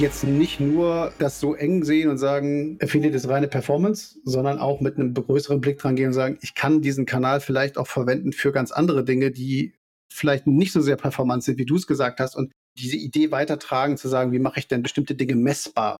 jetzt 0.00 0.24
nicht 0.24 0.60
nur 0.60 1.12
das 1.18 1.40
so 1.40 1.54
eng 1.54 1.84
sehen 1.84 2.10
und 2.10 2.18
sagen, 2.18 2.78
Affiliate 2.82 3.16
ist 3.16 3.28
reine 3.28 3.48
Performance, 3.48 4.18
sondern 4.24 4.58
auch 4.58 4.80
mit 4.80 4.96
einem 4.96 5.14
größeren 5.14 5.60
Blick 5.60 5.78
dran 5.78 5.96
gehen 5.96 6.08
und 6.08 6.12
sagen, 6.12 6.38
ich 6.42 6.54
kann 6.54 6.82
diesen 6.82 7.06
Kanal 7.06 7.40
vielleicht 7.40 7.78
auch 7.78 7.86
verwenden 7.86 8.32
für 8.32 8.52
ganz 8.52 8.72
andere 8.72 9.04
Dinge, 9.04 9.30
die 9.30 9.74
vielleicht 10.12 10.46
nicht 10.46 10.72
so 10.72 10.80
sehr 10.80 10.96
performant 10.96 11.44
sind, 11.44 11.58
wie 11.58 11.66
du 11.66 11.76
es 11.76 11.86
gesagt 11.86 12.20
hast. 12.20 12.34
Und 12.36 12.52
diese 12.78 12.96
Idee 12.96 13.30
weitertragen, 13.30 13.96
zu 13.96 14.08
sagen, 14.08 14.32
wie 14.32 14.38
mache 14.38 14.58
ich 14.58 14.68
denn 14.68 14.82
bestimmte 14.82 15.14
Dinge 15.14 15.36
messbar? 15.36 15.96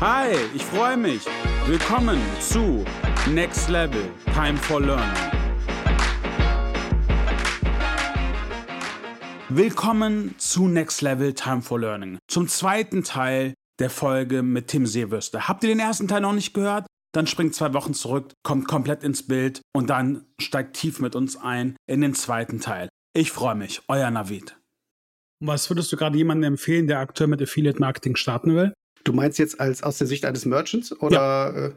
Hi, 0.00 0.34
ich 0.54 0.64
freue 0.64 0.96
mich. 0.96 1.22
Willkommen 1.66 2.18
zu 2.40 2.84
Next 3.30 3.68
Level 3.68 4.10
Time 4.34 4.56
for 4.56 4.80
Learning. 4.80 5.06
Willkommen 9.48 10.34
zu 10.38 10.66
Next 10.66 11.02
Level 11.02 11.32
Time 11.32 11.62
for 11.62 11.78
Learning. 11.78 12.18
Zum 12.26 12.48
zweiten 12.48 13.04
Teil 13.04 13.54
der 13.78 13.90
Folge 13.90 14.42
mit 14.42 14.66
Tim 14.66 14.86
Seewürster. 14.86 15.46
Habt 15.46 15.62
ihr 15.62 15.68
den 15.68 15.78
ersten 15.78 16.08
Teil 16.08 16.20
noch 16.20 16.32
nicht 16.32 16.52
gehört? 16.52 16.86
Dann 17.14 17.28
springt 17.28 17.54
zwei 17.54 17.72
Wochen 17.74 17.94
zurück, 17.94 18.32
kommt 18.42 18.66
komplett 18.66 19.04
ins 19.04 19.24
Bild 19.24 19.62
und 19.72 19.88
dann 19.88 20.26
steigt 20.40 20.74
tief 20.74 20.98
mit 20.98 21.14
uns 21.14 21.36
ein 21.36 21.76
in 21.86 22.00
den 22.00 22.14
zweiten 22.14 22.58
Teil. 22.58 22.88
Ich 23.14 23.30
freue 23.30 23.54
mich, 23.54 23.82
euer 23.86 24.10
Navid. 24.10 24.58
Was 25.40 25.70
würdest 25.70 25.92
du 25.92 25.96
gerade 25.96 26.18
jemandem 26.18 26.54
empfehlen, 26.54 26.88
der 26.88 26.98
aktuell 26.98 27.28
mit 27.28 27.40
Affiliate 27.40 27.78
Marketing 27.78 28.16
starten 28.16 28.56
will? 28.56 28.72
Du 29.04 29.12
meinst 29.12 29.38
jetzt 29.38 29.60
als 29.60 29.84
aus 29.84 29.98
der 29.98 30.08
Sicht 30.08 30.24
eines 30.24 30.44
Merchants 30.44 30.92
oder? 31.00 31.68
Ja. 31.68 31.74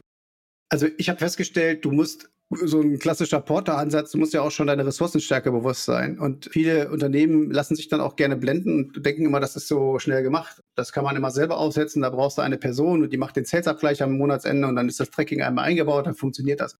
Also 0.68 0.88
ich 0.98 1.08
habe 1.08 1.18
festgestellt, 1.18 1.84
du 1.84 1.92
musst 1.92 2.28
so 2.50 2.80
ein 2.80 2.98
klassischer 2.98 3.40
Porter-Ansatz, 3.40 4.12
du 4.12 4.18
musst 4.18 4.32
ja 4.32 4.40
auch 4.42 4.52
schon 4.52 4.68
deine 4.68 4.86
Ressourcenstärke 4.86 5.50
bewusst 5.50 5.84
sein. 5.84 6.18
Und 6.18 6.48
viele 6.52 6.90
Unternehmen 6.90 7.50
lassen 7.50 7.74
sich 7.74 7.88
dann 7.88 8.00
auch 8.00 8.14
gerne 8.14 8.36
blenden 8.36 8.92
und 8.94 9.04
denken 9.04 9.26
immer, 9.26 9.40
das 9.40 9.56
ist 9.56 9.66
so 9.66 9.98
schnell 9.98 10.22
gemacht. 10.22 10.60
Das 10.76 10.92
kann 10.92 11.02
man 11.02 11.16
immer 11.16 11.32
selber 11.32 11.58
aufsetzen. 11.58 12.02
Da 12.02 12.10
brauchst 12.10 12.38
du 12.38 12.42
eine 12.42 12.58
Person 12.58 13.02
und 13.02 13.12
die 13.12 13.16
macht 13.16 13.36
den 13.36 13.44
Sales-Abgleich 13.44 14.02
am 14.02 14.16
Monatsende 14.16 14.68
und 14.68 14.76
dann 14.76 14.88
ist 14.88 15.00
das 15.00 15.10
Tracking 15.10 15.42
einmal 15.42 15.64
eingebaut, 15.64 16.06
dann 16.06 16.14
funktioniert 16.14 16.60
das. 16.60 16.76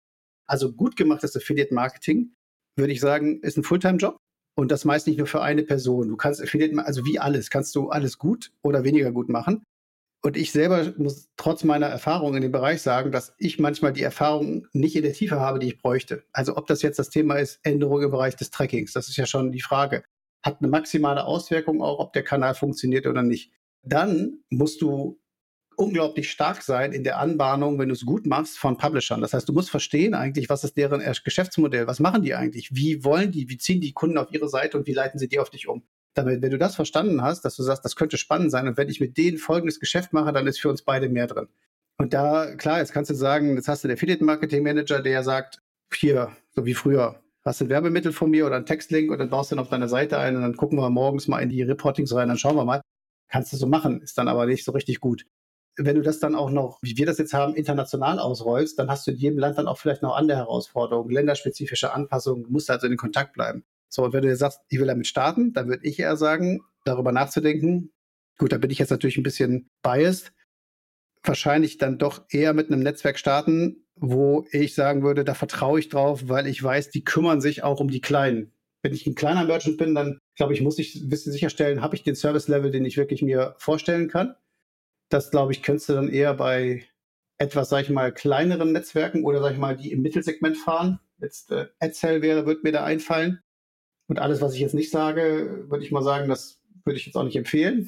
Also 0.48 0.72
gut 0.72 0.96
gemachtes 0.96 1.36
Affiliate-Marketing, 1.36 2.32
würde 2.76 2.92
ich 2.92 3.00
sagen, 3.00 3.40
ist 3.40 3.56
ein 3.56 3.64
Fulltime-Job. 3.64 4.18
Und 4.58 4.70
das 4.70 4.84
meist 4.84 5.06
nicht 5.06 5.18
nur 5.18 5.26
für 5.26 5.42
eine 5.42 5.64
Person. 5.64 6.08
Du 6.08 6.16
kannst 6.16 6.40
Affiliate, 6.40 6.78
also 6.86 7.04
wie 7.04 7.18
alles, 7.18 7.50
kannst 7.50 7.74
du 7.74 7.90
alles 7.90 8.18
gut 8.18 8.52
oder 8.62 8.84
weniger 8.84 9.12
gut 9.12 9.28
machen. 9.28 9.64
Und 10.22 10.36
ich 10.36 10.50
selber 10.50 10.92
muss 10.96 11.28
trotz 11.36 11.62
meiner 11.62 11.86
Erfahrung 11.86 12.34
in 12.34 12.42
dem 12.42 12.50
Bereich 12.50 12.82
sagen, 12.82 13.12
dass 13.12 13.34
ich 13.38 13.58
manchmal 13.58 13.92
die 13.92 14.02
Erfahrung 14.02 14.66
nicht 14.72 14.96
in 14.96 15.02
der 15.02 15.12
Tiefe 15.12 15.38
habe, 15.38 15.58
die 15.58 15.68
ich 15.68 15.78
bräuchte. 15.78 16.24
Also 16.32 16.56
ob 16.56 16.66
das 16.66 16.82
jetzt 16.82 16.98
das 16.98 17.10
Thema 17.10 17.36
ist, 17.36 17.60
Änderung 17.62 18.02
im 18.02 18.10
Bereich 18.10 18.34
des 18.34 18.50
Trackings, 18.50 18.92
das 18.92 19.08
ist 19.08 19.16
ja 19.16 19.26
schon 19.26 19.52
die 19.52 19.60
Frage. 19.60 20.02
Hat 20.42 20.60
eine 20.60 20.68
maximale 20.68 21.24
Auswirkung 21.24 21.82
auch, 21.82 22.00
ob 22.00 22.12
der 22.12 22.24
Kanal 22.24 22.54
funktioniert 22.54 23.06
oder 23.06 23.22
nicht. 23.22 23.52
Dann 23.82 24.40
musst 24.50 24.82
du 24.82 25.20
unglaublich 25.76 26.30
stark 26.30 26.62
sein 26.62 26.92
in 26.92 27.04
der 27.04 27.18
Anbahnung, 27.18 27.78
wenn 27.78 27.88
du 27.88 27.94
es 27.94 28.04
gut 28.04 28.26
machst, 28.26 28.58
von 28.58 28.78
Publishern. 28.78 29.20
Das 29.20 29.34
heißt, 29.34 29.48
du 29.48 29.52
musst 29.52 29.70
verstehen 29.70 30.14
eigentlich, 30.14 30.48
was 30.48 30.64
ist 30.64 30.76
deren 30.76 31.02
Geschäftsmodell, 31.24 31.86
was 31.86 32.00
machen 32.00 32.22
die 32.22 32.34
eigentlich, 32.34 32.74
wie 32.74 33.04
wollen 33.04 33.30
die, 33.30 33.48
wie 33.48 33.58
ziehen 33.58 33.80
die 33.80 33.92
Kunden 33.92 34.18
auf 34.18 34.32
ihre 34.32 34.48
Seite 34.48 34.78
und 34.78 34.86
wie 34.86 34.94
leiten 34.94 35.18
sie 35.18 35.28
die 35.28 35.38
auf 35.38 35.50
dich 35.50 35.68
um 35.68 35.84
damit, 36.16 36.42
wenn 36.42 36.50
du 36.50 36.58
das 36.58 36.74
verstanden 36.74 37.22
hast, 37.22 37.44
dass 37.44 37.56
du 37.56 37.62
sagst, 37.62 37.84
das 37.84 37.96
könnte 37.96 38.16
spannend 38.18 38.50
sein 38.50 38.66
und 38.66 38.76
wenn 38.76 38.88
ich 38.88 39.00
mit 39.00 39.16
denen 39.16 39.38
folgendes 39.38 39.80
Geschäft 39.80 40.12
mache, 40.12 40.32
dann 40.32 40.46
ist 40.46 40.60
für 40.60 40.70
uns 40.70 40.82
beide 40.82 41.08
mehr 41.08 41.26
drin. 41.26 41.48
Und 41.98 42.12
da, 42.12 42.54
klar, 42.56 42.78
jetzt 42.78 42.92
kannst 42.92 43.10
du 43.10 43.14
sagen, 43.14 43.56
jetzt 43.56 43.68
hast 43.68 43.84
du 43.84 43.88
den 43.88 43.96
Affiliate 43.96 44.24
Marketing 44.24 44.62
Manager, 44.62 45.00
der 45.00 45.22
sagt, 45.22 45.62
hier, 45.94 46.30
so 46.50 46.66
wie 46.66 46.74
früher, 46.74 47.22
hast 47.44 47.60
du 47.60 47.64
ein 47.64 47.68
Werbemittel 47.70 48.12
von 48.12 48.30
mir 48.30 48.46
oder 48.46 48.56
einen 48.56 48.66
Textlink 48.66 49.10
und 49.10 49.18
dann 49.18 49.30
baust 49.30 49.50
du 49.50 49.56
ihn 49.56 49.60
auf 49.60 49.68
deine 49.68 49.88
Seite 49.88 50.18
ein 50.18 50.36
und 50.36 50.42
dann 50.42 50.56
gucken 50.56 50.78
wir 50.78 50.90
morgens 50.90 51.28
mal 51.28 51.40
in 51.40 51.48
die 51.48 51.62
Reportings 51.62 52.14
rein, 52.14 52.28
dann 52.28 52.38
schauen 52.38 52.56
wir 52.56 52.64
mal. 52.64 52.82
Kannst 53.28 53.52
du 53.52 53.56
so 53.56 53.66
machen, 53.66 54.02
ist 54.02 54.18
dann 54.18 54.28
aber 54.28 54.46
nicht 54.46 54.64
so 54.64 54.72
richtig 54.72 55.00
gut. 55.00 55.26
Wenn 55.76 55.96
du 55.96 56.02
das 56.02 56.20
dann 56.20 56.34
auch 56.34 56.50
noch, 56.50 56.78
wie 56.82 56.96
wir 56.96 57.06
das 57.06 57.18
jetzt 57.18 57.34
haben, 57.34 57.54
international 57.54 58.18
ausrollst, 58.18 58.78
dann 58.78 58.88
hast 58.88 59.06
du 59.06 59.10
in 59.10 59.18
jedem 59.18 59.38
Land 59.38 59.58
dann 59.58 59.68
auch 59.68 59.78
vielleicht 59.78 60.02
noch 60.02 60.16
andere 60.16 60.38
Herausforderungen, 60.38 61.10
länderspezifische 61.10 61.92
Anpassungen, 61.92 62.46
musst 62.48 62.70
also 62.70 62.86
in 62.86 62.96
Kontakt 62.96 63.34
bleiben. 63.34 63.64
So, 63.88 64.04
und 64.04 64.12
wenn 64.12 64.22
du 64.22 64.28
jetzt 64.28 64.40
sagst, 64.40 64.60
ich 64.68 64.78
will 64.78 64.86
damit 64.86 65.06
starten, 65.06 65.52
dann 65.52 65.68
würde 65.68 65.86
ich 65.86 65.98
eher 65.98 66.16
sagen, 66.16 66.60
darüber 66.84 67.12
nachzudenken. 67.12 67.92
Gut, 68.38 68.52
da 68.52 68.58
bin 68.58 68.70
ich 68.70 68.78
jetzt 68.78 68.90
natürlich 68.90 69.16
ein 69.16 69.22
bisschen 69.22 69.70
biased. 69.82 70.32
Wahrscheinlich 71.22 71.78
dann 71.78 71.98
doch 71.98 72.24
eher 72.30 72.52
mit 72.52 72.70
einem 72.70 72.82
Netzwerk 72.82 73.18
starten, 73.18 73.86
wo 73.96 74.46
ich 74.52 74.74
sagen 74.74 75.02
würde, 75.02 75.24
da 75.24 75.34
vertraue 75.34 75.80
ich 75.80 75.88
drauf, 75.88 76.28
weil 76.28 76.46
ich 76.46 76.62
weiß, 76.62 76.90
die 76.90 77.04
kümmern 77.04 77.40
sich 77.40 77.62
auch 77.62 77.80
um 77.80 77.88
die 77.88 78.00
Kleinen. 78.00 78.52
Wenn 78.82 78.92
ich 78.92 79.06
ein 79.06 79.14
kleiner 79.14 79.44
Merchant 79.44 79.78
bin, 79.78 79.94
dann 79.94 80.18
glaube 80.36 80.52
ich, 80.52 80.60
muss 80.60 80.78
ich 80.78 80.94
ein 80.96 81.08
bisschen 81.08 81.32
sicherstellen, 81.32 81.80
habe 81.80 81.96
ich 81.96 82.04
den 82.04 82.14
Service-Level, 82.14 82.70
den 82.70 82.84
ich 82.84 82.96
wirklich 82.96 83.22
mir 83.22 83.54
vorstellen 83.58 84.08
kann. 84.08 84.36
Das, 85.08 85.30
glaube 85.30 85.52
ich, 85.52 85.62
könntest 85.62 85.88
du 85.88 85.94
dann 85.94 86.08
eher 86.08 86.34
bei 86.34 86.84
etwas, 87.38 87.68
sag 87.68 87.82
ich 87.82 87.90
mal, 87.90 88.12
kleineren 88.12 88.72
Netzwerken 88.72 89.24
oder, 89.24 89.40
sag 89.40 89.52
ich 89.52 89.58
mal, 89.58 89.76
die 89.76 89.92
im 89.92 90.02
Mittelsegment 90.02 90.56
fahren. 90.56 91.00
Jetzt 91.18 91.50
äh, 91.50 91.66
Edsel 91.80 92.22
wäre, 92.22 92.46
wird 92.46 92.64
mir 92.64 92.72
da 92.72 92.84
einfallen. 92.84 93.40
Und 94.08 94.18
alles, 94.18 94.40
was 94.40 94.54
ich 94.54 94.60
jetzt 94.60 94.74
nicht 94.74 94.90
sage, 94.90 95.64
würde 95.68 95.84
ich 95.84 95.92
mal 95.92 96.02
sagen, 96.02 96.28
das 96.28 96.60
würde 96.84 96.98
ich 96.98 97.06
jetzt 97.06 97.16
auch 97.16 97.24
nicht 97.24 97.36
empfehlen. 97.36 97.86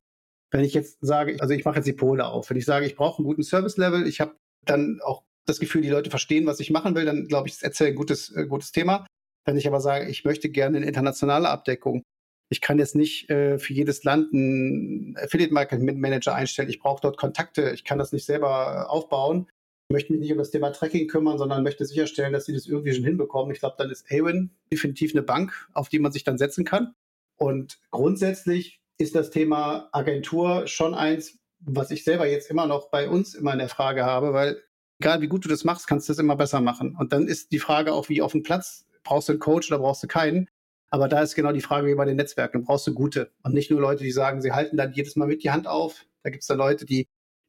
Wenn 0.50 0.64
ich 0.64 0.74
jetzt 0.74 0.98
sage, 1.00 1.36
also 1.40 1.54
ich 1.54 1.64
mache 1.64 1.76
jetzt 1.76 1.86
die 1.86 1.92
Pole 1.92 2.26
auf, 2.26 2.50
wenn 2.50 2.56
ich 2.56 2.64
sage, 2.64 2.86
ich 2.86 2.96
brauche 2.96 3.18
einen 3.18 3.26
guten 3.26 3.42
Service-Level, 3.42 4.06
ich 4.06 4.20
habe 4.20 4.36
dann 4.64 5.00
auch 5.04 5.22
das 5.46 5.60
Gefühl, 5.60 5.82
die 5.82 5.90
Leute 5.90 6.10
verstehen, 6.10 6.46
was 6.46 6.60
ich 6.60 6.70
machen 6.70 6.94
will, 6.94 7.04
dann 7.04 7.26
glaube 7.26 7.48
ich, 7.48 7.54
ist 7.54 7.62
Erzähl 7.62 7.88
ein 7.88 7.94
gutes, 7.94 8.34
äh, 8.34 8.46
gutes 8.46 8.72
Thema. 8.72 9.06
Wenn 9.44 9.56
ich 9.56 9.66
aber 9.66 9.80
sage, 9.80 10.08
ich 10.10 10.24
möchte 10.24 10.50
gerne 10.50 10.78
eine 10.78 10.86
internationale 10.86 11.48
Abdeckung, 11.48 12.02
ich 12.50 12.60
kann 12.60 12.78
jetzt 12.78 12.96
nicht 12.96 13.30
äh, 13.30 13.58
für 13.58 13.72
jedes 13.72 14.04
Land 14.04 14.32
einen 14.32 15.16
Affiliate 15.18 15.52
Marketing 15.52 16.00
Manager 16.00 16.34
einstellen. 16.34 16.70
Ich 16.70 16.80
brauche 16.80 17.00
dort 17.02 17.18
Kontakte. 17.18 17.70
Ich 17.72 17.84
kann 17.84 17.98
das 17.98 18.12
nicht 18.12 18.24
selber 18.24 18.90
aufbauen 18.90 19.48
möchte 19.88 20.12
mich 20.12 20.21
nicht 20.21 20.32
um 20.32 20.38
das 20.38 20.50
Thema 20.50 20.71
Tracking 20.71 21.09
kümmern, 21.09 21.38
sondern 21.38 21.62
möchte 21.62 21.84
sicherstellen, 21.84 22.32
dass 22.32 22.47
sie 22.47 22.53
das 22.53 22.66
irgendwie 22.66 22.93
schon 22.93 23.04
hinbekommen. 23.04 23.53
Ich 23.53 23.60
glaube, 23.60 23.76
dann 23.78 23.91
ist 23.91 24.10
Awin 24.10 24.50
definitiv 24.71 25.15
eine 25.15 25.22
Bank, 25.22 25.69
auf 25.72 25.88
die 25.88 25.99
man 25.99 26.12
sich 26.12 26.25
dann 26.25 26.38
setzen 26.38 26.65
kann. 26.65 26.94
Und 27.37 27.78
grundsätzlich 27.91 28.81
ist 28.99 29.15
das 29.15 29.31
Thema 29.31 29.88
Agentur 29.93 30.66
schon 30.66 30.94
eins, 30.94 31.38
was 31.60 31.91
ich 31.91 32.04
selber 32.04 32.26
jetzt 32.26 32.50
immer 32.50 32.66
noch 32.66 32.91
bei 32.91 33.09
uns 33.09 33.34
immer 33.34 33.53
in 33.53 33.59
der 33.59 33.69
Frage 33.69 34.04
habe, 34.04 34.32
weil 34.32 34.62
egal 35.00 35.21
wie 35.21 35.28
gut 35.28 35.44
du 35.44 35.49
das 35.49 35.65
machst, 35.65 35.87
kannst 35.87 36.09
du 36.09 36.12
das 36.12 36.19
immer 36.19 36.37
besser 36.37 36.60
machen. 36.60 36.97
Und 36.99 37.12
dann 37.12 37.26
ist 37.26 37.53
die 37.53 37.59
Frage 37.59 37.93
auch, 37.93 38.09
wie 38.09 38.22
auf 38.22 38.32
dem 38.32 38.43
Platz, 38.43 38.87
brauchst 39.05 39.28
du 39.28 39.32
einen 39.32 39.41
Coach 39.41 39.70
oder 39.70 39.81
brauchst 39.81 40.03
du 40.03 40.06
keinen? 40.06 40.49
Aber 40.91 41.09
da 41.09 41.20
ist 41.20 41.34
genau 41.34 41.53
die 41.53 41.60
Frage 41.60 41.87
wie 41.87 41.94
bei 41.94 42.05
den 42.05 42.16
Netzwerken, 42.16 42.65
brauchst 42.65 42.87
du 42.87 42.94
gute 42.94 43.31
und 43.43 43.55
nicht 43.55 43.70
nur 43.70 43.81
Leute, 43.81 44.05
die 44.05 44.12
sagen, 44.12 44.41
sie 44.41 44.53
halten 44.53 44.76
dann 44.76 44.93
jedes 44.93 45.16
Mal 45.16 45.28
mit 45.28 45.43
die 45.43 45.50
Hand 45.50 45.66
auf. 45.66 46.06
Da 46.22 46.31
gibt 46.31 46.43
es 46.43 46.49
da 46.49 46.55
Leute, 46.55 46.87
die, 46.87 47.06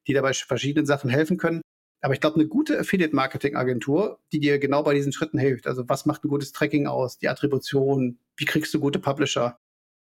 die 0.07 0.13
dabei 0.13 0.33
verschiedenen 0.33 0.85
Sachen 0.85 1.09
helfen 1.09 1.37
können. 1.37 1.61
Aber 2.01 2.13
ich 2.13 2.21
glaube, 2.21 2.35
eine 2.35 2.47
gute 2.47 2.79
Affiliate-Marketing-Agentur, 2.79 4.19
die 4.31 4.39
dir 4.39 4.57
genau 4.59 4.83
bei 4.83 4.93
diesen 4.93 5.11
Schritten 5.11 5.37
hilft. 5.37 5.67
Also 5.67 5.87
was 5.87 6.05
macht 6.05 6.23
ein 6.23 6.29
gutes 6.29 6.51
Tracking 6.51 6.87
aus, 6.87 7.17
die 7.17 7.27
Attribution, 7.27 8.19
wie 8.37 8.45
kriegst 8.45 8.73
du 8.73 8.79
gute 8.79 8.99
Publisher, 8.99 9.59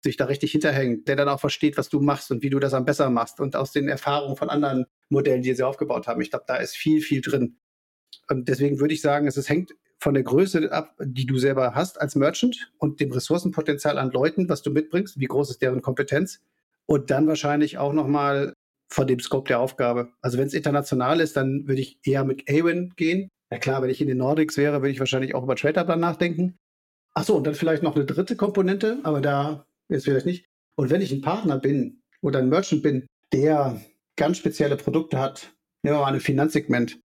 sich 0.02 0.18
da 0.18 0.26
richtig 0.26 0.52
hinterhängt, 0.52 1.08
der 1.08 1.16
dann 1.16 1.30
auch 1.30 1.40
versteht, 1.40 1.78
was 1.78 1.90
du 1.90 2.00
machst 2.00 2.32
und 2.32 2.44
wie 2.44 2.50
du 2.50 2.60
das 2.60 2.74
am 2.74 2.86
besser 2.86 3.10
machst 3.10 3.40
und 3.40 3.56
aus 3.56 3.72
den 3.72 3.88
Erfahrungen 3.88 4.38
von 4.38 4.50
anderen 4.50 4.86
Modellen, 5.10 5.42
die 5.42 5.54
sie 5.54 5.64
aufgebaut 5.64 6.08
haben. 6.08 6.22
Ich 6.22 6.30
glaube, 6.30 6.46
da 6.48 6.56
ist 6.58 6.76
viel, 6.76 7.02
viel 7.02 7.22
drin. 7.22 7.58
Und 8.30 8.48
deswegen 8.48 8.80
würde 8.80 8.94
ich 8.94 9.02
sagen, 9.02 9.28
es, 9.28 9.38
es 9.38 9.50
hängt 9.50 9.76
von 10.00 10.14
der 10.14 10.24
Größe 10.24 10.72
ab, 10.72 10.96
die 11.02 11.26
du 11.26 11.38
selber 11.38 11.76
hast 11.76 12.00
als 12.00 12.16
Merchant 12.16 12.72
und 12.78 13.00
dem 13.02 13.12
Ressourcenpotenzial 13.12 13.98
an 13.98 14.12
Leuten, 14.12 14.48
was 14.48 14.62
du 14.62 14.72
mitbringst, 14.72 15.20
wie 15.20 15.26
groß 15.26 15.50
ist 15.50 15.62
deren 15.62 15.82
Kompetenz. 15.82 16.42
Und 16.86 17.12
dann 17.12 17.28
wahrscheinlich 17.28 17.78
auch 17.78 17.94
nochmal 17.94 18.54
von 18.92 19.08
dem 19.08 19.20
Scope 19.20 19.48
der 19.48 19.60
Aufgabe. 19.60 20.12
Also 20.22 20.38
wenn 20.38 20.48
es 20.48 20.54
international 20.54 21.20
ist, 21.20 21.38
dann 21.38 21.68
würde 21.68 21.82
ich 21.82 22.00
eher 22.04 22.24
mit 22.24 22.50
Awin 22.50 22.94
gehen. 22.96 23.30
Ja 23.52 23.60
klar, 23.60 23.82
wenn 23.82 23.90
ich 23.90 24.02
in 24.02 24.08
den 24.08 24.18
Nordics 24.18 24.58
wäre, 24.58 24.82
würde 24.82 24.92
ich 24.92 25.00
wahrscheinlich 25.00 25.36
auch 25.36 25.44
über 25.44 25.56
TradeUp 25.56 25.88
dann 25.88 26.00
nachdenken. 26.00 26.58
Ach 27.14 27.24
so, 27.24 27.36
und 27.36 27.46
dann 27.46 27.56
vielleicht 27.56 27.84
noch 27.84 27.96
eine 27.96 28.06
dritte 28.06 28.36
Komponente, 28.36 29.00
aber 29.04 29.22
da 29.22 29.66
ist 29.90 30.06
vielleicht 30.06 30.26
nicht. 30.26 30.46
Und 30.76 30.90
wenn 30.90 31.02
ich 31.02 31.12
ein 31.12 31.22
Partner 31.22 31.58
bin 31.58 32.02
oder 32.22 32.40
ein 32.40 32.50
Merchant 32.50 32.84
bin, 32.84 33.08
der 33.34 33.82
ganz 34.16 34.38
spezielle 34.38 34.78
Produkte 34.78 35.20
hat, 35.20 35.54
nehmen 35.84 35.98
wir 35.98 36.02
mal 36.02 36.14
ein 36.14 36.20
Finanzsegment. 36.20 37.00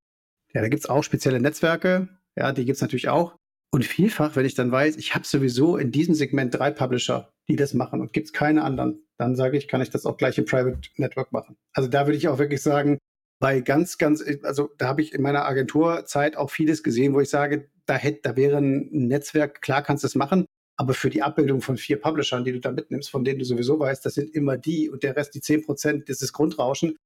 Ja, 0.52 0.60
da 0.60 0.69
gibt 0.69 0.84
es 0.84 0.88
auch 0.88 1.02
spezielle 1.02 1.40
Netzwerke, 1.40 2.08
ja, 2.36 2.52
die 2.52 2.64
gibt 2.64 2.76
es 2.76 2.82
natürlich 2.82 3.08
auch. 3.08 3.36
Und 3.72 3.84
vielfach, 3.84 4.36
wenn 4.36 4.46
ich 4.46 4.54
dann 4.54 4.70
weiß, 4.70 4.96
ich 4.96 5.14
habe 5.14 5.25
sowieso 5.25 5.76
in 5.76 5.90
diesem 5.90 6.14
Segment 6.14 6.54
drei 6.54 6.70
Publisher, 6.70 7.32
die 7.49 7.56
das 7.56 7.75
machen 7.75 8.00
und 8.00 8.12
gibt 8.12 8.26
es 8.26 8.32
keine 8.32 8.62
anderen, 8.62 9.06
dann 9.19 9.37
sage 9.37 9.56
ich, 9.56 9.69
kann 9.69 9.81
ich 9.81 9.91
das 9.91 10.06
auch 10.06 10.17
gleich 10.17 10.38
im 10.38 10.44
Private 10.44 10.79
Network 10.96 11.32
machen. 11.32 11.56
Also 11.73 11.88
da 11.88 12.06
würde 12.06 12.17
ich 12.17 12.29
auch 12.29 12.38
wirklich 12.38 12.62
sagen, 12.62 12.99
bei 13.41 13.61
ganz, 13.61 13.99
ganz, 13.99 14.25
also 14.43 14.70
da 14.79 14.88
habe 14.88 15.02
ich 15.02 15.12
in 15.12 15.23
meiner 15.23 15.44
Agenturzeit 15.44 16.37
auch 16.37 16.50
vieles 16.50 16.82
gesehen, 16.82 17.14
wo 17.14 17.20
ich 17.20 17.29
sage, 17.29 17.69
da 17.87 17.94
hätte, 17.94 18.20
da 18.23 18.37
wäre 18.37 18.56
ein 18.58 18.88
Netzwerk, 18.91 19.61
klar 19.61 19.82
kannst 19.82 20.05
du 20.05 20.06
es 20.06 20.14
machen, 20.14 20.46
aber 20.76 20.94
für 20.94 21.11
die 21.11 21.23
Abbildung 21.23 21.61
von 21.61 21.76
vier 21.76 22.00
Publishern, 22.00 22.44
die 22.44 22.52
du 22.52 22.61
da 22.61 22.73
mitnimmst, 22.73 23.11
von 23.11 23.25
denen 23.25 23.38
du 23.38 23.44
sowieso 23.44 23.79
weißt, 23.79 24.05
das 24.05 24.14
sind 24.14 24.35
immer 24.35 24.56
die 24.56 24.88
und 24.88 25.02
der 25.02 25.17
Rest 25.17 25.35
die 25.35 25.41
zehn 25.41 25.62
Prozent, 25.62 26.08
das 26.08 26.23
ist 26.23 26.32
Grundrauschen. 26.32 26.96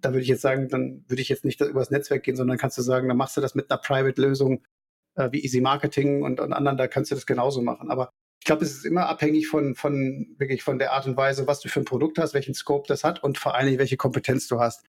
Da 0.00 0.10
würde 0.10 0.22
ich 0.22 0.28
jetzt 0.28 0.40
sagen, 0.40 0.68
dann 0.68 1.04
würde 1.06 1.22
ich 1.22 1.28
jetzt 1.28 1.44
nicht 1.44 1.60
über 1.60 1.78
das 1.80 1.90
Netzwerk 1.90 2.24
gehen, 2.24 2.34
sondern 2.34 2.58
kannst 2.58 2.78
du 2.78 2.82
sagen, 2.82 3.08
dann 3.08 3.16
machst 3.16 3.36
du 3.36 3.40
das 3.40 3.54
mit 3.54 3.70
einer 3.70 3.80
Private-Lösung 3.80 4.64
äh, 5.14 5.30
wie 5.30 5.44
Easy 5.44 5.60
Marketing 5.60 6.22
und, 6.22 6.40
und 6.40 6.52
anderen, 6.52 6.76
da 6.76 6.88
kannst 6.88 7.10
du 7.12 7.14
das 7.14 7.26
genauso 7.26 7.62
machen. 7.62 7.90
Aber 7.90 8.10
ich 8.42 8.44
glaube, 8.44 8.64
es 8.64 8.72
ist 8.72 8.84
immer 8.84 9.08
abhängig 9.08 9.46
von, 9.46 9.76
von 9.76 10.34
wirklich 10.36 10.64
von 10.64 10.80
der 10.80 10.94
Art 10.94 11.06
und 11.06 11.16
Weise, 11.16 11.46
was 11.46 11.60
du 11.60 11.68
für 11.68 11.78
ein 11.78 11.84
Produkt 11.84 12.18
hast, 12.18 12.34
welchen 12.34 12.54
Scope 12.54 12.88
das 12.88 13.04
hat 13.04 13.22
und 13.22 13.38
vor 13.38 13.54
allen 13.54 13.66
Dingen, 13.66 13.78
welche 13.78 13.96
Kompetenz 13.96 14.48
du 14.48 14.58
hast. 14.58 14.84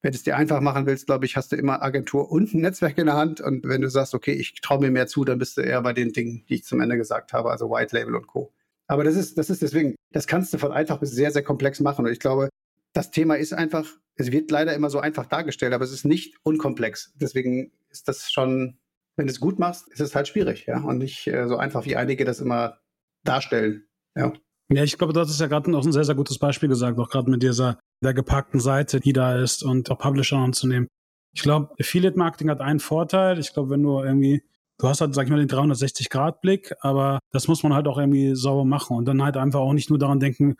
Wenn 0.00 0.12
du 0.12 0.16
es 0.16 0.22
dir 0.22 0.38
einfach 0.38 0.62
machen 0.62 0.86
willst, 0.86 1.04
glaube 1.04 1.26
ich, 1.26 1.36
hast 1.36 1.52
du 1.52 1.56
immer 1.56 1.82
Agentur 1.82 2.32
und 2.32 2.54
ein 2.54 2.62
Netzwerk 2.62 2.96
in 2.96 3.04
der 3.04 3.16
Hand. 3.16 3.42
Und 3.42 3.68
wenn 3.68 3.82
du 3.82 3.90
sagst, 3.90 4.14
okay, 4.14 4.32
ich 4.32 4.54
traue 4.62 4.80
mir 4.80 4.90
mehr 4.90 5.06
zu, 5.06 5.22
dann 5.26 5.38
bist 5.38 5.58
du 5.58 5.60
eher 5.60 5.82
bei 5.82 5.92
den 5.92 6.14
Dingen, 6.14 6.46
die 6.48 6.54
ich 6.54 6.64
zum 6.64 6.80
Ende 6.80 6.96
gesagt 6.96 7.34
habe, 7.34 7.50
also 7.50 7.68
White 7.68 7.94
Label 7.94 8.14
und 8.14 8.26
Co. 8.26 8.54
Aber 8.86 9.04
das 9.04 9.16
ist, 9.16 9.36
das 9.36 9.50
ist 9.50 9.60
deswegen, 9.60 9.96
das 10.10 10.26
kannst 10.26 10.54
du 10.54 10.56
von 10.56 10.72
einfach 10.72 10.98
bis 10.98 11.10
sehr, 11.10 11.30
sehr 11.30 11.42
komplex 11.42 11.80
machen. 11.80 12.06
Und 12.06 12.10
ich 12.10 12.20
glaube, 12.20 12.48
das 12.94 13.10
Thema 13.10 13.34
ist 13.34 13.52
einfach, 13.52 13.86
es 14.14 14.32
wird 14.32 14.50
leider 14.50 14.72
immer 14.72 14.88
so 14.88 15.00
einfach 15.00 15.26
dargestellt, 15.26 15.74
aber 15.74 15.84
es 15.84 15.92
ist 15.92 16.06
nicht 16.06 16.38
unkomplex. 16.42 17.12
Deswegen 17.16 17.70
ist 17.90 18.08
das 18.08 18.32
schon, 18.32 18.78
wenn 19.16 19.26
du 19.26 19.30
es 19.30 19.40
gut 19.40 19.58
machst, 19.58 19.92
ist 19.92 20.00
es 20.00 20.14
halt 20.14 20.26
schwierig, 20.26 20.64
ja. 20.64 20.80
Und 20.80 20.96
nicht 20.96 21.26
äh, 21.26 21.46
so 21.48 21.58
einfach, 21.58 21.84
wie 21.84 21.96
einige 21.96 22.24
das 22.24 22.40
immer 22.40 22.78
darstellen. 23.24 23.84
Ja. 24.16 24.32
Ja, 24.70 24.82
ich 24.82 24.96
glaube, 24.96 25.12
du 25.12 25.20
hast 25.20 25.38
ja 25.38 25.46
gerade 25.46 25.70
noch 25.70 25.84
ein 25.84 25.92
sehr, 25.92 26.04
sehr 26.04 26.14
gutes 26.14 26.38
Beispiel 26.38 26.68
gesagt, 26.68 26.98
auch 26.98 27.10
gerade 27.10 27.30
mit 27.30 27.42
dieser 27.42 27.78
der 28.02 28.14
gepackten 28.14 28.60
Seite, 28.60 29.00
die 29.00 29.12
da 29.12 29.38
ist 29.38 29.62
und 29.62 29.90
auch 29.90 29.98
Publisher 29.98 30.38
anzunehmen. 30.38 30.88
Ich 31.34 31.42
glaube, 31.42 31.74
Affiliate 31.78 32.16
Marketing 32.16 32.48
hat 32.48 32.60
einen 32.60 32.80
Vorteil. 32.80 33.38
Ich 33.38 33.52
glaube, 33.52 33.70
wenn 33.70 33.82
du 33.82 34.00
irgendwie, 34.00 34.42
du 34.78 34.88
hast 34.88 35.00
halt, 35.00 35.14
sag 35.14 35.24
ich 35.24 35.30
mal, 35.30 35.44
den 35.44 35.48
360-Grad-Blick, 35.48 36.74
aber 36.80 37.18
das 37.32 37.48
muss 37.48 37.62
man 37.62 37.74
halt 37.74 37.88
auch 37.88 37.98
irgendwie 37.98 38.34
sauber 38.34 38.64
machen 38.64 38.96
und 38.96 39.04
dann 39.04 39.22
halt 39.22 39.36
einfach 39.36 39.60
auch 39.60 39.72
nicht 39.74 39.90
nur 39.90 39.98
daran 39.98 40.20
denken, 40.20 40.56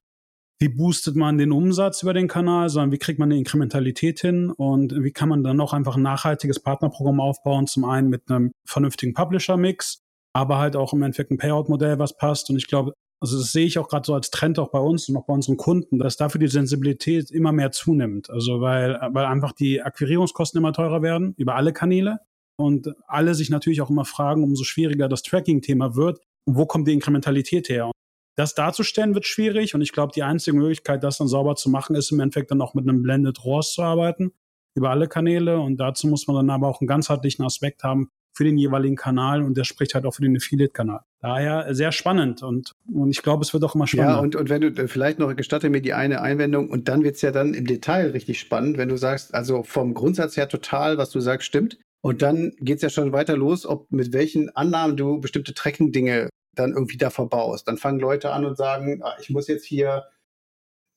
wie 0.60 0.68
boostet 0.68 1.16
man 1.16 1.38
den 1.38 1.52
Umsatz 1.52 2.02
über 2.02 2.14
den 2.14 2.28
Kanal, 2.28 2.68
sondern 2.68 2.92
wie 2.92 2.98
kriegt 2.98 3.18
man 3.18 3.30
eine 3.30 3.38
Inkrementalität 3.38 4.20
hin 4.20 4.50
und 4.50 4.94
wie 5.02 5.12
kann 5.12 5.28
man 5.28 5.42
dann 5.42 5.60
auch 5.60 5.72
einfach 5.72 5.96
ein 5.96 6.02
nachhaltiges 6.02 6.60
Partnerprogramm 6.60 7.20
aufbauen, 7.20 7.66
zum 7.66 7.84
einen 7.84 8.08
mit 8.08 8.30
einem 8.30 8.52
vernünftigen 8.64 9.14
Publisher-Mix, 9.14 10.03
aber 10.34 10.58
halt 10.58 10.76
auch 10.76 10.92
im 10.92 11.02
Endeffekt 11.02 11.30
ein 11.30 11.38
Payout-Modell, 11.38 11.98
was 11.98 12.16
passt. 12.16 12.50
Und 12.50 12.56
ich 12.56 12.66
glaube, 12.66 12.92
also 13.20 13.38
das 13.38 13.52
sehe 13.52 13.64
ich 13.64 13.78
auch 13.78 13.88
gerade 13.88 14.04
so 14.04 14.14
als 14.14 14.30
Trend 14.30 14.58
auch 14.58 14.70
bei 14.70 14.80
uns 14.80 15.08
und 15.08 15.16
auch 15.16 15.24
bei 15.24 15.32
unseren 15.32 15.56
Kunden, 15.56 15.98
dass 15.98 16.16
dafür 16.16 16.40
die 16.40 16.48
Sensibilität 16.48 17.30
immer 17.30 17.52
mehr 17.52 17.70
zunimmt. 17.70 18.28
Also 18.28 18.60
weil, 18.60 18.98
weil 19.12 19.24
einfach 19.24 19.52
die 19.52 19.80
Akquirierungskosten 19.80 20.58
immer 20.58 20.72
teurer 20.72 21.00
werden 21.00 21.34
über 21.38 21.54
alle 21.54 21.72
Kanäle 21.72 22.18
und 22.56 22.92
alle 23.06 23.34
sich 23.34 23.48
natürlich 23.48 23.80
auch 23.80 23.90
immer 23.90 24.04
fragen, 24.04 24.42
umso 24.42 24.64
schwieriger 24.64 25.08
das 25.08 25.22
Tracking-Thema 25.22 25.96
wird, 25.96 26.20
wo 26.46 26.66
kommt 26.66 26.88
die 26.88 26.92
Inkrementalität 26.92 27.68
her? 27.68 27.90
Das 28.36 28.54
darzustellen 28.54 29.14
wird 29.14 29.26
schwierig 29.26 29.74
und 29.74 29.80
ich 29.80 29.92
glaube, 29.92 30.12
die 30.14 30.24
einzige 30.24 30.56
Möglichkeit, 30.56 31.04
das 31.04 31.18
dann 31.18 31.28
sauber 31.28 31.54
zu 31.54 31.70
machen, 31.70 31.94
ist 31.94 32.10
im 32.10 32.18
Endeffekt 32.18 32.50
dann 32.50 32.60
auch 32.60 32.74
mit 32.74 32.88
einem 32.88 33.02
Blended 33.02 33.44
ROAS 33.44 33.72
zu 33.72 33.82
arbeiten 33.82 34.32
über 34.76 34.90
alle 34.90 35.06
Kanäle 35.06 35.60
und 35.60 35.76
dazu 35.76 36.08
muss 36.08 36.26
man 36.26 36.36
dann 36.36 36.50
aber 36.50 36.68
auch 36.68 36.80
einen 36.80 36.88
ganzheitlichen 36.88 37.44
Aspekt 37.44 37.84
haben, 37.84 38.10
für 38.34 38.44
den 38.44 38.58
jeweiligen 38.58 38.96
Kanal 38.96 39.42
und 39.42 39.56
der 39.56 39.64
spricht 39.64 39.94
halt 39.94 40.04
auch 40.04 40.14
für 40.14 40.22
den 40.22 40.36
Affiliate-Kanal. 40.36 41.00
Daher 41.20 41.74
sehr 41.74 41.92
spannend 41.92 42.42
und, 42.42 42.72
und 42.92 43.10
ich 43.10 43.22
glaube, 43.22 43.42
es 43.44 43.54
wird 43.54 43.64
auch 43.64 43.74
immer 43.74 43.86
spannender. 43.86 44.16
Ja, 44.16 44.20
und, 44.20 44.36
und 44.36 44.50
wenn 44.50 44.60
du 44.60 44.68
äh, 44.68 44.88
vielleicht 44.88 45.18
noch 45.18 45.34
gestatte 45.36 45.70
mir 45.70 45.80
die 45.80 45.94
eine 45.94 46.20
Einwendung 46.20 46.68
und 46.68 46.88
dann 46.88 47.04
wird 47.04 47.14
es 47.14 47.22
ja 47.22 47.30
dann 47.30 47.54
im 47.54 47.66
Detail 47.66 48.10
richtig 48.10 48.40
spannend, 48.40 48.76
wenn 48.76 48.88
du 48.88 48.96
sagst, 48.96 49.34
also 49.34 49.62
vom 49.62 49.94
Grundsatz 49.94 50.36
her 50.36 50.48
total, 50.48 50.98
was 50.98 51.10
du 51.10 51.20
sagst, 51.20 51.46
stimmt. 51.46 51.78
Und 52.02 52.20
dann 52.20 52.52
geht 52.60 52.76
es 52.76 52.82
ja 52.82 52.90
schon 52.90 53.12
weiter 53.12 53.36
los, 53.36 53.64
ob 53.64 53.90
mit 53.90 54.12
welchen 54.12 54.54
Annahmen 54.54 54.96
du 54.96 55.20
bestimmte 55.20 55.54
Tracking-Dinge 55.54 56.28
dann 56.54 56.72
irgendwie 56.72 56.98
da 56.98 57.08
verbaust. 57.08 57.66
Dann 57.66 57.78
fangen 57.78 58.00
Leute 58.00 58.30
an 58.32 58.44
und 58.44 58.56
sagen, 58.56 59.00
ah, 59.02 59.14
ich 59.20 59.30
muss 59.30 59.48
jetzt 59.48 59.64
hier 59.64 60.04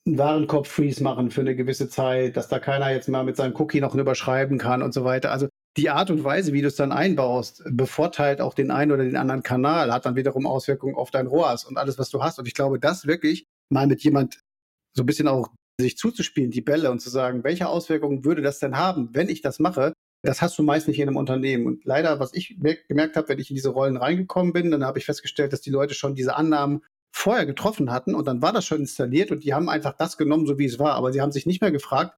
einen 0.06 0.18
Warenkorb-Freeze 0.18 1.04
machen 1.04 1.32
für 1.32 1.42
eine 1.42 1.56
gewisse 1.56 1.88
Zeit, 1.90 2.36
dass 2.36 2.48
da 2.48 2.60
keiner 2.60 2.92
jetzt 2.92 3.08
mal 3.10 3.24
mit 3.24 3.38
seinem 3.38 3.56
Cookie 3.56 3.82
noch 3.82 3.96
überschreiben 3.96 4.58
kann 4.58 4.82
und 4.82 4.94
so 4.94 5.04
weiter. 5.04 5.32
Also 5.32 5.48
die 5.78 5.90
Art 5.90 6.10
und 6.10 6.24
Weise, 6.24 6.54
wie 6.54 6.62
du 6.62 6.68
es 6.68 6.76
dann 6.76 6.92
einbaust, 6.92 7.64
bevorteilt 7.70 8.42
auch 8.42 8.54
den 8.54 8.72
einen 8.72 8.92
oder 8.92 9.04
den 9.04 9.16
anderen 9.16 9.44
Kanal, 9.44 9.94
hat 9.94 10.06
dann 10.06 10.16
wiederum 10.16 10.48
Auswirkungen 10.48 10.96
auf 10.96 11.12
dein 11.12 11.28
ROAS 11.28 11.66
und 11.66 11.78
alles, 11.78 12.00
was 12.00 12.10
du 12.10 12.22
hast. 12.22 12.40
Und 12.40 12.48
ich 12.48 12.56
glaube, 12.56 12.80
das 12.80 13.06
wirklich 13.06 13.46
mal 13.70 13.86
mit 13.88 14.04
jemand 14.04 14.40
so 14.96 15.04
ein 15.04 15.06
bisschen 15.06 15.28
auch 15.28 15.50
sich 15.80 15.98
zuzuspielen, 15.98 16.50
die 16.50 16.62
Bälle 16.62 16.90
und 16.90 17.00
zu 17.00 17.12
sagen, 17.12 17.44
welche 17.44 17.68
Auswirkungen 17.68 18.26
würde 18.26 18.42
das 18.42 18.58
denn 18.58 18.78
haben, 18.78 19.10
wenn 19.14 19.30
ich 19.30 19.42
das 19.42 19.60
mache, 19.60 19.94
das 20.24 20.42
hast 20.42 20.58
du 20.58 20.64
meist 20.64 20.88
nicht 20.88 21.00
in 21.00 21.08
einem 21.08 21.18
Unternehmen. 21.18 21.68
Und 21.68 21.86
leider, 21.86 22.20
was 22.20 22.34
ich 22.34 22.58
gemerkt 22.88 23.16
habe, 23.16 23.30
wenn 23.30 23.40
ich 23.40 23.52
in 23.52 23.56
diese 23.56 23.70
Rollen 23.70 23.98
reingekommen 23.98 24.54
bin, 24.54 24.72
dann 24.72 24.84
habe 24.84 24.98
ich 24.98 25.06
festgestellt, 25.06 25.54
dass 25.54 25.62
die 25.62 25.70
Leute 25.70 25.94
schon 25.94 26.16
diese 26.16 26.36
Annahmen 26.36 26.84
vorher 27.16 27.46
getroffen 27.46 27.92
hatten 27.92 28.16
und 28.16 28.28
dann 28.28 28.42
war 28.42 28.52
das 28.52 28.66
schon 28.66 28.80
installiert 28.80 29.32
und 29.32 29.44
die 29.44 29.54
haben 29.54 29.70
einfach 29.70 29.94
das 29.94 30.18
genommen, 30.18 30.48
so 30.48 30.58
wie 30.58 30.66
es 30.66 30.80
war. 30.80 30.96
Aber 30.96 31.14
sie 31.14 31.22
haben 31.22 31.32
sich 31.32 31.46
nicht 31.46 31.62
mehr 31.62 31.72
gefragt, 31.72 32.18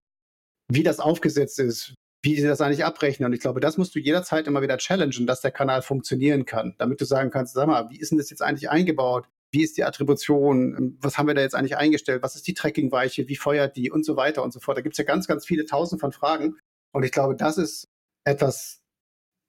wie 0.72 0.84
das 0.84 1.00
aufgesetzt 1.00 1.60
ist, 1.60 1.96
wie 2.22 2.36
sie 2.36 2.48
das 2.48 2.62
eigentlich 2.62 2.86
abrechnen. 2.86 3.28
Und 3.28 3.34
ich 3.34 3.40
glaube, 3.40 3.60
das 3.60 3.78
musst 3.78 3.96
du 3.96 4.00
jederzeit 4.00 4.48
immer 4.48 4.62
wieder 4.62 4.78
challengen, 4.78 5.26
dass 5.26 5.42
der 5.42 5.52
Kanal 5.52 5.82
funktionieren 5.82 6.46
kann, 6.46 6.76
damit 6.78 7.00
du 7.00 7.06
sagen 7.06 7.32
kannst, 7.32 7.54
sag 7.54 7.68
mal, 7.68 7.90
wie 7.90 8.00
ist 8.00 8.12
denn 8.12 8.18
das 8.18 8.30
jetzt 8.30 8.42
eigentlich 8.42 8.70
eingebaut? 8.70 9.28
Wie 9.52 9.64
ist 9.64 9.78
die 9.78 9.84
Attribution? 9.84 10.98
Was 11.02 11.18
haben 11.18 11.28
wir 11.28 11.34
da 11.34 11.42
jetzt 11.42 11.56
eigentlich 11.56 11.78
eingestellt? 11.78 12.22
Was 12.22 12.36
ist 12.36 12.46
die 12.48 12.54
Tracking-Weiche? 12.54 13.28
Wie 13.28 13.36
feuert 13.36 13.76
die? 13.76 13.90
Und 13.90 14.06
so 14.06 14.16
weiter 14.16 14.44
und 14.44 14.54
so 14.54 14.60
fort. 14.60 14.78
Da 14.78 14.82
gibt 14.82 14.94
es 14.94 14.98
ja 14.98 15.06
ganz, 15.06 15.28
ganz 15.28 15.46
viele 15.46 15.66
tausend 15.66 16.02
von 16.02 16.12
Fragen. 16.12 16.58
Und 16.92 17.04
ich 17.04 17.12
glaube, 17.12 17.36
das 17.36 17.58
ist 17.58 17.88
etwas, 18.26 18.82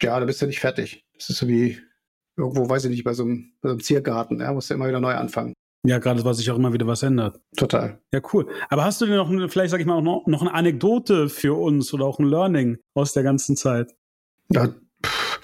ja, 0.02 0.18
da 0.18 0.24
bist 0.24 0.40
du 0.40 0.46
nicht 0.46 0.60
fertig. 0.60 1.04
Das 1.14 1.28
ist 1.28 1.38
so 1.38 1.48
wie 1.48 1.78
irgendwo, 2.36 2.68
weiß 2.68 2.84
ich 2.84 2.90
nicht, 2.90 3.04
bei 3.04 3.12
so 3.12 3.24
einem, 3.24 3.52
bei 3.60 3.68
so 3.68 3.72
einem 3.74 3.82
Ziergarten. 3.82 4.40
Ja, 4.40 4.52
musst 4.52 4.70
du 4.70 4.74
immer 4.74 4.88
wieder 4.88 5.00
neu 5.00 5.14
anfangen. 5.14 5.54
Ja, 5.82 5.98
gerade 5.98 6.24
weil 6.24 6.34
sich 6.34 6.50
auch 6.50 6.56
immer 6.56 6.72
wieder 6.72 6.86
was 6.86 7.02
ändert. 7.02 7.40
Total. 7.56 8.00
Ja, 8.12 8.20
cool. 8.32 8.48
Aber 8.68 8.84
hast 8.84 9.00
du 9.00 9.06
denn 9.06 9.16
noch, 9.16 9.50
vielleicht 9.50 9.70
sag 9.70 9.80
ich 9.80 9.86
mal, 9.86 10.02
noch, 10.02 10.26
noch 10.26 10.42
eine 10.42 10.52
Anekdote 10.52 11.28
für 11.28 11.54
uns 11.58 11.94
oder 11.94 12.04
auch 12.04 12.18
ein 12.18 12.26
Learning 12.26 12.78
aus 12.94 13.14
der 13.14 13.22
ganzen 13.22 13.56
Zeit? 13.56 13.94
Ja, 14.50 14.68
pff, 15.04 15.40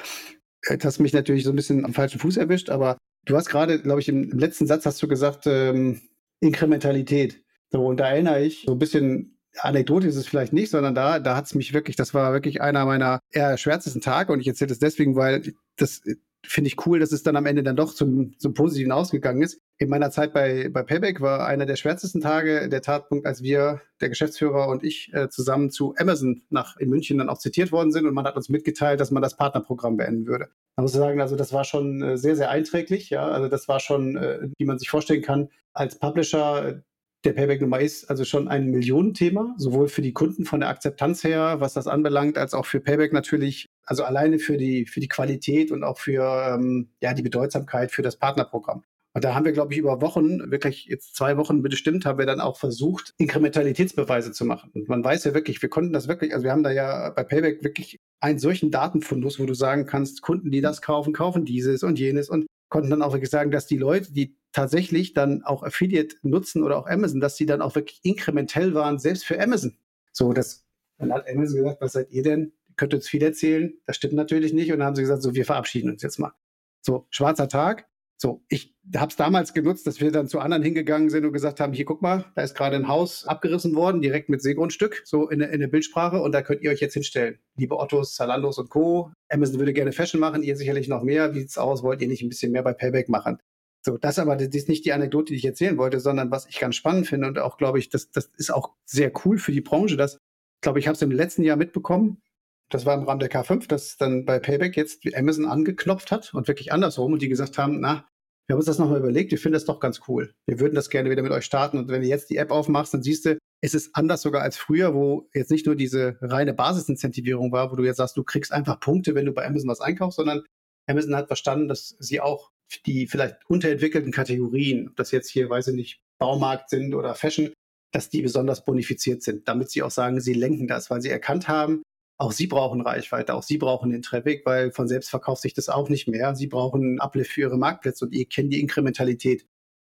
jetzt 0.68 0.84
hast 0.84 0.98
mich 0.98 1.14
natürlich 1.14 1.44
so 1.44 1.50
ein 1.50 1.56
bisschen 1.56 1.84
am 1.84 1.94
falschen 1.94 2.18
Fuß 2.18 2.36
erwischt, 2.36 2.68
aber 2.68 2.98
du 3.24 3.34
hast 3.34 3.48
gerade, 3.48 3.80
glaube 3.80 4.00
ich, 4.00 4.08
im, 4.08 4.30
im, 4.30 4.38
letzten 4.38 4.66
Satz 4.66 4.84
hast 4.84 5.02
du 5.02 5.08
gesagt, 5.08 5.46
ähm, 5.46 6.02
Inkrementalität. 6.40 7.42
So, 7.70 7.86
und 7.86 7.98
da 7.98 8.08
erinnere 8.08 8.42
ich 8.42 8.64
so 8.66 8.72
ein 8.72 8.78
bisschen, 8.78 9.38
Anekdote 9.58 10.06
ist 10.06 10.16
es 10.16 10.26
vielleicht 10.26 10.52
nicht, 10.52 10.70
sondern 10.70 10.94
da, 10.94 11.18
da 11.18 11.34
hat 11.34 11.46
es 11.46 11.54
mich 11.54 11.72
wirklich, 11.72 11.96
das 11.96 12.12
war 12.12 12.34
wirklich 12.34 12.60
einer 12.60 12.84
meiner 12.84 13.20
eher 13.30 13.56
schwärzesten 13.56 14.02
Tage 14.02 14.32
und 14.34 14.40
ich 14.40 14.48
erzähle 14.48 14.68
das 14.68 14.78
deswegen, 14.78 15.16
weil 15.16 15.54
das 15.76 16.02
finde 16.48 16.68
ich 16.68 16.86
cool, 16.86 16.98
dass 16.98 17.12
es 17.12 17.22
dann 17.22 17.36
am 17.36 17.46
Ende 17.46 17.62
dann 17.62 17.76
doch 17.76 17.94
zum, 17.94 18.38
zum 18.38 18.54
Positiven 18.54 18.92
ausgegangen 18.92 19.42
ist. 19.42 19.60
In 19.78 19.88
meiner 19.88 20.10
Zeit 20.10 20.32
bei, 20.32 20.68
bei 20.68 20.82
Payback 20.82 21.20
war 21.20 21.46
einer 21.46 21.66
der 21.66 21.76
schwärzesten 21.76 22.20
Tage 22.20 22.68
der 22.68 22.82
Tatpunkt, 22.82 23.26
als 23.26 23.42
wir, 23.42 23.82
der 24.00 24.08
Geschäftsführer 24.08 24.68
und 24.68 24.84
ich, 24.84 25.12
äh, 25.12 25.28
zusammen 25.28 25.70
zu 25.70 25.94
Amazon 25.96 26.42
nach 26.50 26.76
in 26.76 26.90
München 26.90 27.18
dann 27.18 27.28
auch 27.28 27.38
zitiert 27.38 27.72
worden 27.72 27.92
sind 27.92 28.06
und 28.06 28.14
man 28.14 28.26
hat 28.26 28.36
uns 28.36 28.48
mitgeteilt, 28.48 29.00
dass 29.00 29.10
man 29.10 29.22
das 29.22 29.36
Partnerprogramm 29.36 29.96
beenden 29.96 30.26
würde. 30.26 30.48
Da 30.76 30.82
muss 30.82 30.92
ich 30.92 30.98
sagen, 30.98 31.20
also 31.20 31.36
das 31.36 31.52
war 31.52 31.64
schon 31.64 32.02
äh, 32.02 32.16
sehr, 32.18 32.36
sehr 32.36 32.50
einträglich, 32.50 33.10
ja. 33.10 33.26
Also 33.26 33.48
das 33.48 33.68
war 33.68 33.80
schon, 33.80 34.16
äh, 34.16 34.48
wie 34.58 34.64
man 34.64 34.78
sich 34.78 34.90
vorstellen 34.90 35.22
kann, 35.22 35.48
als 35.72 35.98
Publisher 35.98 36.82
der 37.24 37.32
Payback-Nummer 37.32 37.80
ist 37.80 38.08
also 38.08 38.24
schon 38.24 38.48
ein 38.48 38.70
Millionenthema, 38.70 39.54
sowohl 39.58 39.88
für 39.88 40.02
die 40.02 40.12
Kunden 40.12 40.44
von 40.44 40.60
der 40.60 40.68
Akzeptanz 40.68 41.24
her, 41.24 41.56
was 41.58 41.74
das 41.74 41.86
anbelangt, 41.86 42.38
als 42.38 42.54
auch 42.54 42.66
für 42.66 42.80
Payback 42.80 43.12
natürlich, 43.12 43.66
also 43.84 44.04
alleine 44.04 44.38
für 44.38 44.56
die, 44.56 44.86
für 44.86 45.00
die 45.00 45.08
Qualität 45.08 45.72
und 45.72 45.82
auch 45.82 45.98
für 45.98 46.54
ähm, 46.54 46.90
ja, 47.00 47.14
die 47.14 47.22
Bedeutsamkeit 47.22 47.90
für 47.90 48.02
das 48.02 48.16
Partnerprogramm. 48.16 48.84
Und 49.16 49.24
da 49.24 49.34
haben 49.34 49.46
wir, 49.46 49.52
glaube 49.52 49.72
ich, 49.72 49.78
über 49.78 50.02
Wochen, 50.02 50.50
wirklich 50.50 50.84
jetzt 50.90 51.16
zwei 51.16 51.38
Wochen 51.38 51.62
bestimmt, 51.62 52.04
haben 52.04 52.18
wir 52.18 52.26
dann 52.26 52.38
auch 52.38 52.58
versucht, 52.58 53.14
Inkrementalitätsbeweise 53.16 54.30
zu 54.32 54.44
machen. 54.44 54.70
Und 54.74 54.90
man 54.90 55.02
weiß 55.02 55.24
ja 55.24 55.32
wirklich, 55.32 55.62
wir 55.62 55.70
konnten 55.70 55.94
das 55.94 56.06
wirklich, 56.06 56.34
also 56.34 56.44
wir 56.44 56.52
haben 56.52 56.62
da 56.62 56.70
ja 56.70 57.08
bei 57.16 57.24
Payback 57.24 57.64
wirklich 57.64 57.98
einen 58.20 58.38
solchen 58.38 58.70
Datenfundus, 58.70 59.40
wo 59.40 59.46
du 59.46 59.54
sagen 59.54 59.86
kannst, 59.86 60.20
Kunden, 60.20 60.50
die 60.50 60.60
das 60.60 60.82
kaufen, 60.82 61.14
kaufen 61.14 61.46
dieses 61.46 61.82
und 61.82 61.98
jenes 61.98 62.28
und 62.28 62.46
konnten 62.68 62.90
dann 62.90 63.00
auch 63.00 63.12
wirklich 63.12 63.30
sagen, 63.30 63.50
dass 63.50 63.66
die 63.66 63.78
Leute, 63.78 64.12
die 64.12 64.36
tatsächlich 64.56 65.12
dann 65.12 65.42
auch 65.42 65.62
Affiliate 65.62 66.16
nutzen 66.22 66.62
oder 66.62 66.78
auch 66.78 66.86
Amazon, 66.86 67.20
dass 67.20 67.36
die 67.36 67.44
dann 67.44 67.60
auch 67.60 67.74
wirklich 67.74 68.00
inkrementell 68.02 68.72
waren, 68.72 68.98
selbst 68.98 69.26
für 69.26 69.38
Amazon. 69.38 69.76
So, 70.12 70.32
das, 70.32 70.64
dann 70.96 71.12
hat 71.12 71.28
Amazon 71.28 71.58
gesagt, 71.58 71.82
was 71.82 71.92
seid 71.92 72.10
ihr 72.10 72.22
denn? 72.22 72.52
Ihr 72.68 72.74
könnt 72.76 72.94
uns 72.94 73.06
viel 73.06 73.22
erzählen. 73.22 73.74
Das 73.84 73.96
stimmt 73.96 74.14
natürlich 74.14 74.54
nicht. 74.54 74.72
Und 74.72 74.78
dann 74.78 74.86
haben 74.86 74.96
sie 74.96 75.02
gesagt, 75.02 75.22
so, 75.22 75.34
wir 75.34 75.44
verabschieden 75.44 75.90
uns 75.90 76.02
jetzt 76.02 76.18
mal. 76.18 76.32
So, 76.80 77.06
schwarzer 77.10 77.48
Tag. 77.48 77.86
So, 78.16 78.46
ich 78.48 78.74
habe 78.96 79.10
es 79.10 79.16
damals 79.16 79.52
genutzt, 79.52 79.86
dass 79.86 80.00
wir 80.00 80.10
dann 80.10 80.26
zu 80.26 80.40
anderen 80.40 80.62
hingegangen 80.62 81.10
sind 81.10 81.26
und 81.26 81.34
gesagt 81.34 81.60
haben, 81.60 81.74
hier 81.74 81.84
guck 81.84 82.00
mal, 82.00 82.24
da 82.34 82.40
ist 82.40 82.56
gerade 82.56 82.76
ein 82.76 82.88
Haus 82.88 83.26
abgerissen 83.26 83.74
worden, 83.74 84.00
direkt 84.00 84.30
mit 84.30 84.40
Seegrundstück, 84.40 85.02
so 85.04 85.28
in, 85.28 85.42
in 85.42 85.60
der 85.60 85.66
Bildsprache 85.66 86.22
und 86.22 86.32
da 86.32 86.40
könnt 86.40 86.62
ihr 86.62 86.70
euch 86.70 86.80
jetzt 86.80 86.94
hinstellen. 86.94 87.38
Liebe 87.58 87.76
Ottos, 87.76 88.14
Zalandos 88.14 88.56
und 88.56 88.70
Co. 88.70 89.12
Amazon 89.28 89.58
würde 89.58 89.74
gerne 89.74 89.92
Fashion 89.92 90.18
machen, 90.18 90.42
ihr 90.42 90.56
sicherlich 90.56 90.88
noch 90.88 91.02
mehr. 91.02 91.34
Wie 91.34 91.40
sieht's 91.40 91.58
aus? 91.58 91.82
Wollt 91.82 92.00
ihr 92.00 92.08
nicht 92.08 92.22
ein 92.22 92.30
bisschen 92.30 92.52
mehr 92.52 92.62
bei 92.62 92.72
Payback 92.72 93.10
machen? 93.10 93.38
So, 93.86 93.96
das 93.98 94.18
aber, 94.18 94.34
das 94.34 94.48
ist 94.48 94.68
nicht 94.68 94.84
die 94.84 94.92
Anekdote, 94.92 95.32
die 95.32 95.36
ich 95.36 95.44
erzählen 95.44 95.78
wollte, 95.78 96.00
sondern 96.00 96.32
was 96.32 96.48
ich 96.48 96.58
ganz 96.58 96.74
spannend 96.74 97.06
finde 97.06 97.28
und 97.28 97.38
auch, 97.38 97.56
glaube 97.56 97.78
ich, 97.78 97.88
das, 97.88 98.10
das 98.10 98.32
ist 98.36 98.52
auch 98.52 98.74
sehr 98.84 99.12
cool 99.24 99.38
für 99.38 99.52
die 99.52 99.60
Branche, 99.60 99.96
dass, 99.96 100.18
glaube 100.60 100.80
ich, 100.80 100.88
habe 100.88 100.96
es 100.96 101.02
im 101.02 101.12
letzten 101.12 101.44
Jahr 101.44 101.56
mitbekommen, 101.56 102.20
das 102.68 102.84
war 102.84 102.96
im 102.96 103.04
Rahmen 103.04 103.20
der 103.20 103.30
K5, 103.30 103.68
dass 103.68 103.96
dann 103.96 104.24
bei 104.24 104.40
Payback 104.40 104.76
jetzt 104.76 105.06
Amazon 105.14 105.44
angeklopft 105.44 106.10
hat 106.10 106.34
und 106.34 106.48
wirklich 106.48 106.72
andersrum 106.72 107.12
und 107.12 107.22
die 107.22 107.28
gesagt 107.28 107.58
haben, 107.58 107.78
na, 107.78 108.08
wir 108.48 108.54
haben 108.54 108.58
uns 108.58 108.66
das 108.66 108.80
nochmal 108.80 108.98
überlegt, 108.98 109.30
wir 109.30 109.38
finden 109.38 109.54
das 109.54 109.66
doch 109.66 109.78
ganz 109.78 110.00
cool. 110.08 110.34
Wir 110.46 110.58
würden 110.58 110.74
das 110.74 110.90
gerne 110.90 111.08
wieder 111.08 111.22
mit 111.22 111.30
euch 111.30 111.44
starten 111.44 111.78
und 111.78 111.88
wenn 111.88 112.02
du 112.02 112.08
jetzt 112.08 112.28
die 112.28 112.38
App 112.38 112.50
aufmachst, 112.50 112.92
dann 112.92 113.04
siehst 113.04 113.26
du, 113.26 113.38
es 113.60 113.74
ist 113.74 113.94
anders 113.94 114.20
sogar 114.20 114.42
als 114.42 114.56
früher, 114.56 114.94
wo 114.94 115.28
jetzt 115.32 115.52
nicht 115.52 115.64
nur 115.64 115.76
diese 115.76 116.18
reine 116.22 116.54
Basisincentivierung 116.54 117.52
war, 117.52 117.70
wo 117.70 117.76
du 117.76 117.84
jetzt 117.84 117.98
sagst, 117.98 118.16
du 118.16 118.24
kriegst 118.24 118.50
einfach 118.50 118.80
Punkte, 118.80 119.14
wenn 119.14 119.26
du 119.26 119.32
bei 119.32 119.46
Amazon 119.46 119.70
was 119.70 119.80
einkaufst, 119.80 120.16
sondern 120.16 120.42
Amazon 120.88 121.14
hat 121.14 121.28
verstanden, 121.28 121.68
dass 121.68 121.94
sie 122.00 122.20
auch 122.20 122.50
die 122.86 123.06
vielleicht 123.06 123.38
unterentwickelten 123.48 124.12
Kategorien, 124.12 124.88
ob 124.88 124.96
das 124.96 125.10
jetzt 125.10 125.30
hier, 125.30 125.48
weiß 125.48 125.68
ich 125.68 125.74
nicht, 125.74 126.00
Baumarkt 126.18 126.70
sind 126.70 126.94
oder 126.94 127.14
Fashion, 127.14 127.52
dass 127.92 128.10
die 128.10 128.22
besonders 128.22 128.64
bonifiziert 128.64 129.22
sind, 129.22 129.48
damit 129.48 129.70
sie 129.70 129.82
auch 129.82 129.90
sagen, 129.90 130.20
sie 130.20 130.34
lenken 130.34 130.66
das, 130.66 130.90
weil 130.90 131.00
sie 131.00 131.10
erkannt 131.10 131.48
haben, 131.48 131.82
auch 132.18 132.32
sie 132.32 132.46
brauchen 132.46 132.80
Reichweite, 132.80 133.34
auch 133.34 133.42
sie 133.42 133.58
brauchen 133.58 133.90
den 133.90 134.02
Traffic, 134.02 134.44
weil 134.46 134.72
von 134.72 134.88
selbst 134.88 135.10
verkauft 135.10 135.42
sich 135.42 135.54
das 135.54 135.68
auch 135.68 135.88
nicht 135.88 136.08
mehr. 136.08 136.34
Sie 136.34 136.46
brauchen 136.46 136.98
Uplift 136.98 137.32
für 137.32 137.42
ihre 137.42 137.58
Marktplätze 137.58 138.06
und 138.06 138.14
ihr 138.14 138.26
kennt 138.26 138.52
die 138.52 138.60
Inkrementalität. 138.60 139.46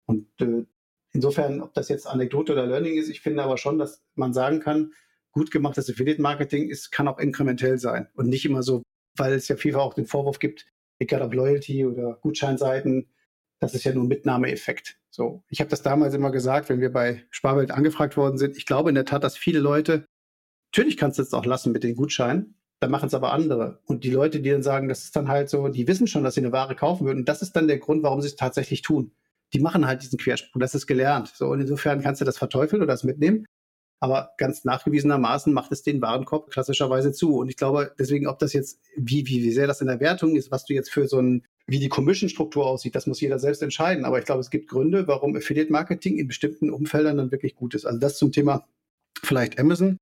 Und 0.07 0.29
äh, 0.41 0.65
insofern, 1.13 1.63
ob 1.63 1.73
das 1.75 1.89
jetzt 1.89 2.07
Anekdote 2.07 2.53
oder 2.53 2.67
Learning 2.67 2.97
ist, 2.97 3.09
ich 3.09 3.21
finde 3.21 3.43
aber 3.43 3.59
schon, 3.59 3.79
dass 3.79 4.03
man 4.15 4.33
sagen 4.33 4.61
kann, 4.61 4.93
gut 5.31 5.51
gemachtes 5.51 5.89
Affiliate-Marketing 5.89 6.69
ist, 6.69 6.91
kann 6.91 7.09
auch 7.09 7.19
inkrementell 7.19 7.79
sein 7.79 8.09
und 8.15 8.29
nicht 8.29 8.45
immer 8.45 8.63
so, 8.63 8.83
weil 9.17 9.35
es 9.35 9.49
ja 9.49 9.57
vielfach 9.57 9.83
auch 9.83 9.95
den 9.95 10.07
Vorwurf 10.07 10.39
gibt, 10.39 10.67
egal 10.99 11.23
ob 11.23 11.35
Loyalty 11.35 11.87
oder 11.87 12.19
Gutscheinseiten, 12.21 13.09
das 13.61 13.75
ist 13.75 13.85
ja 13.85 13.93
nur 13.93 14.05
ein 14.05 14.09
Mitnahmeeffekt. 14.09 14.99
So, 15.11 15.43
ich 15.49 15.61
habe 15.61 15.71
das 15.71 15.83
damals 15.83 16.15
immer 16.15 16.31
gesagt, 16.31 16.69
wenn 16.69 16.81
wir 16.81 16.93
bei 16.93 17.25
Sparwelt 17.31 17.71
angefragt 17.71 18.17
worden 18.17 18.37
sind. 18.37 18.57
Ich 18.57 18.67
glaube 18.67 18.91
in 18.91 18.95
der 18.95 19.07
Tat, 19.07 19.25
dass 19.25 19.37
viele 19.37 19.61
Leute, 19.61 20.07
natürlich 20.73 20.97
kannst 20.97 21.19
du 21.19 21.23
es 21.23 21.33
auch 21.33 21.47
lassen 21.47 21.73
mit 21.73 21.85
den 21.85 21.97
Gutscheinen, 21.97 22.57
dann 22.81 22.91
machen 22.91 23.07
es 23.07 23.15
aber 23.15 23.33
andere. 23.33 23.81
Und 23.87 24.05
die 24.05 24.11
Leute, 24.11 24.41
die 24.41 24.51
dann 24.51 24.63
sagen, 24.63 24.89
das 24.89 25.05
ist 25.05 25.17
dann 25.17 25.29
halt 25.29 25.49
so, 25.49 25.69
die 25.69 25.89
wissen 25.89 26.07
schon, 26.07 26.23
dass 26.23 26.35
sie 26.35 26.43
eine 26.43 26.53
Ware 26.53 26.75
kaufen 26.75 27.07
würden. 27.07 27.21
Und 27.21 27.29
das 27.29 27.41
ist 27.41 27.57
dann 27.57 27.69
der 27.69 27.79
Grund, 27.79 28.03
warum 28.03 28.21
sie 28.21 28.29
es 28.29 28.37
tatsächlich 28.37 28.83
tun. 28.83 29.13
Die 29.55 29.61
machen 29.61 29.87
halt 29.87 30.03
diesen 30.03 30.19
Quersprung. 30.19 30.61
Das 30.61 30.75
ist 30.75 30.87
gelernt. 30.87 31.33
So, 31.35 31.47
und 31.49 31.61
insofern 31.61 32.03
kannst 32.03 32.21
du 32.21 32.27
das 32.27 32.37
verteufeln 32.37 32.83
oder 32.83 32.93
das 32.93 33.05
mitnehmen. 33.05 33.47
Aber 34.01 34.31
ganz 34.37 34.65
nachgewiesenermaßen 34.65 35.53
macht 35.53 35.73
es 35.73 35.83
den 35.83 36.03
Warenkorb 36.03 36.51
klassischerweise 36.51 37.13
zu. 37.13 37.37
Und 37.37 37.49
ich 37.49 37.57
glaube, 37.57 37.95
deswegen, 37.99 38.27
ob 38.27 38.39
das 38.39 38.53
jetzt, 38.53 38.81
wie, 38.97 39.27
wie, 39.27 39.43
wie 39.43 39.53
sehr 39.53 39.67
das 39.67 39.81
in 39.81 39.87
der 39.87 40.01
Wertung 40.01 40.37
ist, 40.37 40.51
was 40.51 40.67
du 40.67 40.75
jetzt 40.75 40.91
für 40.91 41.09
so 41.09 41.21
ein, 41.21 41.47
wie 41.67 41.79
die 41.79 41.89
Commission-Struktur 41.89 42.67
aussieht, 42.67 42.95
das 42.95 43.07
muss 43.07 43.21
jeder 43.21 43.39
selbst 43.39 43.63
entscheiden. 43.63 44.05
Aber 44.05 44.19
ich 44.19 44.27
glaube, 44.27 44.41
es 44.41 44.51
gibt 44.51 44.69
Gründe, 44.69 45.09
warum 45.09 45.35
Affiliate-Marketing 45.35 46.19
in 46.19 46.29
bestimmten 46.29 46.71
Umfeldern 46.71 47.17
dann 47.17 47.33
wirklich 47.33 47.55
gut 47.55 47.75
ist. 47.75 47.87
Also 47.87 47.99
das 47.99 48.19
zum 48.19 48.33
Thema 48.33 48.67
vielleicht 49.23 49.59
Amazon. 49.59 49.97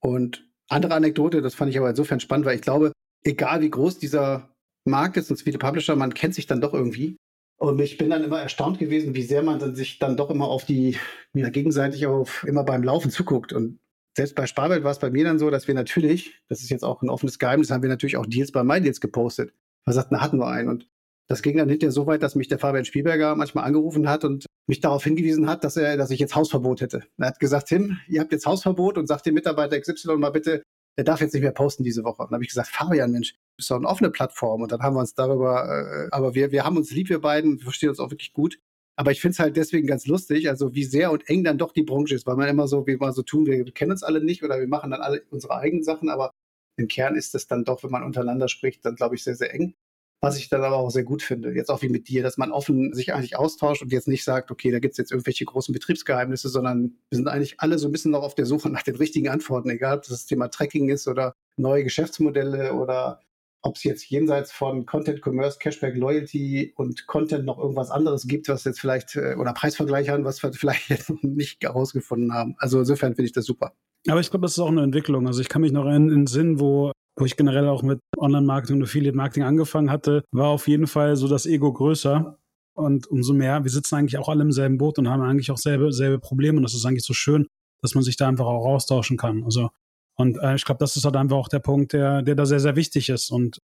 Und 0.00 0.46
andere 0.68 0.94
Anekdote, 0.94 1.42
das 1.42 1.54
fand 1.54 1.70
ich 1.70 1.78
aber 1.78 1.90
insofern 1.90 2.20
spannend, 2.20 2.46
weil 2.46 2.56
ich 2.56 2.62
glaube, 2.62 2.92
egal 3.24 3.60
wie 3.62 3.70
groß 3.70 3.98
dieser 3.98 4.54
Markt 4.84 5.16
ist 5.16 5.30
und 5.30 5.40
viele 5.40 5.58
Publisher, 5.58 5.96
man 5.96 6.14
kennt 6.14 6.34
sich 6.34 6.46
dann 6.46 6.60
doch 6.60 6.74
irgendwie. 6.74 7.16
Und 7.60 7.78
ich 7.78 7.98
bin 7.98 8.08
dann 8.08 8.24
immer 8.24 8.40
erstaunt 8.40 8.78
gewesen, 8.78 9.14
wie 9.14 9.22
sehr 9.22 9.42
man 9.42 9.58
dann 9.58 9.74
sich 9.74 9.98
dann 9.98 10.16
doch 10.16 10.30
immer 10.30 10.48
auf 10.48 10.64
die, 10.64 10.96
ja, 11.34 11.50
gegenseitig 11.50 12.06
auf, 12.06 12.42
immer 12.44 12.64
beim 12.64 12.82
Laufen 12.82 13.10
zuguckt. 13.10 13.52
Und 13.52 13.78
selbst 14.16 14.34
bei 14.34 14.46
Sparwelt 14.46 14.82
war 14.82 14.92
es 14.92 14.98
bei 14.98 15.10
mir 15.10 15.24
dann 15.24 15.38
so, 15.38 15.50
dass 15.50 15.68
wir 15.68 15.74
natürlich, 15.74 16.40
das 16.48 16.62
ist 16.62 16.70
jetzt 16.70 16.84
auch 16.84 17.02
ein 17.02 17.10
offenes 17.10 17.38
Geheimnis, 17.38 17.70
haben 17.70 17.82
wir 17.82 17.90
natürlich 17.90 18.16
auch 18.16 18.24
Deals 18.24 18.50
bei 18.50 18.64
MyDeals 18.64 19.02
gepostet. 19.02 19.52
Man 19.84 19.92
sagt, 19.94 20.10
na, 20.10 20.22
hatten 20.22 20.38
wir 20.38 20.46
einen. 20.46 20.70
Und 20.70 20.88
das 21.28 21.42
ging 21.42 21.58
dann 21.58 21.68
hinterher 21.68 21.92
so 21.92 22.06
weit, 22.06 22.22
dass 22.22 22.34
mich 22.34 22.48
der 22.48 22.58
Fabian 22.58 22.86
Spielberger 22.86 23.36
manchmal 23.36 23.64
angerufen 23.64 24.08
hat 24.08 24.24
und 24.24 24.46
mich 24.66 24.80
darauf 24.80 25.04
hingewiesen 25.04 25.46
hat, 25.46 25.62
dass 25.62 25.76
er, 25.76 25.98
dass 25.98 26.10
ich 26.10 26.18
jetzt 26.18 26.34
Hausverbot 26.34 26.80
hätte. 26.80 27.02
Er 27.18 27.26
hat 27.26 27.40
gesagt, 27.40 27.68
Tim, 27.68 27.98
ihr 28.08 28.20
habt 28.20 28.32
jetzt 28.32 28.46
Hausverbot 28.46 28.96
und 28.96 29.06
sagt 29.06 29.26
dem 29.26 29.34
Mitarbeiter 29.34 29.78
XY 29.78 30.16
mal 30.16 30.30
bitte, 30.30 30.62
der 30.96 31.04
darf 31.04 31.20
jetzt 31.20 31.32
nicht 31.32 31.42
mehr 31.42 31.52
posten 31.52 31.84
diese 31.84 32.04
Woche. 32.04 32.22
Und 32.22 32.30
dann 32.30 32.36
habe 32.36 32.44
ich 32.44 32.50
gesagt, 32.50 32.68
Fabian, 32.68 33.12
Mensch, 33.12 33.34
ist 33.58 33.70
doch 33.70 33.76
eine 33.76 33.86
offene 33.88 34.10
Plattform. 34.10 34.62
Und 34.62 34.72
dann 34.72 34.80
haben 34.82 34.94
wir 34.94 35.00
uns 35.00 35.14
darüber, 35.14 35.66
äh, 35.68 36.08
aber 36.10 36.34
wir, 36.34 36.52
wir 36.52 36.64
haben 36.64 36.76
uns 36.76 36.90
lieb, 36.90 37.08
wir 37.08 37.20
beiden, 37.20 37.58
wir 37.58 37.64
verstehen 37.64 37.90
uns 37.90 38.00
auch 38.00 38.10
wirklich 38.10 38.32
gut. 38.32 38.58
Aber 38.96 39.12
ich 39.12 39.20
finde 39.20 39.32
es 39.32 39.38
halt 39.38 39.56
deswegen 39.56 39.86
ganz 39.86 40.06
lustig, 40.06 40.48
also 40.50 40.74
wie 40.74 40.84
sehr 40.84 41.10
und 41.10 41.26
eng 41.28 41.42
dann 41.42 41.56
doch 41.56 41.72
die 41.72 41.84
Branche 41.84 42.14
ist, 42.14 42.26
weil 42.26 42.36
man 42.36 42.48
immer 42.48 42.68
so, 42.68 42.86
wie 42.86 42.96
man 42.96 43.14
so 43.14 43.22
tun, 43.22 43.46
wir, 43.46 43.64
kennen 43.72 43.92
uns 43.92 44.02
alle 44.02 44.22
nicht 44.22 44.42
oder 44.42 44.60
wir 44.60 44.68
machen 44.68 44.90
dann 44.90 45.00
alle 45.00 45.22
unsere 45.30 45.56
eigenen 45.56 45.82
Sachen, 45.82 46.10
aber 46.10 46.32
im 46.76 46.86
Kern 46.86 47.16
ist 47.16 47.34
es 47.34 47.46
dann 47.46 47.64
doch, 47.64 47.82
wenn 47.82 47.90
man 47.90 48.04
untereinander 48.04 48.48
spricht, 48.48 48.84
dann 48.84 48.96
glaube 48.96 49.14
ich 49.14 49.24
sehr, 49.24 49.36
sehr 49.36 49.54
eng. 49.54 49.74
Was 50.22 50.36
ich 50.36 50.50
dann 50.50 50.62
aber 50.62 50.76
auch 50.76 50.90
sehr 50.90 51.04
gut 51.04 51.22
finde, 51.22 51.52
jetzt 51.52 51.70
auch 51.70 51.80
wie 51.80 51.88
mit 51.88 52.08
dir, 52.08 52.22
dass 52.22 52.36
man 52.36 52.52
offen 52.52 52.92
sich 52.92 53.14
eigentlich 53.14 53.36
austauscht 53.36 53.82
und 53.82 53.90
jetzt 53.90 54.06
nicht 54.06 54.22
sagt, 54.22 54.50
okay, 54.50 54.70
da 54.70 54.78
gibt 54.78 54.92
es 54.92 54.98
jetzt 54.98 55.12
irgendwelche 55.12 55.46
großen 55.46 55.72
Betriebsgeheimnisse, 55.72 56.50
sondern 56.50 56.98
wir 57.08 57.16
sind 57.16 57.28
eigentlich 57.28 57.58
alle 57.58 57.78
so 57.78 57.88
ein 57.88 57.92
bisschen 57.92 58.10
noch 58.10 58.22
auf 58.22 58.34
der 58.34 58.44
Suche 58.44 58.68
nach 58.68 58.82
den 58.82 58.96
richtigen 58.96 59.30
Antworten, 59.30 59.70
egal 59.70 59.96
ob 59.96 60.02
das, 60.02 60.10
das 60.10 60.26
Thema 60.26 60.48
Tracking 60.48 60.90
ist 60.90 61.08
oder 61.08 61.32
neue 61.56 61.84
Geschäftsmodelle 61.84 62.74
oder 62.74 63.20
ob 63.62 63.76
es 63.76 63.84
jetzt 63.84 64.08
jenseits 64.08 64.52
von 64.52 64.86
Content, 64.86 65.20
Commerce, 65.24 65.58
Cashback, 65.58 65.96
Loyalty 65.96 66.72
und 66.76 67.06
Content 67.06 67.44
noch 67.44 67.58
irgendwas 67.58 67.90
anderes 67.90 68.26
gibt, 68.26 68.48
was 68.48 68.64
jetzt 68.64 68.80
vielleicht, 68.80 69.16
äh, 69.16 69.34
oder 69.36 69.52
Preisvergleichern, 69.52 70.24
was 70.24 70.42
wir 70.42 70.52
vielleicht 70.52 70.88
jetzt 70.90 71.10
noch 71.10 71.22
nicht 71.22 71.62
herausgefunden 71.62 72.32
haben. 72.32 72.54
Also 72.58 72.78
insofern 72.78 73.14
finde 73.14 73.26
ich 73.26 73.32
das 73.32 73.44
super. 73.44 73.72
Aber 74.08 74.20
ich 74.20 74.30
glaube, 74.30 74.44
das 74.44 74.52
ist 74.52 74.58
auch 74.58 74.68
eine 74.68 74.82
Entwicklung. 74.82 75.26
Also 75.26 75.40
ich 75.42 75.48
kann 75.48 75.60
mich 75.60 75.72
noch 75.72 75.86
in 75.86 76.08
den 76.08 76.26
Sinn, 76.26 76.58
wo 76.58 76.92
wo 77.16 77.24
ich 77.24 77.36
generell 77.36 77.68
auch 77.68 77.82
mit 77.82 78.00
Online-Marketing 78.16 78.76
und 78.76 78.82
Affiliate-Marketing 78.84 79.42
angefangen 79.42 79.90
hatte, 79.90 80.24
war 80.32 80.48
auf 80.48 80.68
jeden 80.68 80.86
Fall 80.86 81.16
so 81.16 81.28
das 81.28 81.46
Ego 81.46 81.72
größer. 81.72 82.38
Und 82.74 83.06
umso 83.08 83.34
mehr, 83.34 83.62
wir 83.62 83.70
sitzen 83.70 83.96
eigentlich 83.96 84.18
auch 84.18 84.28
alle 84.28 84.42
im 84.42 84.52
selben 84.52 84.78
Boot 84.78 84.98
und 84.98 85.08
haben 85.08 85.22
eigentlich 85.22 85.50
auch 85.50 85.58
selbe, 85.58 85.92
selbe 85.92 86.18
Probleme. 86.18 86.56
Und 86.56 86.62
das 86.62 86.74
ist 86.74 86.86
eigentlich 86.86 87.04
so 87.04 87.12
schön, 87.12 87.46
dass 87.82 87.94
man 87.94 88.04
sich 88.04 88.16
da 88.16 88.28
einfach 88.28 88.46
auch 88.46 88.64
austauschen 88.64 89.16
kann. 89.16 89.44
Also, 89.44 89.70
und 90.16 90.38
äh, 90.38 90.54
ich 90.54 90.64
glaube, 90.64 90.78
das 90.78 90.96
ist 90.96 91.04
halt 91.04 91.16
einfach 91.16 91.36
auch 91.36 91.48
der 91.48 91.58
Punkt, 91.58 91.92
der, 91.92 92.22
der 92.22 92.34
da 92.34 92.46
sehr, 92.46 92.60
sehr 92.60 92.76
wichtig 92.76 93.08
ist. 93.08 93.30
Und 93.30 93.58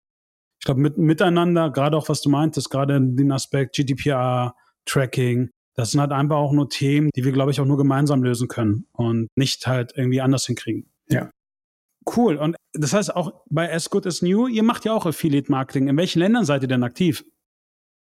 ich 0.61 0.65
glaube, 0.65 0.81
mit, 0.81 0.97
miteinander, 0.97 1.71
gerade 1.71 1.97
auch 1.97 2.09
was 2.09 2.23
du 2.23 2.31
meintest, 2.31 2.71
gerade 2.71 3.01
den 3.01 3.33
Aspekt 3.33 3.75
GDPR, 3.75 4.55
Tracking, 4.85 5.51
das 5.75 5.91
sind 5.91 6.01
halt 6.01 6.13
einfach 6.13 6.37
auch 6.37 6.53
nur 6.53 6.69
Themen, 6.69 7.11
die 7.17 7.25
wir, 7.25 7.33
glaube 7.33 7.51
ich, 7.51 7.61
auch 7.61 7.67
nur 7.67 7.79
gemeinsam 7.79 8.23
lösen 8.23 8.49
können 8.49 8.87
und 8.93 9.29
nicht 9.37 9.67
halt 9.67 9.93
irgendwie 9.97 10.21
anders 10.21 10.47
hinkriegen. 10.47 10.87
Ja. 11.09 11.31
Cool. 12.07 12.37
Und 12.37 12.57
das 12.73 12.93
heißt 12.93 13.15
auch 13.15 13.45
bei 13.51 13.73
As 13.73 13.91
Good 13.91 14.07
as 14.07 14.23
New, 14.23 14.47
ihr 14.47 14.63
macht 14.63 14.85
ja 14.85 14.93
auch 14.93 15.07
Affiliate 15.07 15.51
Marketing. 15.51 15.89
In 15.89 15.97
welchen 15.97 16.21
Ländern 16.21 16.45
seid 16.45 16.63
ihr 16.63 16.69
denn 16.69 16.83
aktiv? 16.83 17.25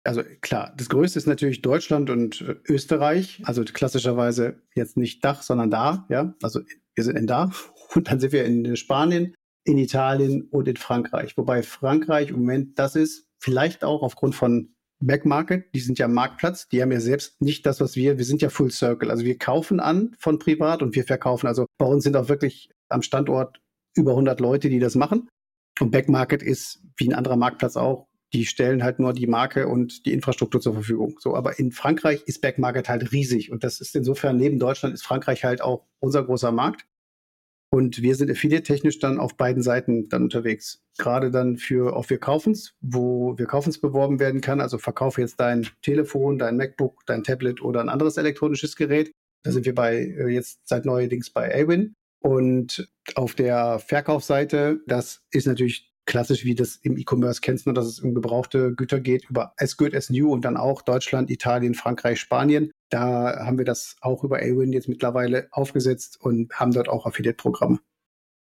Also 0.05 0.23
klar, 0.41 0.73
das 0.77 0.89
größte 0.89 1.19
ist 1.19 1.27
natürlich 1.27 1.61
Deutschland 1.61 2.09
und 2.09 2.41
äh, 2.41 2.57
Österreich. 2.67 3.43
Also 3.45 3.65
klassischerweise 3.65 4.63
jetzt 4.75 4.97
nicht 4.97 5.25
Dach, 5.25 5.43
sondern 5.43 5.71
da. 5.71 6.07
Ja, 6.09 6.35
also 6.43 6.61
wir 6.95 7.05
sind 7.05 7.17
in 7.17 7.27
da 7.27 7.51
und 7.95 8.11
dann 8.11 8.21
sind 8.21 8.33
wir 8.33 8.45
in 8.45 8.77
Spanien, 8.77 9.35
in 9.65 9.79
Italien 9.79 10.43
und 10.51 10.69
in 10.69 10.77
Frankreich. 10.77 11.37
Wobei 11.37 11.63
Frankreich 11.63 12.31
im 12.31 12.37
Moment 12.37 12.79
das 12.79 12.97
ist, 12.97 13.29
vielleicht 13.39 13.85
auch 13.85 14.03
aufgrund 14.03 14.35
von 14.35 14.75
Backmarket, 15.01 15.73
die 15.75 15.81
sind 15.81 15.99
ja 15.99 16.09
Marktplatz, 16.09 16.69
die 16.69 16.83
haben 16.83 16.91
ja 16.91 17.01
selbst 17.01 17.41
nicht 17.41 17.67
das, 17.67 17.81
was 17.81 17.95
wir, 17.95 18.19
wir 18.19 18.25
sind 18.25 18.43
ja 18.43 18.49
Full 18.49 18.71
Circle. 18.71 19.11
Also 19.11 19.25
wir 19.25 19.39
kaufen 19.39 19.79
an 19.79 20.17
von 20.19 20.39
privat 20.39 20.83
und 20.83 20.97
wir 20.97 21.05
verkaufen. 21.05 21.47
Also 21.47 21.67
bei 21.79 21.87
uns 21.87 22.05
sind 22.05 22.17
auch 22.17 22.29
wirklich 22.29 22.71
am 22.89 23.03
Standort 23.03 23.61
über 23.99 24.13
100 24.13 24.41
Leute, 24.41 24.71
die 24.71 24.79
das 24.79 24.95
machen. 24.95 25.29
Und 25.81 25.91
Backmarket 25.91 26.43
ist 26.43 26.81
wie 26.97 27.09
ein 27.09 27.15
anderer 27.15 27.37
Marktplatz 27.37 27.77
auch. 27.77 28.07
Die 28.33 28.45
stellen 28.45 28.83
halt 28.83 28.99
nur 28.99 29.13
die 29.13 29.27
Marke 29.27 29.69
und 29.69 30.05
die 30.05 30.13
Infrastruktur 30.13 30.61
zur 30.61 30.75
Verfügung. 30.75 31.17
So, 31.19 31.35
aber 31.35 31.59
in 31.59 31.73
Frankreich 31.73 32.23
ist 32.27 32.41
Backmarket 32.41 32.89
halt 32.89 33.13
riesig. 33.13 33.51
Und 33.51 33.65
das 33.65 33.81
ist 33.81 33.97
insofern 33.97 34.37
neben 34.37 34.59
Deutschland 34.59 34.95
ist 34.95 35.05
Frankreich 35.05 35.45
halt 35.45 35.63
auch 35.63 35.87
unser 35.99 36.25
großer 36.25 36.53
Markt. 36.53 36.85
Und 37.71 38.01
wir 38.01 38.15
sind 38.15 38.31
affiliate-technisch 38.31 38.99
dann 38.99 39.19
auf 39.19 39.37
beiden 39.37 39.63
Seiten 39.63 40.09
dann 40.09 40.23
unterwegs. 40.23 40.83
Gerade 40.97 41.31
dann 41.31 41.59
für 41.59 41.95
auf 41.95 42.09
Wir 42.09 42.19
kaufen's, 42.19 42.75
wo 42.81 43.37
Wir 43.37 43.47
kaufen's 43.47 43.79
beworben 43.79 44.21
werden 44.21 44.41
kann. 44.41 44.61
Also 44.61 44.79
verkaufe 44.79 45.21
jetzt 45.21 45.39
dein 45.39 45.69
Telefon, 45.83 46.39
dein 46.39 46.57
MacBook, 46.57 47.05
dein 47.07 47.25
Tablet 47.25 47.63
oder 47.63 47.81
ein 47.81 47.91
anderes 47.91 48.17
elektronisches 48.17 48.75
Gerät. 48.75 49.13
Da 49.45 49.53
sind 49.53 49.67
wir 49.67 49.75
bei 49.75 49.97
äh, 49.97 50.29
jetzt 50.29 50.61
seit 50.65 50.87
neuerdings 50.87 51.31
bei 51.31 51.55
Awin. 51.55 51.95
Und 52.21 52.91
auf 53.15 53.35
der 53.35 53.79
Verkaufsseite, 53.79 54.81
das 54.87 55.25
ist 55.31 55.47
natürlich 55.47 55.93
klassisch, 56.07 56.45
wie 56.45 56.55
das 56.55 56.77
im 56.77 56.97
E-Commerce 56.97 57.41
kennst, 57.43 57.67
nur 57.67 57.75
dass 57.75 57.87
es 57.87 58.01
um 58.01 58.15
gebrauchte 58.15 58.75
Güter 58.75 58.99
geht, 58.99 59.29
über 59.29 59.53
as 59.59 59.77
good 59.77 59.95
as 59.95 60.09
new 60.09 60.33
und 60.33 60.45
dann 60.45 60.57
auch 60.57 60.83
Deutschland, 60.83 61.31
Italien, 61.31 61.75
Frankreich, 61.75 62.19
Spanien. 62.19 62.73
Da 62.91 63.45
haben 63.45 63.59
wir 63.59 63.67
das 63.67 63.97
auch 64.01 64.25
über 64.25 64.39
Awin 64.39 64.73
jetzt 64.73 64.89
mittlerweile 64.89 65.49
aufgesetzt 65.51 66.19
und 66.21 66.53
haben 66.55 66.73
dort 66.73 66.89
auch 66.89 67.05
Affiliate-Programme. 67.05 67.79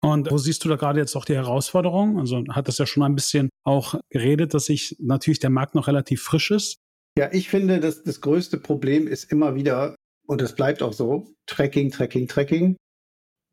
Und 0.01 0.29
wo 0.29 0.37
siehst 0.37 0.65
du 0.65 0.69
da 0.69 0.75
gerade 0.75 0.99
jetzt 0.99 1.15
auch 1.15 1.23
die 1.23 1.35
Herausforderung? 1.35 2.19
Also 2.19 2.43
hat 2.49 2.67
das 2.67 2.77
ja 2.77 2.85
schon 2.85 3.03
ein 3.03 3.15
bisschen 3.15 3.49
auch 3.63 3.95
geredet, 4.09 4.53
dass 4.53 4.65
sich 4.65 4.97
natürlich 4.99 5.39
der 5.39 5.49
Markt 5.49 5.75
noch 5.75 5.87
relativ 5.87 6.21
frisch 6.21 6.51
ist. 6.51 6.75
Ja, 7.17 7.29
ich 7.31 7.47
finde, 7.47 7.79
dass 7.79 8.03
das 8.03 8.19
größte 8.19 8.57
Problem 8.57 9.07
ist 9.07 9.31
immer 9.31 9.55
wieder, 9.55 9.95
und 10.27 10.41
das 10.41 10.55
bleibt 10.55 10.83
auch 10.83 10.91
so, 10.91 11.33
Tracking, 11.45 11.91
Tracking, 11.91 12.27
Tracking. 12.27 12.75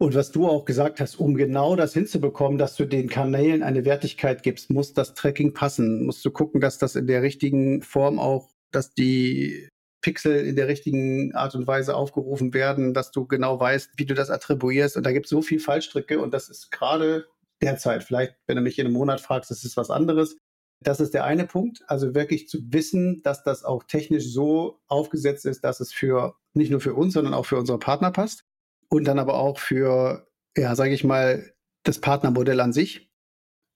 Und 0.03 0.15
was 0.15 0.33
du 0.33 0.49
auch 0.49 0.65
gesagt 0.65 0.99
hast, 0.99 1.17
um 1.17 1.35
genau 1.35 1.77
das 1.77 1.93
hinzubekommen, 1.93 2.57
dass 2.57 2.75
du 2.75 2.87
den 2.87 3.11
Kanälen 3.11 3.63
eine 3.63 3.85
Wertigkeit 3.85 4.43
gibst, 4.43 4.71
muss 4.71 4.95
das 4.95 5.13
Tracking 5.13 5.53
passen. 5.53 6.07
Musst 6.07 6.25
du 6.25 6.31
gucken, 6.31 6.63
dass 6.63 6.79
das 6.79 6.97
in 6.97 7.07
der 7.07 7.21
richtigen 7.21 7.83
Form 7.83 8.19
auch, 8.19 8.49
dass 8.73 8.95
die 8.95 9.69
Pixel 10.01 10.47
in 10.47 10.57
der 10.57 10.69
richtigen 10.69 11.35
Art 11.35 11.55
und 11.55 11.67
Weise 11.67 11.95
aufgerufen 11.95 12.55
werden, 12.55 12.95
dass 12.95 13.11
du 13.11 13.27
genau 13.27 13.61
weißt, 13.61 13.91
wie 13.99 14.07
du 14.07 14.15
das 14.15 14.31
attribuierst. 14.31 14.97
Und 14.97 15.05
da 15.05 15.13
gibt 15.13 15.27
es 15.27 15.31
so 15.31 15.43
viel 15.43 15.61
Fallstricke 15.61 16.19
und 16.19 16.33
das 16.33 16.49
ist 16.49 16.71
gerade 16.71 17.27
derzeit, 17.61 18.03
vielleicht, 18.03 18.37
wenn 18.47 18.57
du 18.57 18.63
mich 18.63 18.79
in 18.79 18.87
einem 18.87 18.95
Monat 18.95 19.21
fragst, 19.21 19.51
das 19.51 19.65
ist 19.65 19.77
was 19.77 19.91
anderes. 19.91 20.39
Das 20.83 21.01
ist 21.01 21.13
der 21.13 21.25
eine 21.25 21.47
Punkt. 21.47 21.83
Also 21.89 22.15
wirklich 22.15 22.49
zu 22.49 22.61
wissen, 22.73 23.21
dass 23.23 23.45
das 23.45 23.65
auch 23.65 23.85
technisch 23.85 24.33
so 24.33 24.81
aufgesetzt 24.89 25.45
ist, 25.45 25.63
dass 25.63 25.81
es 25.81 25.93
für 25.93 26.37
nicht 26.55 26.71
nur 26.71 26.81
für 26.81 26.95
uns, 26.95 27.13
sondern 27.13 27.35
auch 27.35 27.45
für 27.45 27.59
unsere 27.59 27.79
Partner 27.79 28.11
passt 28.11 28.47
und 28.91 29.05
dann 29.05 29.19
aber 29.19 29.35
auch 29.35 29.59
für, 29.59 30.29
ja, 30.57 30.75
sage 30.75 30.93
ich 30.93 31.05
mal, 31.05 31.53
das 31.85 32.01
Partnermodell 32.01 32.61
an 32.61 32.73
sich. 32.73 33.11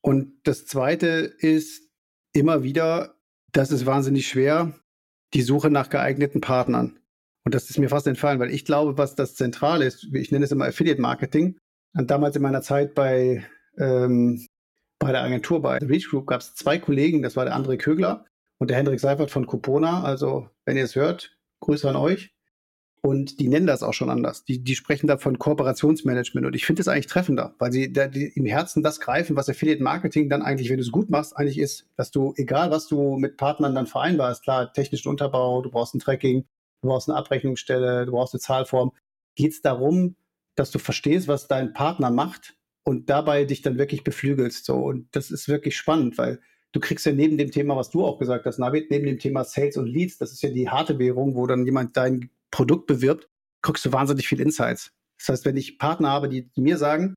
Und 0.03 0.41
das 0.45 0.67
Zweite 0.67 1.07
ist, 1.39 1.85
immer 2.35 2.63
wieder, 2.63 3.15
das 3.53 3.71
ist 3.71 3.87
wahnsinnig 3.87 4.29
schwer, 4.29 4.75
die 5.33 5.43
Suche 5.43 5.71
nach 5.71 5.89
geeigneten 5.89 6.41
Partnern. 6.41 6.99
Und 7.45 7.55
das 7.55 7.71
ist 7.71 7.79
mir 7.79 7.89
fast 7.89 8.07
entfallen, 8.07 8.41
weil 8.41 8.51
ich 8.51 8.65
glaube, 8.65 8.99
was 8.99 9.15
das 9.15 9.35
Zentrale 9.35 9.85
ist, 9.85 10.09
ich 10.13 10.33
nenne 10.33 10.45
es 10.45 10.53
immer 10.53 10.67
Affiliate 10.67 11.01
Marketing. 11.01 11.59
Und 11.95 12.11
damals 12.11 12.37
in 12.37 12.43
meiner 12.43 12.63
Zeit 12.63 12.95
bei, 12.95 13.47
ähm, 13.79 14.47
bei 14.99 15.13
der 15.13 15.23
Agentur, 15.23 15.63
bei 15.63 15.79
The 15.81 15.87
Reach 15.87 16.09
Group, 16.09 16.27
gab 16.27 16.41
es 16.41 16.55
zwei 16.55 16.79
Kollegen, 16.79 17.23
das 17.23 17.37
war 17.37 17.45
der 17.45 17.55
André 17.55 17.77
Kögler 17.77 18.25
und 18.59 18.69
der 18.69 18.77
Hendrik 18.77 18.99
Seifert 18.99 19.31
von 19.31 19.47
Copona. 19.47 20.03
Also, 20.03 20.49
wenn 20.65 20.77
ihr 20.77 20.85
es 20.85 20.97
hört, 20.97 21.37
Grüße 21.61 21.89
an 21.89 21.97
euch. 21.97 22.34
Und 23.05 23.39
die 23.39 23.49
nennen 23.49 23.67
das 23.67 23.83
auch 23.83 23.93
schon 23.93 24.09
anders. 24.09 24.47
Die, 24.47 24.65
die 24.65 24.75
sprechen 24.75 25.09
da 25.09 25.19
von 25.19 25.39
Kooperationsmanagement. 25.39 26.47
Und 26.47 26.57
ich 26.57 26.65
finde 26.65 26.81
es 26.81 26.89
eigentlich 26.89 27.07
treffender, 27.07 27.55
weil 27.59 27.71
sie 27.71 27.93
da, 27.93 28.07
die 28.07 28.33
im 28.35 28.47
Herzen 28.47 28.83
das 28.83 28.99
greifen, 28.99 29.37
was 29.37 29.51
Affiliate 29.51 29.83
Marketing 29.83 30.31
dann 30.31 30.41
eigentlich, 30.41 30.71
wenn 30.71 30.79
du 30.79 30.83
es 30.83 30.91
gut 30.91 31.11
machst, 31.11 31.37
eigentlich 31.37 31.59
ist, 31.59 31.87
dass 31.97 32.11
du, 32.11 32.33
egal 32.39 32.71
was 32.71 32.87
du 32.87 33.19
mit 33.19 33.37
Partnern 33.37 33.75
dann 33.75 33.87
vereinbarst, 33.87 34.43
klar, 34.43 34.73
technischen 34.73 35.11
Unterbau, 35.11 35.61
du 35.61 35.71
brauchst 35.71 35.95
ein 35.95 35.99
Tracking, 35.99 36.47
du 36.81 36.89
brauchst 36.89 37.11
eine 37.11 37.19
Abrechnungsstelle, 37.19 38.07
du 38.07 38.13
brauchst 38.13 38.33
eine 38.33 38.41
Zahlform, 38.41 38.93
geht 39.35 39.53
es 39.53 39.61
darum, 39.61 40.17
dass 40.55 40.71
du 40.71 40.79
verstehst, 40.79 41.29
was 41.29 41.47
dein 41.47 41.75
Partner 41.75 42.11
macht 42.11 42.57
und 42.85 43.11
dabei 43.11 43.45
dich 43.45 43.61
dann 43.61 43.77
wirklich 43.77 44.03
beflügelst. 44.03 44.65
So. 44.65 44.77
Und 44.77 45.15
das 45.15 45.31
ist 45.31 45.47
wirklich 45.47 45.77
spannend, 45.77 46.17
weil 46.17 46.41
du 46.73 46.81
kriegst 46.81 47.05
ja 47.05 47.13
neben 47.13 47.37
dem 47.37 47.51
Thema, 47.51 47.77
was 47.77 47.91
du 47.91 48.03
auch 48.03 48.19
gesagt 48.19 48.47
hast, 48.47 48.59
Navid, 48.59 48.91
neben 48.91 49.05
dem 49.05 49.19
Thema 49.19 49.45
Sales 49.45 49.77
und 49.77 49.89
Leads, 49.89 50.17
das 50.17 50.33
ist 50.33 50.43
ja 50.43 50.49
die 50.49 50.71
harte 50.71 50.99
Währung, 50.99 51.35
wo 51.35 51.47
dann 51.47 51.67
jemand 51.67 51.99
dein 51.99 52.31
Produkt 52.55 52.87
bewirbt, 52.87 53.29
kriegst 53.63 53.85
du 53.85 53.93
wahnsinnig 53.93 54.29
viel 54.29 54.41
Insights. 54.41 54.93
Das 55.19 55.29
heißt, 55.29 55.45
wenn 55.45 55.57
ich 55.57 55.77
Partner 55.77 56.11
habe, 56.11 56.29
die, 56.29 56.49
mir 56.55 56.79
sagen, 56.79 57.15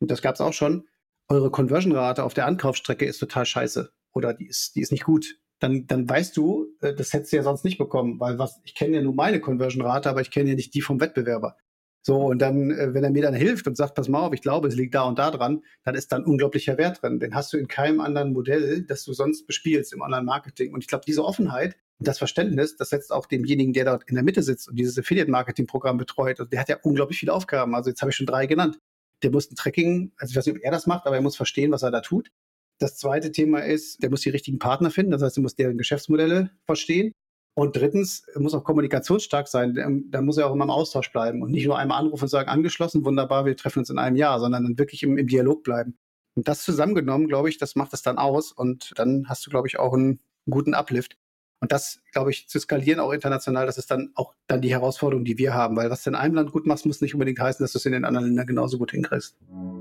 und 0.00 0.10
das 0.10 0.20
gab 0.20 0.34
es 0.34 0.42
auch 0.42 0.52
schon, 0.52 0.86
eure 1.28 1.50
Conversion-Rate 1.50 2.22
auf 2.22 2.34
der 2.34 2.44
Ankaufsstrecke 2.44 3.06
ist 3.06 3.18
total 3.18 3.46
scheiße 3.46 3.90
oder 4.12 4.34
die 4.34 4.46
ist, 4.46 4.74
die 4.74 4.82
ist 4.82 4.92
nicht 4.92 5.04
gut, 5.04 5.38
dann, 5.60 5.86
dann 5.86 6.06
weißt 6.06 6.36
du, 6.36 6.66
äh, 6.82 6.92
das 6.92 7.14
hättest 7.14 7.32
du 7.32 7.38
ja 7.38 7.42
sonst 7.42 7.64
nicht 7.64 7.78
bekommen, 7.78 8.20
weil 8.20 8.38
was, 8.38 8.60
ich 8.64 8.74
kenne 8.74 8.96
ja 8.96 9.02
nur 9.02 9.14
meine 9.14 9.40
Conversion-Rate, 9.40 10.10
aber 10.10 10.20
ich 10.20 10.30
kenne 10.30 10.50
ja 10.50 10.56
nicht 10.56 10.74
die 10.74 10.82
vom 10.82 11.00
Wettbewerber. 11.00 11.56
So, 12.02 12.26
und 12.26 12.38
dann, 12.40 12.70
äh, 12.70 12.92
wenn 12.92 13.02
er 13.02 13.10
mir 13.10 13.22
dann 13.22 13.32
hilft 13.32 13.66
und 13.66 13.78
sagt, 13.78 13.94
pass 13.94 14.08
mal 14.08 14.26
auf, 14.26 14.34
ich 14.34 14.42
glaube, 14.42 14.68
es 14.68 14.76
liegt 14.76 14.94
da 14.94 15.04
und 15.04 15.18
da 15.18 15.30
dran, 15.30 15.62
dann 15.84 15.94
ist 15.94 16.12
dann 16.12 16.26
unglaublicher 16.26 16.76
Wert 16.76 17.02
drin. 17.02 17.18
Den 17.18 17.34
hast 17.34 17.50
du 17.54 17.56
in 17.56 17.66
keinem 17.66 18.00
anderen 18.00 18.34
Modell, 18.34 18.82
das 18.82 19.04
du 19.04 19.14
sonst 19.14 19.46
bespielst 19.46 19.94
im 19.94 20.02
Online-Marketing. 20.02 20.74
Und 20.74 20.82
ich 20.82 20.88
glaube, 20.88 21.06
diese 21.06 21.24
Offenheit, 21.24 21.76
das 21.98 22.18
Verständnis, 22.18 22.76
das 22.76 22.90
setzt 22.90 23.12
auch 23.12 23.26
demjenigen, 23.26 23.72
der 23.72 23.86
dort 23.86 24.04
in 24.08 24.14
der 24.14 24.24
Mitte 24.24 24.42
sitzt 24.42 24.68
und 24.68 24.76
dieses 24.76 24.98
Affiliate-Marketing-Programm 24.98 25.96
betreut, 25.96 26.38
also 26.40 26.48
der 26.48 26.60
hat 26.60 26.68
ja 26.68 26.78
unglaublich 26.82 27.18
viele 27.18 27.32
Aufgaben. 27.32 27.74
Also 27.74 27.90
jetzt 27.90 28.02
habe 28.02 28.10
ich 28.10 28.16
schon 28.16 28.26
drei 28.26 28.46
genannt. 28.46 28.78
Der 29.22 29.30
muss 29.30 29.50
ein 29.50 29.54
Tracking, 29.54 30.12
also 30.18 30.30
ich 30.30 30.36
weiß 30.36 30.46
nicht, 30.46 30.56
ob 30.56 30.62
er 30.62 30.70
das 30.70 30.86
macht, 30.86 31.06
aber 31.06 31.16
er 31.16 31.22
muss 31.22 31.36
verstehen, 31.36 31.72
was 31.72 31.82
er 31.82 31.90
da 31.90 32.02
tut. 32.02 32.30
Das 32.78 32.98
zweite 32.98 33.32
Thema 33.32 33.60
ist, 33.60 34.02
der 34.02 34.10
muss 34.10 34.20
die 34.20 34.30
richtigen 34.30 34.58
Partner 34.58 34.90
finden, 34.90 35.12
das 35.12 35.22
heißt, 35.22 35.38
er 35.38 35.42
muss 35.42 35.54
deren 35.54 35.78
Geschäftsmodelle 35.78 36.50
verstehen. 36.66 37.12
Und 37.58 37.74
drittens 37.74 38.24
er 38.34 38.42
muss 38.42 38.52
auch 38.52 38.64
kommunikationsstark 38.64 39.48
sein. 39.48 40.06
Da 40.10 40.20
muss 40.20 40.36
er 40.36 40.46
auch 40.46 40.52
immer 40.52 40.64
im 40.64 40.70
Austausch 40.70 41.10
bleiben 41.10 41.42
und 41.42 41.52
nicht 41.52 41.64
nur 41.66 41.78
einmal 41.78 42.00
anrufen 42.00 42.24
und 42.24 42.28
sagen, 42.28 42.50
angeschlossen, 42.50 43.06
wunderbar, 43.06 43.46
wir 43.46 43.56
treffen 43.56 43.78
uns 43.78 43.88
in 43.88 43.98
einem 43.98 44.16
Jahr, 44.16 44.40
sondern 44.40 44.64
dann 44.64 44.78
wirklich 44.78 45.02
im, 45.02 45.16
im 45.16 45.26
Dialog 45.26 45.62
bleiben. 45.62 45.96
Und 46.34 46.48
das 46.48 46.62
zusammengenommen, 46.62 47.28
glaube 47.28 47.48
ich, 47.48 47.56
das 47.56 47.74
macht 47.74 47.94
es 47.94 48.02
dann 48.02 48.18
aus. 48.18 48.52
Und 48.52 48.92
dann 48.96 49.26
hast 49.26 49.46
du, 49.46 49.50
glaube 49.50 49.68
ich, 49.68 49.78
auch 49.78 49.94
einen 49.94 50.20
guten 50.50 50.74
Uplift. 50.74 51.16
Und 51.60 51.72
das, 51.72 52.00
glaube 52.12 52.30
ich, 52.30 52.48
zu 52.48 52.58
skalieren 52.58 53.00
auch 53.00 53.12
international, 53.12 53.66
das 53.66 53.78
ist 53.78 53.90
dann 53.90 54.10
auch 54.14 54.34
dann 54.46 54.60
die 54.60 54.70
Herausforderung, 54.70 55.24
die 55.24 55.38
wir 55.38 55.54
haben. 55.54 55.76
Weil 55.76 55.90
was 55.90 56.02
du 56.02 56.10
in 56.10 56.16
einem 56.16 56.34
Land 56.34 56.52
gut 56.52 56.66
machst, 56.66 56.84
muss 56.84 57.00
nicht 57.00 57.14
unbedingt 57.14 57.40
heißen, 57.40 57.64
dass 57.64 57.72
du 57.72 57.78
es 57.78 57.86
in 57.86 57.92
den 57.92 58.04
anderen 58.04 58.26
Ländern 58.26 58.46
genauso 58.46 58.78
gut 58.78 58.90
hinkriegst. 58.90 59.36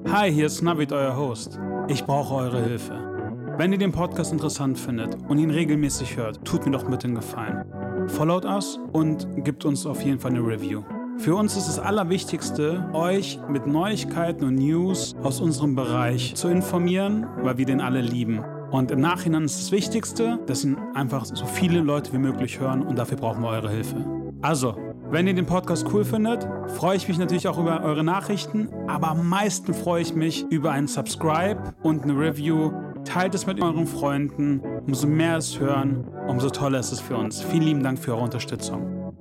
Hi, 0.10 0.32
hier 0.32 0.46
ist 0.46 0.62
Navid, 0.62 0.91
euer 0.94 1.17
Host. 1.17 1.60
Ich 1.88 2.05
brauche 2.05 2.34
eure 2.36 2.63
Hilfe. 2.63 2.94
Wenn 3.58 3.72
ihr 3.72 3.77
den 3.77 3.91
Podcast 3.91 4.32
interessant 4.32 4.79
findet 4.79 5.15
und 5.29 5.38
ihn 5.38 5.50
regelmäßig 5.50 6.17
hört, 6.17 6.44
tut 6.46 6.65
mir 6.65 6.72
doch 6.72 6.89
bitte 6.89 7.08
einen 7.08 7.15
Gefallen. 7.15 7.65
Followt 8.10 8.46
us 8.46 8.79
und 8.92 9.27
gebt 9.44 9.66
uns 9.66 9.85
auf 9.85 10.01
jeden 10.01 10.20
Fall 10.20 10.31
eine 10.31 10.42
Review. 10.42 10.83
Für 11.18 11.35
uns 11.35 11.55
ist 11.55 11.68
das 11.68 11.79
Allerwichtigste, 11.79 12.90
euch 12.94 13.40
mit 13.48 13.66
Neuigkeiten 13.66 14.44
und 14.44 14.55
News 14.55 15.16
aus 15.24 15.40
unserem 15.40 15.75
Bereich 15.75 16.35
zu 16.35 16.50
informieren, 16.50 17.25
weil 17.42 17.57
wir 17.57 17.66
den 17.66 17.79
alle 17.79 18.01
lieben. 18.01 18.44
Und 18.72 18.92
im 18.92 19.00
Nachhinein 19.00 19.46
ist 19.46 19.60
das 19.60 19.72
Wichtigste, 19.72 20.40
dass 20.48 20.64
ihn 20.64 20.78
einfach 20.94 21.25
so 21.25 21.46
viele 21.46 21.82
Leute 21.82 22.12
wie 22.14 22.18
möglich 22.18 22.60
hören 22.60 22.84
und 22.84 22.98
dafür 22.98 23.18
brauchen 23.18 23.42
wir 23.42 23.50
eure 23.50 23.70
Hilfe. 23.70 24.06
Also, 24.42 24.75
wenn 25.12 25.28
ihr 25.28 25.34
den 25.34 25.46
Podcast 25.46 25.86
cool 25.94 26.04
findet, 26.04 26.48
freue 26.75 26.98
ich 26.98 27.08
mich 27.08 27.18
natürlich 27.18 27.48
auch 27.48 27.58
über 27.58 27.84
eure 27.84 28.04
Nachrichten, 28.04 28.70
aber 28.88 29.10
am 29.10 29.30
meisten 29.30 29.74
freue 29.74 30.01
ich 30.01 30.16
mich 30.16 30.46
über 30.50 30.72
einen 30.72 30.88
Subscribe 30.88 31.75
und 31.84 32.04
eine 32.04 32.14
Review. 32.20 32.72
Teilt 33.06 33.36
es 33.36 33.46
mit 33.46 33.62
euren 33.62 33.86
Freunden. 33.86 34.62
Umso 34.88 35.08
mehr 35.08 35.38
es 35.38 35.60
hören, 35.60 36.08
umso 36.28 36.50
toller 36.50 36.80
ist 36.80 36.92
es 36.92 37.00
für 37.00 37.16
uns. 37.16 37.42
Vielen 37.42 37.64
lieben 37.64 37.84
Dank 37.84 38.00
für 38.00 38.14
eure 38.14 38.24
Unterstützung. 38.24 39.14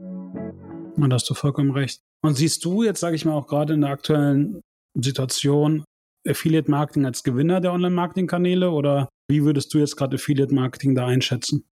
Und 0.97 1.11
da 1.11 1.15
hast 1.15 1.29
du 1.29 1.35
vollkommen 1.35 1.71
recht. 1.71 2.01
Und 2.23 2.37
siehst 2.37 2.65
du 2.65 2.83
jetzt, 2.83 3.01
sage 3.01 3.17
ich 3.17 3.25
mal, 3.25 3.35
auch 3.35 3.47
gerade 3.47 3.75
in 3.75 3.83
der 3.83 3.91
aktuellen 3.91 4.63
Situation 4.95 5.85
Affiliate 6.27 6.71
Marketing 6.71 7.05
als 7.05 7.23
Gewinner 7.23 7.61
der 7.61 7.73
Online-Marketing-Kanäle 7.73 8.71
oder 8.71 9.09
wie 9.29 9.45
würdest 9.45 9.73
du 9.75 9.79
jetzt 9.79 9.97
gerade 9.97 10.17
Affiliate 10.17 10.55
Marketing 10.55 10.95
da 10.95 11.07
einschätzen? 11.07 11.65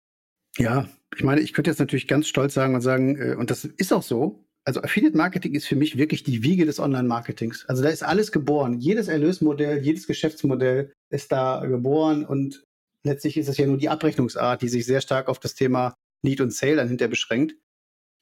Ja, 0.59 0.89
ich 1.17 1.25
meine, 1.25 1.41
ich 1.41 1.53
könnte 1.53 1.71
jetzt 1.71 1.79
natürlich 1.79 2.09
ganz 2.09 2.29
stolz 2.29 2.55
sagen 2.55 2.75
und 2.75 2.81
sagen, 2.81 3.17
äh, 3.17 3.35
und 3.35 3.51
das 3.51 3.65
ist 3.65 3.93
auch 3.93 4.03
so, 4.03 4.45
also 4.65 4.83
Affiliate 4.83 5.17
Marketing 5.17 5.55
ist 5.55 5.67
für 5.67 5.77
mich 5.77 5.97
wirklich 5.97 6.23
die 6.23 6.43
Wiege 6.43 6.67
des 6.67 6.81
Online-Marketings. 6.81 7.67
Also 7.67 7.83
da 7.83 7.89
ist 7.89 8.03
alles 8.03 8.31
geboren. 8.31 8.79
Jedes 8.79 9.09
Erlösmodell, 9.09 9.83
jedes 9.83 10.07
Geschäftsmodell 10.07 10.93
ist 11.09 11.33
da 11.33 11.65
geboren 11.65 12.25
und 12.25 12.65
letztlich 13.05 13.37
ist 13.37 13.49
es 13.49 13.57
ja 13.57 13.67
nur 13.67 13.79
die 13.79 13.89
Abrechnungsart, 13.89 14.63
die 14.63 14.69
sich 14.69 14.85
sehr 14.85 15.01
stark 15.01 15.29
auf 15.29 15.39
das 15.39 15.55
Thema 15.55 15.95
Lead 16.23 16.41
und 16.41 16.53
Sale 16.53 16.77
dann 16.77 16.89
hinterher 16.89 17.11
beschränkt. 17.11 17.55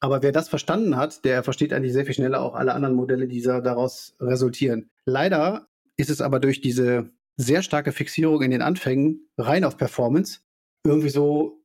Aber 0.01 0.23
wer 0.23 0.31
das 0.31 0.49
verstanden 0.49 0.97
hat, 0.97 1.25
der 1.25 1.43
versteht 1.43 1.73
eigentlich 1.73 1.93
sehr 1.93 2.05
viel 2.05 2.15
schneller 2.15 2.41
auch 2.41 2.55
alle 2.55 2.73
anderen 2.73 2.95
Modelle, 2.95 3.27
die 3.27 3.43
daraus 3.43 4.15
resultieren. 4.21 4.91
Leider 5.05 5.67
ist 5.97 6.11
es 6.11 6.21
aber 6.21 6.39
durch 6.39 6.61
diese 6.61 7.11
sehr 7.39 7.63
starke 7.63 7.93
Fixierung 7.93 8.43
in 8.43 8.51
den 8.51 8.63
Anfängen 8.63 9.29
rein 9.39 9.65
auf 9.65 9.79
Performance 9.79 10.41
irgendwie 10.85 11.09
so, 11.09 11.63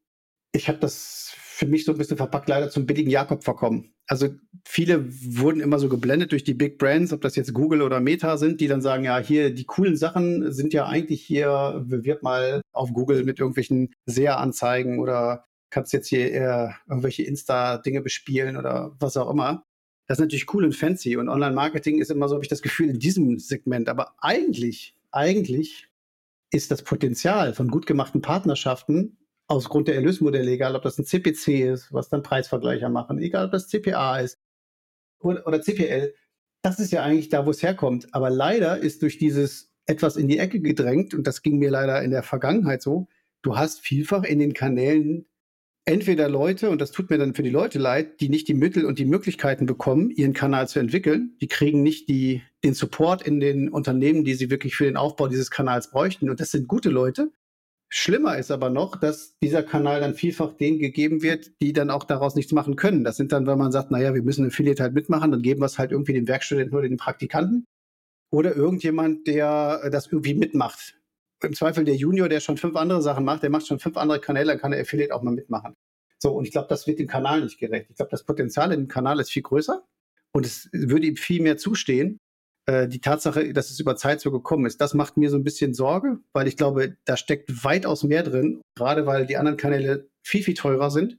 ich 0.53 0.67
habe 0.69 0.77
das 0.79 1.33
für 1.35 1.65
mich 1.65 1.85
so 1.85 1.91
ein 1.91 1.97
bisschen 1.97 2.17
verpackt 2.17 2.47
leider 2.47 2.69
zum 2.69 2.85
billigen 2.85 3.09
Jakob 3.09 3.43
verkommen. 3.43 3.93
Also 4.07 4.29
viele 4.65 5.05
wurden 5.37 5.61
immer 5.61 5.79
so 5.79 5.87
geblendet 5.89 6.31
durch 6.31 6.43
die 6.43 6.53
Big 6.53 6.77
Brands, 6.77 7.13
ob 7.13 7.21
das 7.21 7.35
jetzt 7.35 7.53
Google 7.53 7.81
oder 7.81 7.99
Meta 7.99 8.37
sind, 8.37 8.59
die 8.59 8.67
dann 8.67 8.81
sagen, 8.81 9.03
ja, 9.03 9.17
hier 9.17 9.53
die 9.53 9.65
coolen 9.65 9.95
Sachen 9.95 10.51
sind 10.51 10.73
ja 10.73 10.87
eigentlich 10.87 11.23
hier, 11.23 11.83
bewirb 11.87 12.21
mal 12.21 12.61
auf 12.71 12.91
Google 12.91 13.23
mit 13.23 13.39
irgendwelchen 13.39 13.93
SEA-Anzeigen 14.05 14.99
oder 14.99 15.45
kannst 15.69 15.93
jetzt 15.93 16.07
hier 16.07 16.29
eher 16.31 16.75
irgendwelche 16.87 17.23
Insta-Dinge 17.23 18.01
bespielen 18.01 18.57
oder 18.57 18.95
was 18.99 19.17
auch 19.17 19.29
immer. 19.29 19.63
Das 20.07 20.19
ist 20.19 20.21
natürlich 20.21 20.53
cool 20.53 20.65
und 20.65 20.75
fancy 20.75 21.15
und 21.15 21.29
Online-Marketing 21.29 21.99
ist 21.99 22.11
immer 22.11 22.27
so, 22.27 22.35
habe 22.35 22.43
ich 22.43 22.49
das 22.49 22.61
Gefühl, 22.61 22.89
in 22.89 22.99
diesem 22.99 23.39
Segment. 23.39 23.87
Aber 23.89 24.13
eigentlich 24.19 24.95
eigentlich 25.13 25.89
ist 26.51 26.71
das 26.71 26.83
Potenzial 26.83 27.53
von 27.53 27.69
gut 27.69 27.85
gemachten 27.85 28.21
Partnerschaften 28.21 29.17
aus 29.47 29.69
Grund 29.69 29.87
der 29.87 29.95
Erlösmodelle, 29.95 30.51
egal 30.51 30.75
ob 30.75 30.83
das 30.83 30.97
ein 30.97 31.05
CPC 31.05 31.47
ist, 31.71 31.93
was 31.93 32.09
dann 32.09 32.23
Preisvergleicher 32.23 32.89
machen, 32.89 33.19
egal 33.19 33.45
ob 33.45 33.51
das 33.51 33.67
CPA 33.67 34.19
ist 34.19 34.39
oder, 35.19 35.45
oder 35.47 35.61
CPL, 35.61 36.13
das 36.61 36.79
ist 36.79 36.91
ja 36.91 37.03
eigentlich 37.03 37.29
da, 37.29 37.45
wo 37.45 37.51
es 37.51 37.61
herkommt. 37.61 38.13
Aber 38.13 38.29
leider 38.29 38.77
ist 38.77 39.01
durch 39.01 39.17
dieses 39.17 39.71
etwas 39.85 40.15
in 40.15 40.27
die 40.27 40.39
Ecke 40.39 40.61
gedrängt, 40.61 41.13
und 41.13 41.27
das 41.27 41.41
ging 41.41 41.57
mir 41.57 41.69
leider 41.69 42.01
in 42.01 42.11
der 42.11 42.23
Vergangenheit 42.23 42.81
so, 42.81 43.07
du 43.41 43.57
hast 43.57 43.81
vielfach 43.81 44.23
in 44.23 44.39
den 44.39 44.53
Kanälen 44.53 45.25
entweder 45.85 46.29
Leute, 46.29 46.69
und 46.69 46.79
das 46.79 46.91
tut 46.91 47.09
mir 47.09 47.17
dann 47.17 47.33
für 47.33 47.43
die 47.43 47.49
Leute 47.49 47.79
leid, 47.79 48.21
die 48.21 48.29
nicht 48.29 48.47
die 48.47 48.53
Mittel 48.53 48.85
und 48.85 48.99
die 48.99 49.05
Möglichkeiten 49.05 49.65
bekommen, 49.65 50.11
ihren 50.11 50.33
Kanal 50.33 50.67
zu 50.67 50.79
entwickeln. 50.79 51.35
Die 51.41 51.47
kriegen 51.47 51.83
nicht 51.83 52.07
die, 52.09 52.41
den 52.63 52.73
Support 52.73 53.21
in 53.23 53.39
den 53.39 53.69
Unternehmen, 53.69 54.23
die 54.23 54.33
sie 54.33 54.49
wirklich 54.49 54.75
für 54.75 54.85
den 54.85 54.97
Aufbau 54.97 55.27
dieses 55.27 55.51
Kanals 55.51 55.91
bräuchten. 55.91 56.29
Und 56.29 56.39
das 56.39 56.51
sind 56.51 56.67
gute 56.67 56.89
Leute. 56.89 57.31
Schlimmer 57.89 58.37
ist 58.37 58.49
aber 58.49 58.71
noch, 58.71 58.95
dass 58.95 59.37
dieser 59.39 59.61
Kanal 59.61 59.99
dann 59.99 60.15
vielfach 60.15 60.53
denen 60.53 60.79
gegeben 60.79 61.21
wird, 61.21 61.51
die 61.61 61.73
dann 61.73 61.91
auch 61.91 62.05
daraus 62.05 62.33
nichts 62.33 62.51
machen 62.51 62.75
können. 62.75 63.03
Das 63.03 63.17
sind 63.17 63.31
dann, 63.31 63.45
wenn 63.45 63.59
man 63.59 63.71
sagt, 63.71 63.91
naja, 63.91 64.15
wir 64.15 64.23
müssen 64.23 64.47
Affiliate 64.47 64.81
halt 64.81 64.95
mitmachen, 64.95 65.29
dann 65.29 65.43
geben 65.43 65.61
wir 65.61 65.67
es 65.67 65.77
halt 65.77 65.91
irgendwie 65.91 66.13
den 66.13 66.27
Werkstudenten 66.27 66.75
oder 66.75 66.87
den 66.87 66.97
Praktikanten. 66.97 67.65
Oder 68.31 68.55
irgendjemand, 68.55 69.27
der 69.27 69.91
das 69.91 70.07
irgendwie 70.07 70.33
mitmacht 70.33 70.95
im 71.43 71.53
Zweifel 71.53 71.85
der 71.85 71.95
Junior, 71.95 72.29
der 72.29 72.39
schon 72.39 72.57
fünf 72.57 72.75
andere 72.75 73.01
Sachen 73.01 73.25
macht, 73.25 73.43
der 73.43 73.49
macht 73.49 73.67
schon 73.67 73.79
fünf 73.79 73.97
andere 73.97 74.19
Kanäle, 74.19 74.47
dann 74.47 74.59
kann 74.59 74.71
der 74.71 74.81
Affiliate 74.81 75.13
auch 75.13 75.21
mal 75.21 75.31
mitmachen. 75.31 75.73
So, 76.19 76.31
und 76.31 76.45
ich 76.45 76.51
glaube, 76.51 76.67
das 76.69 76.87
wird 76.87 76.99
dem 76.99 77.07
Kanal 77.07 77.41
nicht 77.41 77.59
gerecht. 77.59 77.87
Ich 77.89 77.97
glaube, 77.97 78.11
das 78.11 78.23
Potenzial 78.23 78.69
dem 78.69 78.87
Kanal 78.87 79.19
ist 79.19 79.31
viel 79.31 79.41
größer 79.41 79.83
und 80.31 80.45
es 80.45 80.69
würde 80.71 81.07
ihm 81.07 81.17
viel 81.17 81.41
mehr 81.41 81.57
zustehen. 81.57 82.17
Äh, 82.65 82.87
die 82.87 83.01
Tatsache, 83.01 83.51
dass 83.53 83.71
es 83.71 83.79
über 83.79 83.95
Zeit 83.95 84.21
so 84.21 84.31
gekommen 84.31 84.65
ist, 84.65 84.79
das 84.79 84.93
macht 84.93 85.17
mir 85.17 85.29
so 85.29 85.37
ein 85.37 85.43
bisschen 85.43 85.73
Sorge, 85.73 86.19
weil 86.31 86.47
ich 86.47 86.55
glaube, 86.55 86.95
da 87.05 87.17
steckt 87.17 87.63
weitaus 87.63 88.03
mehr 88.03 88.23
drin, 88.23 88.61
gerade 88.75 89.05
weil 89.05 89.25
die 89.25 89.37
anderen 89.37 89.57
Kanäle 89.57 90.07
viel, 90.23 90.43
viel 90.43 90.53
teurer 90.53 90.91
sind 90.91 91.17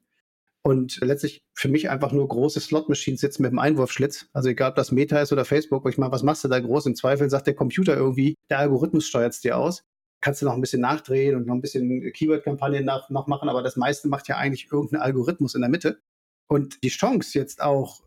und 0.63 0.99
letztlich 1.03 1.43
für 1.55 1.69
mich 1.69 1.91
einfach 1.91 2.13
nur 2.13 2.27
große 2.27 2.61
Slot-Machines 2.61 3.21
sitzen 3.21 3.43
mit 3.43 3.53
dem 3.53 3.59
Einwurfschlitz. 3.59 4.29
Also 4.33 4.49
egal, 4.49 4.71
ob 4.71 4.77
das 4.77 4.91
Meta 4.91 5.21
ist 5.21 5.33
oder 5.33 5.45
Facebook, 5.45 5.85
wo 5.85 5.89
ich 5.91 5.99
meine, 5.99 6.13
was 6.13 6.23
machst 6.23 6.43
du 6.45 6.49
da 6.49 6.59
groß? 6.59 6.87
Im 6.87 6.97
Zweifel 6.97 7.29
sagt 7.29 7.47
der 7.47 7.55
Computer 7.55 7.95
irgendwie, 7.95 8.35
der 8.49 8.61
Algorithmus 8.61 9.07
steuert 9.07 9.35
es 9.35 9.41
dir 9.41 9.59
aus. 9.59 9.85
Kannst 10.25 10.41
du 10.41 10.47
noch 10.47 10.55
ein 10.55 10.61
bisschen 10.63 10.81
nachdrehen 10.81 11.37
und 11.37 11.47
noch 11.47 11.55
ein 11.55 11.61
bisschen 11.61 12.11
Keyword-Kampagnen 12.13 12.87
nach, 12.87 13.11
noch 13.11 13.27
machen, 13.27 13.51
aber 13.51 13.63
das 13.63 13.77
meiste 13.77 14.09
macht 14.09 14.27
ja 14.27 14.39
eigentlich 14.39 14.73
irgendein 14.73 15.03
Algorithmus 15.03 15.55
in 15.55 15.61
der 15.61 15.69
Mitte. 15.69 16.01
Und 16.49 16.83
die 16.83 16.89
Chance 16.89 17.39
jetzt 17.39 17.61
auch 17.61 18.03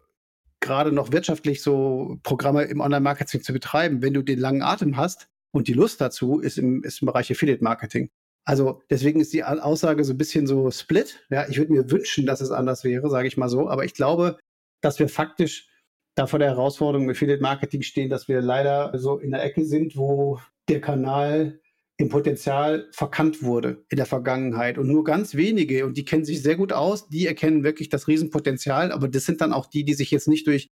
gerade 0.59 0.91
noch 0.91 1.11
wirtschaftlich 1.11 1.61
so 1.61 2.17
Programme 2.23 2.63
im 2.63 2.79
Online-Marketing 2.79 3.43
zu 3.43 3.53
betreiben, 3.53 4.01
wenn 4.01 4.15
du 4.15 4.23
den 4.23 4.39
langen 4.39 4.63
Atem 4.63 4.97
hast 4.97 5.29
und 5.51 5.67
die 5.67 5.73
Lust 5.73 6.01
dazu, 6.01 6.39
ist 6.39 6.57
im, 6.57 6.83
ist 6.83 7.03
im 7.03 7.05
Bereich 7.05 7.31
Affiliate-Marketing. 7.31 8.09
Also 8.45 8.81
deswegen 8.89 9.19
ist 9.19 9.33
die 9.33 9.43
Aussage 9.43 10.03
so 10.03 10.13
ein 10.13 10.17
bisschen 10.17 10.47
so 10.47 10.71
split. 10.71 11.23
Ja, 11.29 11.47
ich 11.47 11.59
würde 11.59 11.71
mir 11.71 11.91
wünschen, 11.91 12.25
dass 12.25 12.41
es 12.41 12.49
anders 12.49 12.83
wäre, 12.83 13.11
sage 13.11 13.27
ich 13.27 13.37
mal 13.37 13.49
so. 13.49 13.69
Aber 13.69 13.85
ich 13.85 13.93
glaube, 13.93 14.39
dass 14.81 14.97
wir 14.97 15.07
faktisch 15.07 15.69
da 16.15 16.25
vor 16.25 16.39
der 16.39 16.49
Herausforderung 16.49 17.05
mit 17.05 17.15
Affiliate 17.15 17.43
Marketing 17.43 17.83
stehen, 17.83 18.09
dass 18.09 18.27
wir 18.27 18.41
leider 18.41 18.97
so 18.97 19.19
in 19.19 19.29
der 19.29 19.43
Ecke 19.43 19.65
sind, 19.65 19.95
wo 19.95 20.39
der 20.67 20.81
Kanal 20.81 21.59
im 21.99 22.09
Potenzial 22.09 22.87
verkannt 22.91 23.41
wurde 23.41 23.83
in 23.89 23.97
der 23.97 24.05
Vergangenheit. 24.05 24.77
Und 24.77 24.87
nur 24.87 25.03
ganz 25.03 25.35
wenige, 25.35 25.85
und 25.85 25.97
die 25.97 26.05
kennen 26.05 26.25
sich 26.25 26.43
sehr 26.43 26.55
gut 26.55 26.71
aus, 26.71 27.09
die 27.09 27.25
erkennen 27.25 27.63
wirklich 27.63 27.89
das 27.89 28.07
Riesenpotenzial. 28.07 28.91
Aber 28.91 29.07
das 29.07 29.25
sind 29.25 29.41
dann 29.41 29.51
auch 29.51 29.65
die, 29.65 29.83
die 29.83 29.95
sich 29.95 30.11
jetzt 30.11 30.27
nicht 30.27 30.45
durch 30.45 30.67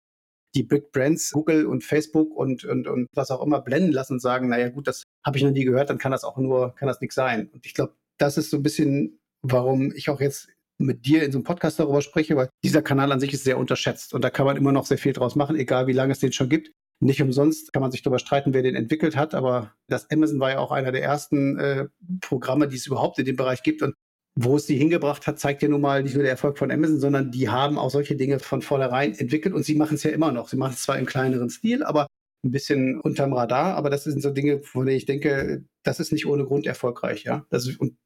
die 0.55 0.63
Big 0.63 0.91
Brands, 0.91 1.31
Google 1.31 1.65
und 1.65 1.83
Facebook 1.83 2.35
und, 2.35 2.65
und, 2.65 2.87
und 2.87 3.07
was 3.13 3.31
auch 3.31 3.45
immer 3.45 3.61
blenden 3.61 3.91
lassen 3.91 4.13
und 4.13 4.19
sagen, 4.19 4.49
naja 4.49 4.69
gut, 4.69 4.87
das 4.87 5.03
habe 5.25 5.37
ich 5.37 5.43
noch 5.43 5.51
nie 5.51 5.63
gehört, 5.63 5.89
dann 5.89 5.97
kann 5.97 6.11
das 6.11 6.23
auch 6.23 6.37
nur, 6.37 6.75
kann 6.75 6.87
das 6.87 6.99
nichts 6.99 7.15
sein. 7.15 7.49
Und 7.53 7.65
ich 7.65 7.73
glaube, 7.73 7.93
das 8.17 8.37
ist 8.37 8.49
so 8.49 8.57
ein 8.57 8.63
bisschen, 8.63 9.19
warum 9.41 9.93
ich 9.95 10.09
auch 10.09 10.19
jetzt 10.19 10.49
mit 10.77 11.05
dir 11.05 11.23
in 11.23 11.31
so 11.31 11.37
einem 11.37 11.43
Podcast 11.43 11.79
darüber 11.79 12.01
spreche, 12.01 12.35
weil 12.35 12.49
dieser 12.63 12.81
Kanal 12.81 13.11
an 13.11 13.19
sich 13.19 13.33
ist 13.33 13.43
sehr 13.43 13.59
unterschätzt 13.59 14.13
und 14.13 14.23
da 14.23 14.29
kann 14.29 14.45
man 14.45 14.57
immer 14.57 14.71
noch 14.71 14.85
sehr 14.85 14.97
viel 14.97 15.13
draus 15.13 15.35
machen, 15.35 15.55
egal 15.55 15.87
wie 15.87 15.93
lange 15.93 16.11
es 16.11 16.19
den 16.19 16.33
schon 16.33 16.49
gibt. 16.49 16.71
Nicht 17.01 17.21
umsonst 17.21 17.73
kann 17.73 17.81
man 17.81 17.91
sich 17.91 18.03
darüber 18.03 18.19
streiten, 18.19 18.53
wer 18.53 18.61
den 18.61 18.75
entwickelt 18.75 19.15
hat, 19.15 19.33
aber 19.33 19.73
das 19.87 20.09
Amazon 20.11 20.39
war 20.39 20.51
ja 20.51 20.59
auch 20.59 20.71
einer 20.71 20.91
der 20.91 21.01
ersten 21.01 21.57
äh, 21.57 21.87
Programme, 22.21 22.67
die 22.67 22.75
es 22.75 22.85
überhaupt 22.85 23.17
in 23.17 23.25
dem 23.25 23.35
Bereich 23.35 23.63
gibt. 23.63 23.81
Und 23.81 23.95
wo 24.35 24.55
es 24.55 24.67
sie 24.67 24.77
hingebracht 24.77 25.25
hat, 25.25 25.39
zeigt 25.39 25.63
ja 25.63 25.67
nun 25.67 25.81
mal 25.81 26.03
nicht 26.03 26.13
nur 26.13 26.21
der 26.21 26.31
Erfolg 26.31 26.59
von 26.59 26.71
Amazon, 26.71 26.99
sondern 26.99 27.31
die 27.31 27.49
haben 27.49 27.79
auch 27.79 27.89
solche 27.89 28.15
Dinge 28.15 28.39
von 28.39 28.61
vornherein 28.61 29.13
entwickelt 29.13 29.55
und 29.55 29.63
sie 29.63 29.75
machen 29.75 29.95
es 29.95 30.03
ja 30.03 30.11
immer 30.11 30.31
noch. 30.31 30.47
Sie 30.47 30.57
machen 30.57 30.73
es 30.73 30.83
zwar 30.83 30.99
im 30.99 31.07
kleineren 31.07 31.49
Stil, 31.49 31.83
aber 31.83 32.05
ein 32.43 32.51
bisschen 32.51 33.01
unterm 33.01 33.33
Radar, 33.33 33.75
aber 33.75 33.89
das 33.89 34.03
sind 34.03 34.21
so 34.21 34.29
Dinge, 34.31 34.59
von 34.59 34.85
denen 34.85 34.97
ich 34.97 35.05
denke, 35.05 35.65
das 35.83 35.99
ist 35.99 36.11
nicht 36.11 36.27
ohne 36.27 36.45
Grund 36.45 36.67
erfolgreich, 36.67 37.23
ja. 37.23 37.45
Das 37.49 37.67
ist, 37.67 37.79
und 37.79 37.97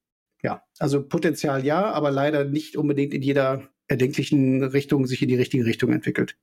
ja, 0.42 0.64
also 0.80 1.06
Potenzial 1.06 1.66
ja, 1.66 1.92
aber 1.92 2.12
leider 2.12 2.46
nicht 2.46 2.78
unbedingt 2.78 3.14
in 3.14 3.22
jeder 3.22 3.70
erdenklichen 3.88 4.64
Richtung 4.64 5.06
sich 5.06 5.22
in 5.22 5.28
die 5.30 5.36
richtige 5.36 5.66
Richtung 5.66 5.92
entwickelt. 5.92 6.38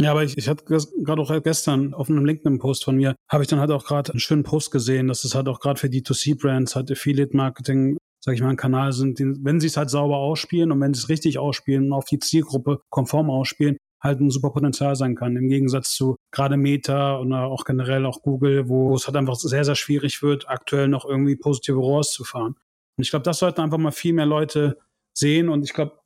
Ja, 0.00 0.10
aber 0.10 0.24
ich, 0.24 0.36
ich 0.36 0.48
hatte 0.48 0.64
gerade 0.64 1.22
auch 1.22 1.42
gestern 1.42 1.94
auf 1.94 2.08
einem 2.08 2.24
LinkedIn-Post 2.24 2.84
von 2.84 2.96
mir, 2.96 3.14
habe 3.30 3.42
ich 3.44 3.48
dann 3.48 3.60
halt 3.60 3.70
auch 3.70 3.84
gerade 3.84 4.12
einen 4.12 4.20
schönen 4.20 4.42
Post 4.42 4.70
gesehen, 4.70 5.06
dass 5.08 5.24
es 5.24 5.34
halt 5.34 5.48
auch 5.48 5.60
gerade 5.60 5.78
für 5.78 5.86
D2C-Brands 5.86 6.74
halt 6.74 6.90
Affiliate-Marketing, 6.90 7.98
sage 8.24 8.34
ich 8.34 8.42
mal, 8.42 8.50
ein 8.50 8.56
Kanal 8.56 8.92
sind, 8.92 9.18
den, 9.18 9.44
wenn 9.44 9.60
sie 9.60 9.66
es 9.68 9.76
halt 9.76 9.90
sauber 9.90 10.16
ausspielen 10.16 10.72
und 10.72 10.80
wenn 10.80 10.94
sie 10.94 11.00
es 11.00 11.08
richtig 11.08 11.38
ausspielen 11.38 11.86
und 11.86 11.92
auf 11.92 12.06
die 12.06 12.18
Zielgruppe 12.18 12.80
konform 12.90 13.30
ausspielen, 13.30 13.76
halt 14.02 14.20
ein 14.20 14.30
super 14.30 14.50
Potenzial 14.50 14.96
sein 14.96 15.14
kann. 15.14 15.36
Im 15.36 15.48
Gegensatz 15.48 15.92
zu 15.92 16.16
gerade 16.32 16.56
Meta 16.56 17.18
oder 17.20 17.46
auch 17.46 17.64
generell 17.64 18.04
auch 18.04 18.22
Google, 18.22 18.68
wo 18.68 18.94
es 18.94 19.06
halt 19.06 19.16
einfach 19.16 19.36
sehr, 19.36 19.64
sehr 19.64 19.76
schwierig 19.76 20.22
wird, 20.22 20.48
aktuell 20.48 20.88
noch 20.88 21.04
irgendwie 21.04 21.36
positive 21.36 21.78
ROAS 21.78 22.12
zu 22.12 22.24
fahren. 22.24 22.56
Und 22.96 23.04
ich 23.04 23.10
glaube, 23.10 23.22
das 23.22 23.38
sollten 23.38 23.60
einfach 23.60 23.78
mal 23.78 23.92
viel 23.92 24.12
mehr 24.12 24.26
Leute 24.26 24.78
sehen. 25.16 25.48
Und 25.48 25.62
ich 25.62 25.72
glaube, 25.72 26.00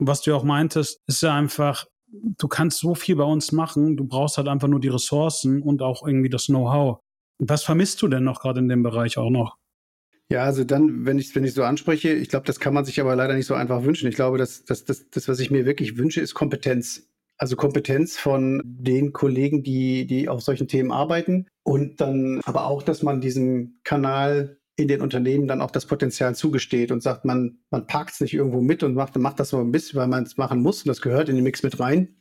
was 0.00 0.22
du 0.22 0.34
auch 0.34 0.44
meintest, 0.44 1.00
ist 1.06 1.22
ja 1.22 1.34
einfach, 1.34 1.86
du 2.10 2.48
kannst 2.48 2.78
so 2.78 2.94
viel 2.94 3.16
bei 3.16 3.24
uns 3.24 3.52
machen. 3.52 3.96
Du 3.96 4.04
brauchst 4.04 4.36
halt 4.38 4.48
einfach 4.48 4.68
nur 4.68 4.80
die 4.80 4.88
Ressourcen 4.88 5.62
und 5.62 5.82
auch 5.82 6.06
irgendwie 6.06 6.30
das 6.30 6.46
Know-how. 6.46 6.98
Was 7.38 7.62
vermisst 7.62 8.02
du 8.02 8.08
denn 8.08 8.24
noch 8.24 8.40
gerade 8.40 8.60
in 8.60 8.68
dem 8.68 8.82
Bereich 8.82 9.18
auch 9.18 9.30
noch? 9.30 9.56
Ja, 10.30 10.42
also 10.44 10.64
dann, 10.64 11.06
wenn 11.06 11.18
ich 11.18 11.34
wenn 11.34 11.44
ich 11.44 11.54
so 11.54 11.62
anspreche, 11.62 12.12
ich 12.12 12.28
glaube, 12.28 12.46
das 12.46 12.60
kann 12.60 12.74
man 12.74 12.84
sich 12.84 13.00
aber 13.00 13.16
leider 13.16 13.34
nicht 13.34 13.46
so 13.46 13.54
einfach 13.54 13.84
wünschen. 13.84 14.08
Ich 14.08 14.14
glaube, 14.14 14.36
dass 14.36 14.64
das, 14.64 14.84
das, 14.84 15.08
das, 15.10 15.26
was 15.26 15.40
ich 15.40 15.50
mir 15.50 15.64
wirklich 15.64 15.96
wünsche, 15.96 16.20
ist 16.20 16.34
Kompetenz. 16.34 17.08
Also 17.38 17.56
Kompetenz 17.56 18.18
von 18.18 18.60
den 18.64 19.12
Kollegen, 19.12 19.62
die, 19.62 20.06
die 20.06 20.28
auf 20.28 20.42
solchen 20.42 20.68
Themen 20.68 20.90
arbeiten. 20.90 21.46
Und 21.62 22.00
dann 22.00 22.40
aber 22.44 22.66
auch, 22.66 22.82
dass 22.82 23.02
man 23.02 23.20
diesem 23.20 23.78
Kanal 23.84 24.57
in 24.78 24.86
den 24.86 25.02
Unternehmen 25.02 25.48
dann 25.48 25.60
auch 25.60 25.72
das 25.72 25.86
Potenzial 25.86 26.36
zugesteht 26.36 26.92
und 26.92 27.02
sagt, 27.02 27.24
man, 27.24 27.58
man 27.70 27.88
parkt 27.88 28.12
es 28.12 28.20
nicht 28.20 28.32
irgendwo 28.32 28.60
mit 28.60 28.84
und 28.84 28.94
macht, 28.94 29.16
macht 29.16 29.40
das 29.40 29.48
so 29.48 29.58
ein 29.58 29.72
bisschen, 29.72 29.98
weil 29.98 30.06
man 30.06 30.22
es 30.22 30.36
machen 30.36 30.62
muss 30.62 30.82
und 30.82 30.88
das 30.88 31.02
gehört 31.02 31.28
in 31.28 31.34
den 31.34 31.42
Mix 31.42 31.64
mit 31.64 31.80
rein, 31.80 32.16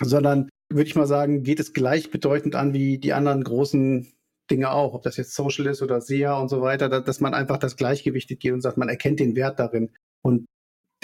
sondern 0.00 0.48
würde 0.68 0.88
ich 0.88 0.96
mal 0.96 1.06
sagen, 1.06 1.44
geht 1.44 1.60
es 1.60 1.72
gleichbedeutend 1.72 2.56
an 2.56 2.72
wie 2.72 2.98
die 2.98 3.12
anderen 3.12 3.44
großen 3.44 4.12
Dinge 4.50 4.72
auch, 4.72 4.94
ob 4.94 5.04
das 5.04 5.16
jetzt 5.18 5.36
Social 5.36 5.66
ist 5.66 5.82
oder 5.82 6.00
SEA 6.00 6.36
und 6.36 6.48
so 6.48 6.60
weiter, 6.60 6.88
dass 6.88 7.20
man 7.20 7.32
einfach 7.32 7.58
das 7.58 7.76
Gleichgewichtet 7.76 8.40
geht 8.40 8.52
und 8.52 8.60
sagt, 8.60 8.76
man 8.76 8.88
erkennt 8.88 9.20
den 9.20 9.36
Wert 9.36 9.60
darin. 9.60 9.90
Und 10.22 10.46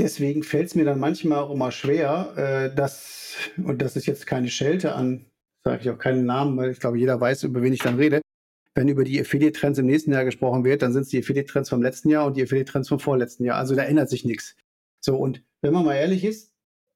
deswegen 0.01 0.42
fällt 0.42 0.66
es 0.66 0.75
mir 0.75 0.85
dann 0.85 0.99
manchmal 0.99 1.38
auch 1.38 1.53
immer 1.53 1.71
schwer, 1.71 2.33
äh, 2.37 2.75
dass, 2.75 3.37
und 3.57 3.81
das 3.81 3.95
ist 3.95 4.07
jetzt 4.07 4.27
keine 4.27 4.49
Schelte 4.49 4.97
an, 4.97 5.27
sage 5.64 5.83
ich 5.83 5.90
auch 5.90 5.99
keinen 5.99 6.27
Namen, 6.27 6.57
weil 6.57 6.73
ich 6.73 6.81
glaube, 6.81 6.99
jeder 6.99 7.21
weiß, 7.21 7.45
über 7.45 7.62
wen 7.62 7.73
ich 7.73 7.81
dann 7.81 7.97
rede, 7.97 8.21
wenn 8.77 8.89
über 8.89 9.05
die 9.05 9.21
Affiliate-Trends 9.21 9.79
im 9.79 9.87
nächsten 9.87 10.12
Jahr 10.12 10.25
gesprochen 10.25 10.62
wird, 10.62 10.83
dann 10.83 10.93
sind 10.93 11.03
es 11.03 11.09
die 11.09 11.19
Affiliate-Trends 11.19 11.71
vom 11.71 11.83
letzten 11.83 12.11
Jahr 12.11 12.27
und 12.27 12.37
die 12.37 12.43
Affiliate-Trends 12.43 12.89
vom 12.89 13.01
vorletzten 13.01 13.45
Jahr. 13.45 13.57
Also 13.57 13.75
da 13.75 13.83
ändert 13.83 14.11
sich 14.11 14.25
nichts. 14.25 14.55
So, 15.01 15.17
und 15.17 15.43
wenn 15.62 15.73
man 15.73 15.85
mal 15.85 15.95
ehrlich 15.95 16.25
ist, 16.25 16.53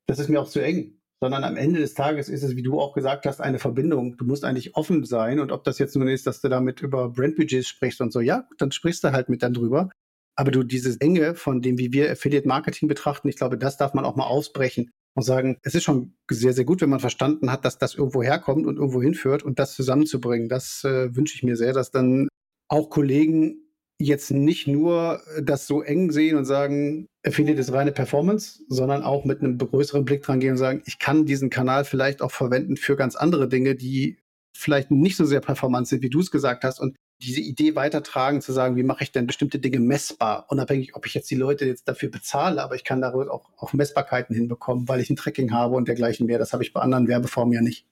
das 0.06 0.18
ist 0.18 0.28
mir 0.28 0.40
auch 0.40 0.48
zu 0.48 0.60
eng. 0.60 0.98
Sondern 1.22 1.44
am 1.44 1.56
Ende 1.56 1.80
des 1.80 1.92
Tages 1.92 2.30
ist 2.30 2.42
es, 2.42 2.56
wie 2.56 2.62
du 2.62 2.80
auch 2.80 2.94
gesagt 2.94 3.26
hast, 3.26 3.40
eine 3.40 3.58
Verbindung. 3.58 4.16
Du 4.16 4.24
musst 4.24 4.42
eigentlich 4.42 4.74
offen 4.74 5.04
sein. 5.04 5.38
Und 5.38 5.52
ob 5.52 5.64
das 5.64 5.78
jetzt 5.78 5.94
nun 5.94 6.08
ist, 6.08 6.26
dass 6.26 6.40
du 6.40 6.48
damit 6.48 6.80
über 6.80 7.10
Brandbudgets 7.10 7.68
sprichst 7.68 8.00
und 8.00 8.10
so, 8.10 8.20
ja, 8.20 8.48
dann 8.56 8.72
sprichst 8.72 9.04
du 9.04 9.12
halt 9.12 9.28
mit 9.28 9.42
dann 9.42 9.52
drüber. 9.52 9.90
Aber 10.34 10.50
du 10.50 10.62
dieses 10.62 10.96
Enge 10.96 11.34
von 11.34 11.60
dem, 11.60 11.76
wie 11.76 11.92
wir 11.92 12.10
Affiliate 12.10 12.48
Marketing 12.48 12.88
betrachten, 12.88 13.28
ich 13.28 13.36
glaube, 13.36 13.58
das 13.58 13.76
darf 13.76 13.92
man 13.92 14.06
auch 14.06 14.16
mal 14.16 14.26
ausbrechen 14.26 14.90
und 15.14 15.22
sagen, 15.22 15.58
es 15.62 15.74
ist 15.74 15.84
schon 15.84 16.14
sehr, 16.30 16.52
sehr 16.52 16.64
gut, 16.64 16.80
wenn 16.80 16.90
man 16.90 17.00
verstanden 17.00 17.50
hat, 17.50 17.64
dass 17.64 17.78
das 17.78 17.94
irgendwo 17.94 18.22
herkommt 18.22 18.66
und 18.66 18.76
irgendwo 18.76 19.02
hinführt 19.02 19.42
und 19.42 19.58
das 19.58 19.74
zusammenzubringen. 19.74 20.48
Das 20.48 20.84
äh, 20.84 21.14
wünsche 21.14 21.34
ich 21.34 21.42
mir 21.42 21.56
sehr, 21.56 21.72
dass 21.72 21.90
dann 21.90 22.28
auch 22.68 22.90
Kollegen 22.90 23.56
jetzt 24.00 24.30
nicht 24.30 24.66
nur 24.66 25.20
das 25.42 25.66
so 25.66 25.82
eng 25.82 26.10
sehen 26.10 26.36
und 26.36 26.46
sagen, 26.46 27.06
Affiliate 27.24 27.60
ist 27.60 27.72
reine 27.72 27.92
Performance, 27.92 28.64
sondern 28.68 29.02
auch 29.02 29.24
mit 29.24 29.40
einem 29.40 29.58
größeren 29.58 30.06
Blick 30.06 30.22
dran 30.22 30.40
gehen 30.40 30.52
und 30.52 30.56
sagen, 30.56 30.82
ich 30.86 30.98
kann 30.98 31.26
diesen 31.26 31.50
Kanal 31.50 31.84
vielleicht 31.84 32.22
auch 32.22 32.30
verwenden 32.30 32.76
für 32.76 32.96
ganz 32.96 33.14
andere 33.14 33.46
Dinge, 33.46 33.74
die 33.74 34.18
vielleicht 34.56 34.90
nicht 34.90 35.16
so 35.16 35.26
sehr 35.26 35.40
performant 35.40 35.86
sind, 35.86 36.02
wie 36.02 36.10
du 36.10 36.20
es 36.20 36.30
gesagt 36.30 36.64
hast. 36.64 36.80
Und 36.80 36.96
diese 37.22 37.40
Idee 37.40 37.74
weitertragen, 37.74 38.40
zu 38.40 38.52
sagen, 38.52 38.76
wie 38.76 38.82
mache 38.82 39.04
ich 39.04 39.12
denn 39.12 39.26
bestimmte 39.26 39.58
Dinge 39.58 39.78
messbar, 39.78 40.46
unabhängig, 40.48 40.94
ob 40.94 41.06
ich 41.06 41.14
jetzt 41.14 41.30
die 41.30 41.36
Leute 41.36 41.66
jetzt 41.66 41.86
dafür 41.86 42.10
bezahle, 42.10 42.62
aber 42.62 42.74
ich 42.74 42.84
kann 42.84 43.00
darüber 43.00 43.32
auch, 43.32 43.50
auch 43.58 43.72
Messbarkeiten 43.72 44.34
hinbekommen, 44.34 44.88
weil 44.88 45.00
ich 45.00 45.10
ein 45.10 45.16
Tracking 45.16 45.52
habe 45.52 45.76
und 45.76 45.88
dergleichen 45.88 46.26
mehr. 46.26 46.38
Das 46.38 46.52
habe 46.52 46.62
ich 46.62 46.72
bei 46.72 46.80
anderen 46.80 47.08
Werbeformen 47.08 47.52
ja 47.52 47.60
nicht. 47.60 47.86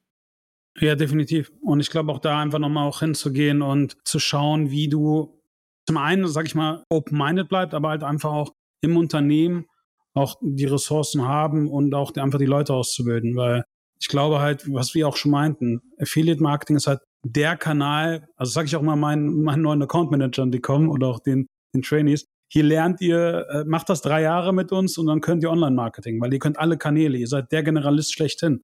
Ja, 0.78 0.94
definitiv. 0.94 1.52
Und 1.60 1.80
ich 1.80 1.90
glaube 1.90 2.12
auch 2.12 2.20
da 2.20 2.40
einfach 2.40 2.58
nochmal 2.58 2.86
auch 2.86 3.00
hinzugehen 3.00 3.62
und 3.62 3.96
zu 4.04 4.18
schauen, 4.18 4.70
wie 4.70 4.88
du 4.88 5.40
zum 5.86 5.96
einen, 5.96 6.26
sag 6.28 6.46
ich 6.46 6.54
mal, 6.54 6.84
open-minded 6.88 7.48
bleibt, 7.48 7.74
aber 7.74 7.90
halt 7.90 8.04
einfach 8.04 8.30
auch 8.30 8.54
im 8.80 8.96
Unternehmen 8.96 9.66
auch 10.14 10.36
die 10.40 10.66
Ressourcen 10.66 11.26
haben 11.26 11.68
und 11.68 11.94
auch 11.94 12.14
einfach 12.16 12.38
die 12.38 12.46
Leute 12.46 12.74
auszubilden, 12.74 13.36
weil 13.36 13.64
ich 14.00 14.08
glaube 14.08 14.40
halt, 14.40 14.72
was 14.72 14.94
wir 14.94 15.08
auch 15.08 15.16
schon 15.16 15.32
meinten, 15.32 15.82
Affiliate 15.98 16.42
Marketing 16.42 16.76
ist 16.76 16.86
halt 16.86 17.00
der 17.24 17.56
Kanal, 17.56 18.28
also 18.36 18.52
sage 18.52 18.66
ich 18.66 18.76
auch 18.76 18.82
mal 18.82 18.96
meinen, 18.96 19.42
meinen 19.42 19.62
neuen 19.62 19.82
Account 19.82 20.10
Managern, 20.10 20.50
die 20.50 20.60
kommen 20.60 20.88
oder 20.88 21.08
auch 21.08 21.20
den, 21.20 21.46
den 21.74 21.82
Trainees, 21.82 22.26
hier 22.50 22.64
lernt 22.64 23.00
ihr, 23.00 23.46
äh, 23.50 23.64
macht 23.64 23.88
das 23.88 24.00
drei 24.00 24.22
Jahre 24.22 24.54
mit 24.54 24.72
uns 24.72 24.96
und 24.96 25.06
dann 25.06 25.20
könnt 25.20 25.42
ihr 25.42 25.50
Online-Marketing, 25.50 26.20
weil 26.20 26.32
ihr 26.32 26.38
könnt 26.38 26.58
alle 26.58 26.78
Kanäle, 26.78 27.18
ihr 27.18 27.26
seid 27.26 27.52
der 27.52 27.62
Generalist 27.62 28.14
schlechthin. 28.14 28.62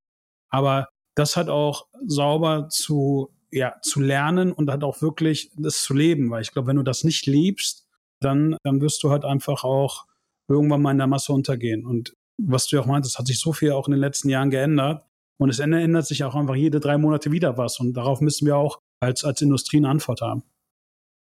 Aber 0.48 0.88
das 1.14 1.36
hat 1.36 1.48
auch 1.48 1.86
sauber 2.06 2.68
zu, 2.70 3.30
ja, 3.52 3.74
zu 3.82 4.00
lernen 4.00 4.52
und 4.52 4.70
halt 4.70 4.84
auch 4.84 5.02
wirklich 5.02 5.50
das 5.56 5.82
zu 5.82 5.94
leben, 5.94 6.30
weil 6.30 6.42
ich 6.42 6.52
glaube, 6.52 6.68
wenn 6.68 6.76
du 6.76 6.82
das 6.82 7.04
nicht 7.04 7.26
liebst, 7.26 7.86
dann, 8.20 8.56
dann 8.62 8.80
wirst 8.80 9.02
du 9.02 9.10
halt 9.10 9.24
einfach 9.24 9.64
auch 9.64 10.06
irgendwann 10.48 10.82
mal 10.82 10.92
in 10.92 10.98
der 10.98 11.06
Masse 11.06 11.32
untergehen. 11.32 11.84
Und 11.84 12.14
was 12.38 12.66
du 12.66 12.80
auch 12.80 12.86
meintest, 12.86 13.18
hat 13.18 13.26
sich 13.26 13.38
so 13.38 13.52
viel 13.52 13.72
auch 13.72 13.86
in 13.86 13.92
den 13.92 14.00
letzten 14.00 14.28
Jahren 14.28 14.50
geändert. 14.50 15.04
Und 15.38 15.48
es 15.48 15.58
ändert 15.58 16.06
sich 16.06 16.24
auch 16.24 16.34
einfach 16.34 16.54
jede 16.54 16.80
drei 16.80 16.96
Monate 16.98 17.32
wieder 17.32 17.58
was. 17.58 17.80
Und 17.80 17.94
darauf 17.94 18.20
müssen 18.20 18.46
wir 18.46 18.56
auch 18.56 18.80
als, 19.00 19.24
als 19.24 19.42
Industrie 19.42 19.78
eine 19.78 19.88
Antwort 19.88 20.20
haben. 20.20 20.42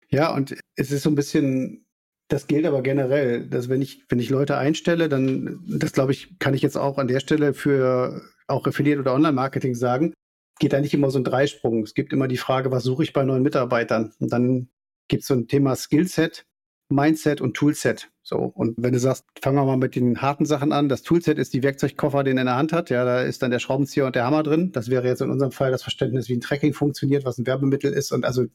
Ja, 0.09 0.35
und 0.35 0.57
es 0.77 0.93
ist 0.93 1.03
so 1.03 1.11
ein 1.11 1.15
bisschen, 1.15 1.87
das 2.29 2.47
gilt 2.47 2.67
aber 2.67 2.83
generell, 2.83 3.49
dass 3.49 3.69
wenn 3.69 3.83
ich, 3.83 4.05
wenn 4.09 4.19
ich 4.19 4.31
Leute 4.31 4.57
einstelle, 4.57 5.09
dann, 5.09 5.65
das 5.67 5.93
glaube 5.93 6.13
ich, 6.13 6.39
kann 6.39 6.55
ich 6.55 6.63
jetzt 6.63 6.77
auch 6.77 6.99
an 6.99 7.09
der 7.09 7.21
Stelle 7.21 7.55
für 7.55 8.23
auch 8.47 8.67
Affiliate 8.67 9.01
oder 9.01 9.15
Online-Marketing 9.15 9.75
sagen, 9.75 10.13
geht 10.59 10.75
eigentlich 10.75 10.95
immer 10.95 11.11
so 11.11 11.19
ein 11.19 11.25
Dreisprung. 11.25 11.83
Es 11.83 11.95
gibt 11.95 12.13
immer 12.13 12.29
die 12.29 12.37
Frage, 12.37 12.71
was 12.71 12.85
suche 12.85 13.03
ich 13.03 13.13
bei 13.13 13.25
neuen 13.25 13.43
Mitarbeitern? 13.43 14.13
Und 14.21 14.33
dann 14.33 14.69
gibt 15.09 15.23
es 15.23 15.29
so 15.29 15.35
ein 15.35 15.49
Thema 15.49 15.75
Skillset, 15.77 16.45
Mindset 16.89 17.41
und 17.41 17.55
Toolset. 17.55 18.11
So, 18.23 18.39
und 18.39 18.75
wenn 18.79 18.93
du 18.93 18.99
sagst, 18.99 19.25
fangen 19.41 19.57
wir 19.57 19.65
mal 19.65 19.77
mit 19.77 19.95
den 19.97 20.21
harten 20.21 20.47
Sachen 20.47 20.73
an. 20.73 20.89
Das 20.89 21.03
Toolset 21.03 21.39
ist 21.39 21.55
die 21.55 21.63
Werkzeugkoffer, 21.63 22.25
den 22.25 22.39
er 22.39 22.43
in 22.43 22.47
der 22.47 22.57
Hand 22.57 22.73
hat. 22.73 22.91
Ja, 22.91 23.05
da 23.05 23.23
ist 23.23 23.43
dann 23.43 23.51
der 23.51 23.59
Schraubenzieher 23.59 24.07
und 24.07 24.17
der 24.17 24.25
Hammer 24.25 24.43
drin. 24.43 24.73
Das 24.73 24.89
wäre 24.89 25.07
jetzt 25.07 25.23
in 25.23 25.31
unserem 25.31 25.53
Fall 25.53 25.71
das 25.71 25.83
Verständnis, 25.83 26.29
wie 26.29 26.35
ein 26.35 26.41
Tracking 26.41 26.75
funktioniert, 26.75 27.25
was 27.25 27.39
ein 27.39 27.47
Werbemittel 27.47 27.93
ist. 27.93 28.13
Und 28.13 28.25
also 28.25 28.47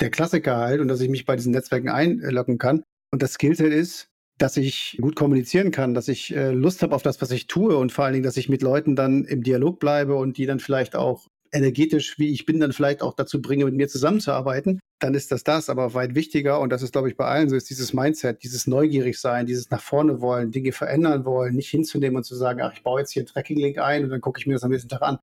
der 0.00 0.10
Klassiker 0.10 0.56
halt 0.56 0.80
und 0.80 0.88
dass 0.88 1.00
ich 1.00 1.08
mich 1.08 1.24
bei 1.24 1.36
diesen 1.36 1.52
Netzwerken 1.52 1.88
einloggen 1.88 2.58
kann. 2.58 2.82
Und 3.10 3.22
das 3.22 3.34
Skillset 3.34 3.72
ist, 3.72 4.08
dass 4.38 4.56
ich 4.56 4.98
gut 5.00 5.16
kommunizieren 5.16 5.72
kann, 5.72 5.94
dass 5.94 6.08
ich 6.08 6.34
äh, 6.34 6.52
Lust 6.52 6.82
habe 6.82 6.94
auf 6.94 7.02
das, 7.02 7.20
was 7.20 7.30
ich 7.32 7.48
tue 7.48 7.76
und 7.76 7.90
vor 7.90 8.04
allen 8.04 8.14
Dingen, 8.14 8.24
dass 8.24 8.36
ich 8.36 8.48
mit 8.48 8.62
Leuten 8.62 8.94
dann 8.94 9.24
im 9.24 9.42
Dialog 9.42 9.80
bleibe 9.80 10.14
und 10.14 10.38
die 10.38 10.46
dann 10.46 10.60
vielleicht 10.60 10.94
auch 10.94 11.26
energetisch, 11.52 12.18
wie 12.18 12.32
ich 12.32 12.46
bin, 12.46 12.60
dann 12.60 12.72
vielleicht 12.72 13.02
auch 13.02 13.14
dazu 13.14 13.40
bringe, 13.42 13.64
mit 13.64 13.74
mir 13.74 13.88
zusammenzuarbeiten, 13.88 14.80
dann 15.00 15.14
ist 15.14 15.32
das 15.32 15.44
das. 15.44 15.68
Aber 15.68 15.94
weit 15.94 16.14
wichtiger, 16.14 16.60
und 16.60 16.70
das 16.70 16.82
ist, 16.82 16.92
glaube 16.92 17.08
ich, 17.08 17.16
bei 17.16 17.26
allen 17.26 17.48
so, 17.48 17.56
ist 17.56 17.70
dieses 17.70 17.92
Mindset, 17.92 18.42
dieses 18.42 18.66
neugierig 18.66 19.18
sein, 19.20 19.46
dieses 19.46 19.70
nach 19.70 19.82
vorne 19.82 20.20
wollen, 20.20 20.50
Dinge 20.50 20.72
verändern 20.72 21.24
wollen, 21.24 21.54
nicht 21.54 21.70
hinzunehmen 21.70 22.16
und 22.16 22.24
zu 22.24 22.34
sagen, 22.36 22.60
ach, 22.62 22.72
ich 22.72 22.82
baue 22.82 23.00
jetzt 23.00 23.12
hier 23.12 23.22
einen 23.22 23.28
Tracking-Link 23.28 23.78
ein 23.78 24.04
und 24.04 24.10
dann 24.10 24.20
gucke 24.20 24.40
ich 24.40 24.46
mir 24.46 24.54
das 24.54 24.64
am 24.64 24.70
nächsten 24.70 24.88
Tag 24.88 25.02
an. 25.02 25.18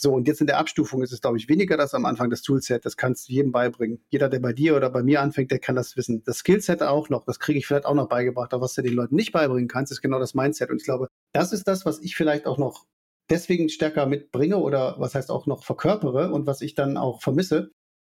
So, 0.00 0.12
und 0.14 0.28
jetzt 0.28 0.40
in 0.40 0.46
der 0.46 0.58
Abstufung 0.58 1.02
ist 1.02 1.12
es, 1.12 1.20
glaube 1.20 1.38
ich, 1.38 1.48
weniger 1.48 1.76
das 1.76 1.92
am 1.92 2.04
Anfang, 2.04 2.30
das 2.30 2.42
Toolset, 2.42 2.84
das 2.86 2.96
kannst 2.96 3.28
du 3.28 3.32
jedem 3.32 3.50
beibringen. 3.50 4.00
Jeder, 4.10 4.28
der 4.28 4.38
bei 4.38 4.52
dir 4.52 4.76
oder 4.76 4.90
bei 4.90 5.02
mir 5.02 5.20
anfängt, 5.20 5.50
der 5.50 5.58
kann 5.58 5.74
das 5.74 5.96
wissen. 5.96 6.22
Das 6.24 6.38
Skillset 6.38 6.84
auch 6.84 7.08
noch, 7.08 7.24
das 7.24 7.40
kriege 7.40 7.58
ich 7.58 7.66
vielleicht 7.66 7.84
auch 7.84 7.94
noch 7.94 8.08
beigebracht, 8.08 8.54
aber 8.54 8.62
was 8.62 8.74
du 8.74 8.82
den 8.82 8.94
Leuten 8.94 9.16
nicht 9.16 9.32
beibringen 9.32 9.66
kannst, 9.66 9.90
ist 9.90 10.00
genau 10.00 10.20
das 10.20 10.34
Mindset. 10.34 10.70
Und 10.70 10.76
ich 10.76 10.84
glaube, 10.84 11.08
das 11.32 11.52
ist 11.52 11.66
das, 11.66 11.84
was 11.84 11.98
ich 11.98 12.14
vielleicht 12.14 12.46
auch 12.46 12.58
noch 12.58 12.86
deswegen 13.30 13.68
stärker 13.68 14.06
mitbringe 14.06 14.58
oder 14.58 14.96
was 14.98 15.14
heißt 15.14 15.30
auch 15.30 15.46
noch 15.46 15.64
verkörpere 15.64 16.32
und 16.32 16.46
was 16.46 16.60
ich 16.60 16.74
dann 16.74 16.96
auch 16.96 17.22
vermisse, 17.22 17.70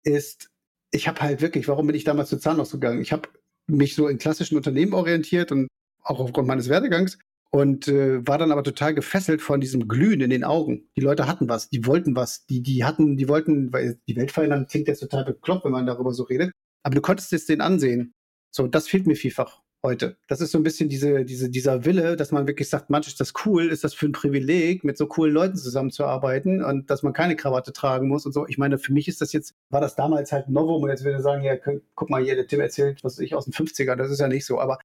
ist, 0.05 0.51
ich 0.91 1.09
habe 1.09 1.21
halt 1.21 1.41
wirklich, 1.41 1.69
warum 1.69 1.87
bin 1.87 1.97
ich 1.97 2.05
damals 2.05 2.31
zu 2.31 2.39
Zahnlos 2.39 2.71
gegangen? 2.71 3.03
Ich 3.03 3.13
habe 3.13 3.29
mich 3.67 3.95
so 3.95 4.09
in 4.09 4.19
klassischen 4.19 4.57
Unternehmen 4.57 4.95
orientiert 4.95 5.53
und 5.53 5.69
auch 6.03 6.21
aufgrund 6.21 6.49
meines 6.49 6.69
Werdegangs 6.69 7.19
und 7.51 7.89
äh, 7.89 8.27
war 8.27 8.39
dann 8.39 8.53
aber 8.53 8.63
total 8.63 8.95
gefesselt 8.95 9.43
von 9.43 9.61
diesem 9.61 9.89
Glühen 9.89 10.21
in 10.21 10.31
den 10.31 10.45
Augen. 10.45 10.89
Die 10.97 11.03
Leute 11.03 11.27
hatten 11.27 11.49
was, 11.49 11.69
die 11.69 11.87
wollten 11.87 12.15
was, 12.17 12.47
die, 12.47 12.63
die 12.63 12.85
hatten, 12.85 13.17
die 13.17 13.29
wollten, 13.29 13.73
weil 13.73 13.99
die 14.07 14.17
Welt 14.17 14.33
verändern 14.33 14.67
klingt 14.67 14.89
jetzt 14.89 15.01
total 15.01 15.25
bekloppt, 15.25 15.65
wenn 15.65 15.73
man 15.73 15.87
darüber 15.87 16.13
so 16.13 16.25
redet. 16.25 16.53
Aber 16.83 16.95
du 16.95 17.01
konntest 17.01 17.33
es 17.33 17.47
denen 17.47 17.61
ansehen. 17.61 18.13
So, 18.51 18.67
das 18.67 18.89
fehlt 18.89 19.07
mir 19.07 19.17
vielfach 19.17 19.63
heute. 19.85 20.17
Das 20.27 20.41
ist 20.41 20.51
so 20.51 20.59
ein 20.59 20.65
bisschen 20.65 20.89
diese, 20.89 21.25
diese, 21.25 21.51
dieser 21.51 21.85
Wille, 21.85 22.17
dass 22.17 22.33
man 22.33 22.47
wirklich 22.47 22.69
sagt, 22.69 22.91
manchmal 22.91 23.13
ist 23.13 23.21
das 23.21 23.33
cool, 23.45 23.71
ist 23.71 23.85
das 23.85 23.95
für 23.95 24.07
ein 24.07 24.13
Privileg, 24.13 24.85
mit 24.85 24.99
so 24.99 25.07
coolen 25.07 25.33
Leuten 25.33 25.57
zusammenzuarbeiten 25.57 26.65
und 26.65 26.91
dass 26.91 27.03
man 27.03 27.13
keine 27.13 27.37
Krawatte 27.37 27.73
tragen 27.73 28.09
muss 28.09 28.27
und 28.27 28.33
so. 28.33 28.47
Ich 28.49 28.59
meine, 28.59 28.79
für 28.79 28.93
mich 28.93 29.09
ist 29.09 29.21
das 29.21 29.33
jetzt, 29.33 29.55
war 29.71 29.81
das 29.81 29.95
damals 29.95 30.33
halt 30.33 30.49
Novum 30.49 30.83
und 30.83 30.91
jetzt 30.91 31.05
würde 31.05 31.19
ich 31.19 31.23
sagen, 31.23 31.45
ja, 31.45 31.57
guck 31.95 32.11
mal 32.11 32.23
hier, 32.23 32.35
der 32.35 32.47
Tim 32.47 32.61
erzählt, 32.61 33.05
was 33.05 33.19
ich 33.19 33.35
aus 33.35 33.45
den 33.45 33.55
50ern, 33.55 33.97
das 33.97 34.11
ist 34.11 34.21
ja 34.21 34.29
nicht 34.29 34.47
so. 34.47 34.61
Aber 34.61 34.79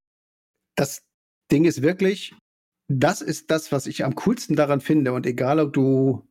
das 0.75 1.01
Ding 1.51 1.65
ist 1.65 1.81
wirklich, 1.81 2.35
das 2.87 3.21
ist 3.21 3.49
das, 3.49 3.71
was 3.71 3.87
ich 3.87 4.05
am 4.05 4.15
coolsten 4.15 4.55
daran 4.55 4.81
finde. 4.81 5.13
Und 5.13 5.25
egal, 5.25 5.59
ob 5.59 5.73
du 5.73 6.27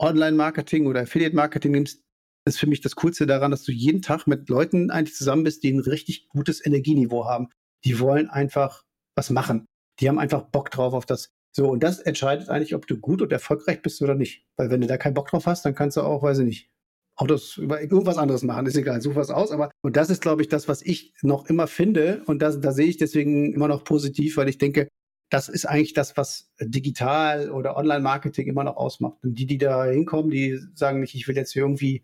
Online-Marketing 0.00 0.86
oder 0.86 1.02
Affiliate-Marketing 1.02 1.72
nimmst, 1.72 2.02
ist 2.46 2.58
für 2.58 2.66
mich 2.66 2.80
das 2.80 2.96
Coolste 2.96 3.26
daran, 3.26 3.50
dass 3.50 3.64
du 3.64 3.72
jeden 3.72 4.00
Tag 4.00 4.26
mit 4.26 4.48
Leuten 4.48 4.90
eigentlich 4.90 5.16
zusammen 5.16 5.44
bist, 5.44 5.62
die 5.62 5.72
ein 5.72 5.80
richtig 5.80 6.28
gutes 6.28 6.64
Energieniveau 6.64 7.26
haben. 7.26 7.50
Die 7.84 8.00
wollen 8.00 8.28
einfach 8.28 8.84
was 9.16 9.30
machen. 9.30 9.66
Die 10.00 10.08
haben 10.08 10.18
einfach 10.18 10.42
Bock 10.42 10.70
drauf 10.70 10.94
auf 10.94 11.06
das. 11.06 11.30
So, 11.52 11.68
und 11.68 11.82
das 11.82 11.98
entscheidet 11.98 12.48
eigentlich, 12.48 12.74
ob 12.74 12.86
du 12.86 12.96
gut 12.96 13.22
und 13.22 13.32
erfolgreich 13.32 13.82
bist 13.82 14.00
oder 14.02 14.14
nicht. 14.14 14.44
Weil 14.56 14.70
wenn 14.70 14.80
du 14.80 14.86
da 14.86 14.96
keinen 14.96 15.14
Bock 15.14 15.28
drauf 15.28 15.46
hast, 15.46 15.64
dann 15.64 15.74
kannst 15.74 15.96
du 15.96 16.02
auch, 16.02 16.22
weiß 16.22 16.38
ich 16.38 16.46
nicht, 16.46 16.70
Autos 17.16 17.58
über 17.58 17.82
irgendwas 17.82 18.16
anderes 18.16 18.42
machen, 18.42 18.64
ist 18.66 18.76
egal, 18.76 19.02
such 19.02 19.14
was 19.14 19.30
aus. 19.30 19.50
Aber 19.50 19.70
und 19.82 19.96
das 19.96 20.08
ist, 20.10 20.22
glaube 20.22 20.42
ich, 20.42 20.48
das, 20.48 20.68
was 20.68 20.80
ich 20.80 21.12
noch 21.22 21.46
immer 21.46 21.66
finde. 21.66 22.22
Und 22.26 22.40
das, 22.40 22.60
da 22.60 22.72
sehe 22.72 22.86
ich 22.86 22.96
deswegen 22.96 23.52
immer 23.52 23.68
noch 23.68 23.84
positiv, 23.84 24.36
weil 24.36 24.48
ich 24.48 24.58
denke, 24.58 24.88
das 25.30 25.48
ist 25.48 25.66
eigentlich 25.66 25.92
das, 25.92 26.16
was 26.16 26.50
digital 26.60 27.50
oder 27.50 27.76
Online-Marketing 27.76 28.48
immer 28.48 28.64
noch 28.64 28.76
ausmacht. 28.76 29.18
Und 29.22 29.38
die, 29.38 29.46
die 29.46 29.58
da 29.58 29.84
hinkommen, 29.84 30.30
die 30.30 30.58
sagen 30.74 31.00
nicht, 31.00 31.14
ich 31.14 31.28
will 31.28 31.36
jetzt 31.36 31.54
irgendwie, 31.54 32.02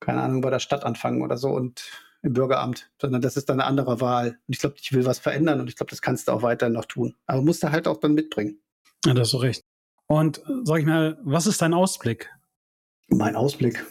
keine 0.00 0.22
Ahnung, 0.22 0.42
bei 0.42 0.50
der 0.50 0.60
Stadt 0.60 0.84
anfangen 0.84 1.22
oder 1.22 1.36
so 1.36 1.50
und 1.50 2.07
im 2.28 2.34
Bürgeramt, 2.34 2.90
sondern 3.00 3.20
das 3.20 3.36
ist 3.36 3.48
dann 3.48 3.60
eine 3.60 3.68
andere 3.68 4.00
Wahl. 4.00 4.38
Und 4.46 4.54
ich 4.54 4.58
glaube, 4.58 4.76
ich 4.80 4.92
will 4.92 5.04
was 5.04 5.18
verändern 5.18 5.60
und 5.60 5.68
ich 5.68 5.76
glaube, 5.76 5.90
das 5.90 6.02
kannst 6.02 6.28
du 6.28 6.32
auch 6.32 6.42
weiterhin 6.42 6.74
noch 6.74 6.84
tun. 6.84 7.16
Aber 7.26 7.42
musst 7.42 7.62
du 7.62 7.70
halt 7.70 7.88
auch 7.88 7.98
dann 7.98 8.14
mitbringen. 8.14 8.60
Ja, 9.04 9.14
das 9.14 9.28
ist 9.28 9.32
so 9.32 9.38
recht. 9.38 9.64
Und 10.06 10.42
sag 10.64 10.80
ich 10.80 10.86
mal, 10.86 11.18
was 11.22 11.46
ist 11.46 11.60
dein 11.60 11.74
Ausblick? 11.74 12.30
Mein 13.08 13.36
Ausblick. 13.36 13.84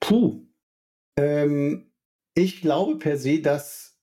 Puh. 0.00 0.46
Ähm, 1.16 1.92
ich 2.34 2.60
glaube 2.60 2.98
per 2.98 3.16
se, 3.16 3.40
dass 3.40 3.96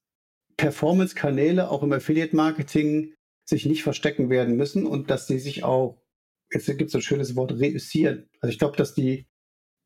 Performance-Kanäle 0.58 1.70
auch 1.70 1.84
im 1.84 1.92
Affiliate-Marketing 1.92 3.14
sich 3.46 3.66
nicht 3.66 3.84
verstecken 3.84 4.30
werden 4.30 4.56
müssen 4.56 4.86
und 4.86 5.10
dass 5.10 5.28
sie 5.28 5.40
sich 5.40 5.64
auch, 5.64 6.02
jetzt 6.52 6.68
gibt 6.68 6.84
es 6.84 6.92
so 6.92 7.00
ein 7.00 7.04
schönes 7.04 7.36
Wort, 7.36 7.52
reüssieren. 7.54 8.30
Also 8.40 8.52
ich 8.52 8.60
glaube, 8.60 8.78
dass 8.78 8.94
die, 8.94 9.28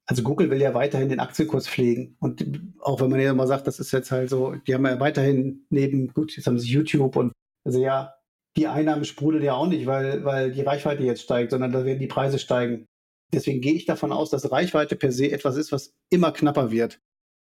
also 0.08 0.24
Google 0.24 0.50
will 0.50 0.62
ja 0.62 0.74
weiterhin 0.74 1.10
den 1.10 1.20
Aktienkurs 1.20 1.68
pflegen. 1.68 2.16
Und 2.20 2.46
auch 2.80 3.02
wenn 3.02 3.10
man 3.10 3.20
ja 3.20 3.34
mal 3.34 3.48
sagt, 3.48 3.68
das 3.68 3.80
ist 3.80 3.92
jetzt 3.92 4.12
halt 4.12 4.30
so, 4.30 4.56
die 4.68 4.74
haben 4.74 4.86
ja 4.86 5.00
weiterhin 5.00 5.66
neben, 5.70 6.10
gut, 6.14 6.36
jetzt 6.36 6.48
haben 6.48 6.60
sie 6.60 6.70
YouTube 6.70 7.16
und 7.16 7.34
also 7.64 7.80
ja, 7.80 8.14
die 8.56 8.68
Einnahmen 8.68 9.06
sprudeln 9.06 9.44
ja 9.44 9.54
auch 9.54 9.68
nicht, 9.68 9.86
weil, 9.86 10.24
weil 10.24 10.52
die 10.52 10.62
Reichweite 10.62 11.04
jetzt 11.04 11.24
steigt, 11.24 11.52
sondern 11.52 11.72
da 11.72 11.84
werden 11.86 12.00
die 12.00 12.08
Preise 12.08 12.40
steigen. 12.40 12.86
Deswegen 13.34 13.62
gehe 13.62 13.74
ich 13.74 13.86
davon 13.86 14.12
aus, 14.12 14.30
dass 14.30 14.52
Reichweite 14.52 14.96
per 14.96 15.12
se 15.12 15.32
etwas 15.32 15.58
ist, 15.58 15.72
was 15.72 15.94
immer 16.10 16.32
knapper 16.32 16.72
wird. 16.72 17.00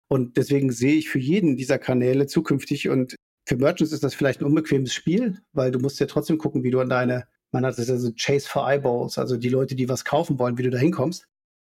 Und 0.08 0.36
deswegen 0.36 0.70
sehe 0.70 0.96
ich 0.96 1.08
für 1.08 1.18
jeden 1.18 1.56
dieser 1.56 1.78
Kanäle 1.78 2.26
zukünftig 2.26 2.88
und 2.88 3.16
für 3.48 3.56
Merchants 3.56 3.92
ist 3.92 4.04
das 4.04 4.14
vielleicht 4.14 4.40
ein 4.40 4.46
unbequemes 4.46 4.92
Spiel, 4.92 5.40
weil 5.52 5.70
du 5.70 5.78
musst 5.78 5.98
ja 5.98 6.06
trotzdem 6.06 6.38
gucken, 6.38 6.62
wie 6.62 6.70
du 6.70 6.80
an 6.80 6.90
deine, 6.90 7.26
man 7.52 7.64
hat 7.64 7.78
das 7.78 7.88
ja 7.88 7.96
so 7.96 8.12
Chase 8.12 8.48
for 8.48 8.68
Eyeballs, 8.68 9.18
also 9.18 9.36
die 9.36 9.48
Leute, 9.48 9.74
die 9.74 9.88
was 9.88 10.04
kaufen 10.04 10.38
wollen, 10.38 10.58
wie 10.58 10.62
du 10.62 10.70
da 10.70 10.78
hinkommst. 10.78 11.26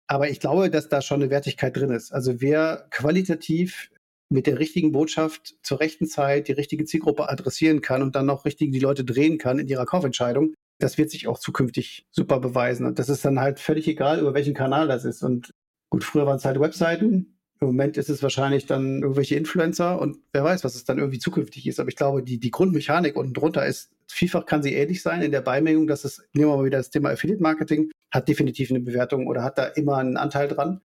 Aber 0.07 0.29
ich 0.29 0.41
glaube, 0.41 0.71
dass 0.71 0.89
da 0.89 1.01
schon 1.01 1.23
eine 1.23 1.31
Wertigkeit 1.31 1.77
drin 1.77 1.91
ist. 1.91 2.13
Also 2.13 2.41
wer 2.41 2.87
qualitativ 2.91 3.91
mit 4.29 4.47
der 4.47 4.59
richtigen 4.59 4.93
Botschaft 4.93 5.55
zur 5.63 5.81
rechten 5.81 6.07
Zeit 6.07 6.49
die 6.49 6.53
richtige 6.53 6.85
Zielgruppe 6.85 7.29
adressieren 7.29 7.83
kann 7.83 8.03
und 8.03 8.17
dann 8.17 8.27
noch 8.27 8.45
richtig 8.45 8.73
die 8.73 8.81
Leute 8.81 9.05
drehen 9.05 9.39
kann 9.39 9.59
in 9.59 9.69
ihrer 9.69 9.87
Kaufentscheidung, 9.87 10.55
das 10.79 10.99
wird 10.99 11.11
sich 11.11 11.29
auch 11.29 11.39
zukünftig 11.39 12.07
super 12.11 12.41
beweisen. 12.41 12.87
Und 12.87 12.99
das 12.99 13.09
ist 13.09 13.25
dann 13.25 13.41
halt 13.41 13.61
völlig 13.61 13.87
egal, 13.89 14.21
über 14.21 14.35
welchen 14.35 14.55
Kanal 14.55 14.89
das 14.89 15.05
ist. 15.05 15.23
Und 15.23 15.53
gut, 15.91 16.03
früher 16.03 16.27
waren 16.27 16.37
es 16.37 16.45
halt 16.45 16.59
Webseiten, 16.59 17.39
im 17.63 17.69
Moment 17.69 17.97
ist 17.97 18.11
es 18.11 18.25
wahrscheinlich 18.25 18.67
dann 18.67 19.03
irgendwelche 19.03 19.37
Influencer 19.37 20.01
und 20.01 20.19
wer 20.33 20.43
weiß, 20.43 20.65
was 20.65 20.75
es 20.75 20.85
dann 20.85 20.99
irgendwie 20.99 21.21
zukünftig 21.21 21.69
ist. 21.69 21.79
Aber 21.79 21.89
ich 21.89 21.97
glaube, 21.97 22.25
die, 22.25 22.41
die 22.41 22.51
Grundmechanik 22.51 23.17
unten 23.17 23.35
drunter 23.35 23.65
ist, 23.65 23.93
vielfach 24.11 24.47
kann 24.47 24.65
sie 24.65 24.75
ähnlich 24.75 25.01
sein 25.01 25.23
in 25.23 25.31
der 25.31 25.43
Beimengung, 25.43 25.87
dass 25.87 26.05
es, 26.05 26.23
nehmen 26.33 26.51
wir 26.51 26.57
mal 26.57 26.65
wieder 26.65 26.79
das 26.79 26.91
Thema 26.91 27.11
Affiliate 27.11 27.41
Marketing, 27.41 27.93
hat 28.13 28.29
definitiv 28.29 28.71
eine 28.71 28.81
Bewertung 28.81 29.27
oder 29.27 29.43
hat 29.43 29.59
da 29.59 29.65
immer 29.65 29.97
einen 29.97 30.17
Anteil 30.17 30.49
dran. 30.49 30.83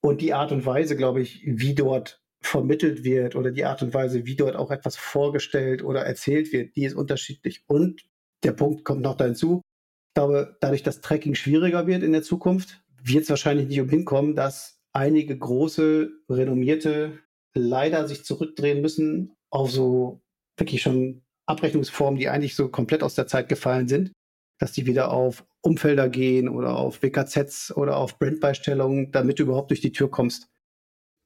Und 0.00 0.20
die 0.20 0.34
Art 0.34 0.52
und 0.52 0.64
Weise, 0.64 0.96
glaube 0.96 1.20
ich, 1.20 1.42
wie 1.44 1.74
dort 1.74 2.22
vermittelt 2.40 3.04
wird 3.04 3.36
oder 3.36 3.50
die 3.50 3.64
Art 3.64 3.82
und 3.82 3.94
Weise, 3.94 4.26
wie 4.26 4.36
dort 4.36 4.54
auch 4.54 4.70
etwas 4.70 4.96
vorgestellt 4.96 5.82
oder 5.82 6.02
erzählt 6.02 6.52
wird, 6.52 6.76
die 6.76 6.84
ist 6.84 6.94
unterschiedlich. 6.94 7.64
Und 7.66 8.04
der 8.42 8.52
Punkt 8.52 8.84
kommt 8.84 9.00
noch 9.00 9.16
dazu. 9.16 9.62
Ich 10.10 10.14
glaube, 10.14 10.56
dadurch, 10.60 10.82
dass 10.82 11.00
Tracking 11.00 11.34
schwieriger 11.34 11.86
wird 11.86 12.02
in 12.02 12.12
der 12.12 12.22
Zukunft, 12.22 12.82
wird 13.02 13.24
es 13.24 13.30
wahrscheinlich 13.30 13.66
nicht 13.66 13.80
umhin 13.80 14.04
kommen, 14.04 14.36
dass 14.36 14.78
einige 14.92 15.36
große, 15.36 16.10
renommierte 16.28 17.18
leider 17.54 18.06
sich 18.06 18.24
zurückdrehen 18.24 18.80
müssen 18.80 19.34
auf 19.50 19.70
so 19.70 20.22
wirklich 20.56 20.82
schon 20.82 21.22
Abrechnungsformen, 21.46 22.18
die 22.18 22.28
eigentlich 22.28 22.56
so 22.56 22.68
komplett 22.68 23.02
aus 23.02 23.14
der 23.14 23.26
Zeit 23.26 23.48
gefallen 23.48 23.88
sind, 23.88 24.12
dass 24.58 24.72
die 24.72 24.86
wieder 24.86 25.10
auf 25.10 25.46
Umfelder 25.64 26.08
gehen 26.08 26.48
oder 26.48 26.76
auf 26.76 27.02
WKZs 27.02 27.72
oder 27.74 27.96
auf 27.96 28.18
Brandbeistellungen, 28.18 29.10
damit 29.12 29.38
du 29.38 29.44
überhaupt 29.44 29.70
durch 29.70 29.80
die 29.80 29.92
Tür 29.92 30.10
kommst. 30.10 30.48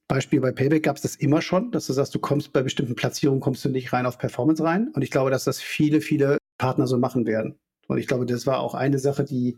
Beispiel 0.07 0.41
bei 0.41 0.51
Payback 0.51 0.83
gab 0.83 0.95
es 0.95 1.03
das 1.03 1.15
immer 1.15 1.41
schon, 1.41 1.71
dass 1.71 1.85
du 1.85 1.93
sagst, 1.93 2.15
du 2.15 2.19
kommst 2.19 2.51
bei 2.51 2.63
bestimmten 2.63 2.95
Platzierungen, 2.95 3.41
kommst 3.41 3.63
du 3.63 3.69
nicht 3.69 3.93
rein 3.93 4.05
auf 4.05 4.17
Performance 4.17 4.63
rein. 4.63 4.91
Und 4.95 5.03
ich 5.03 5.11
glaube, 5.11 5.29
dass 5.29 5.43
das 5.43 5.61
viele, 5.61 6.01
viele 6.01 6.37
Partner 6.57 6.87
so 6.87 6.97
machen 6.97 7.27
werden. 7.27 7.59
Und 7.87 7.97
ich 7.97 8.07
glaube, 8.07 8.25
das 8.25 8.47
war 8.47 8.59
auch 8.59 8.73
eine 8.73 8.97
Sache, 8.97 9.23
die 9.23 9.57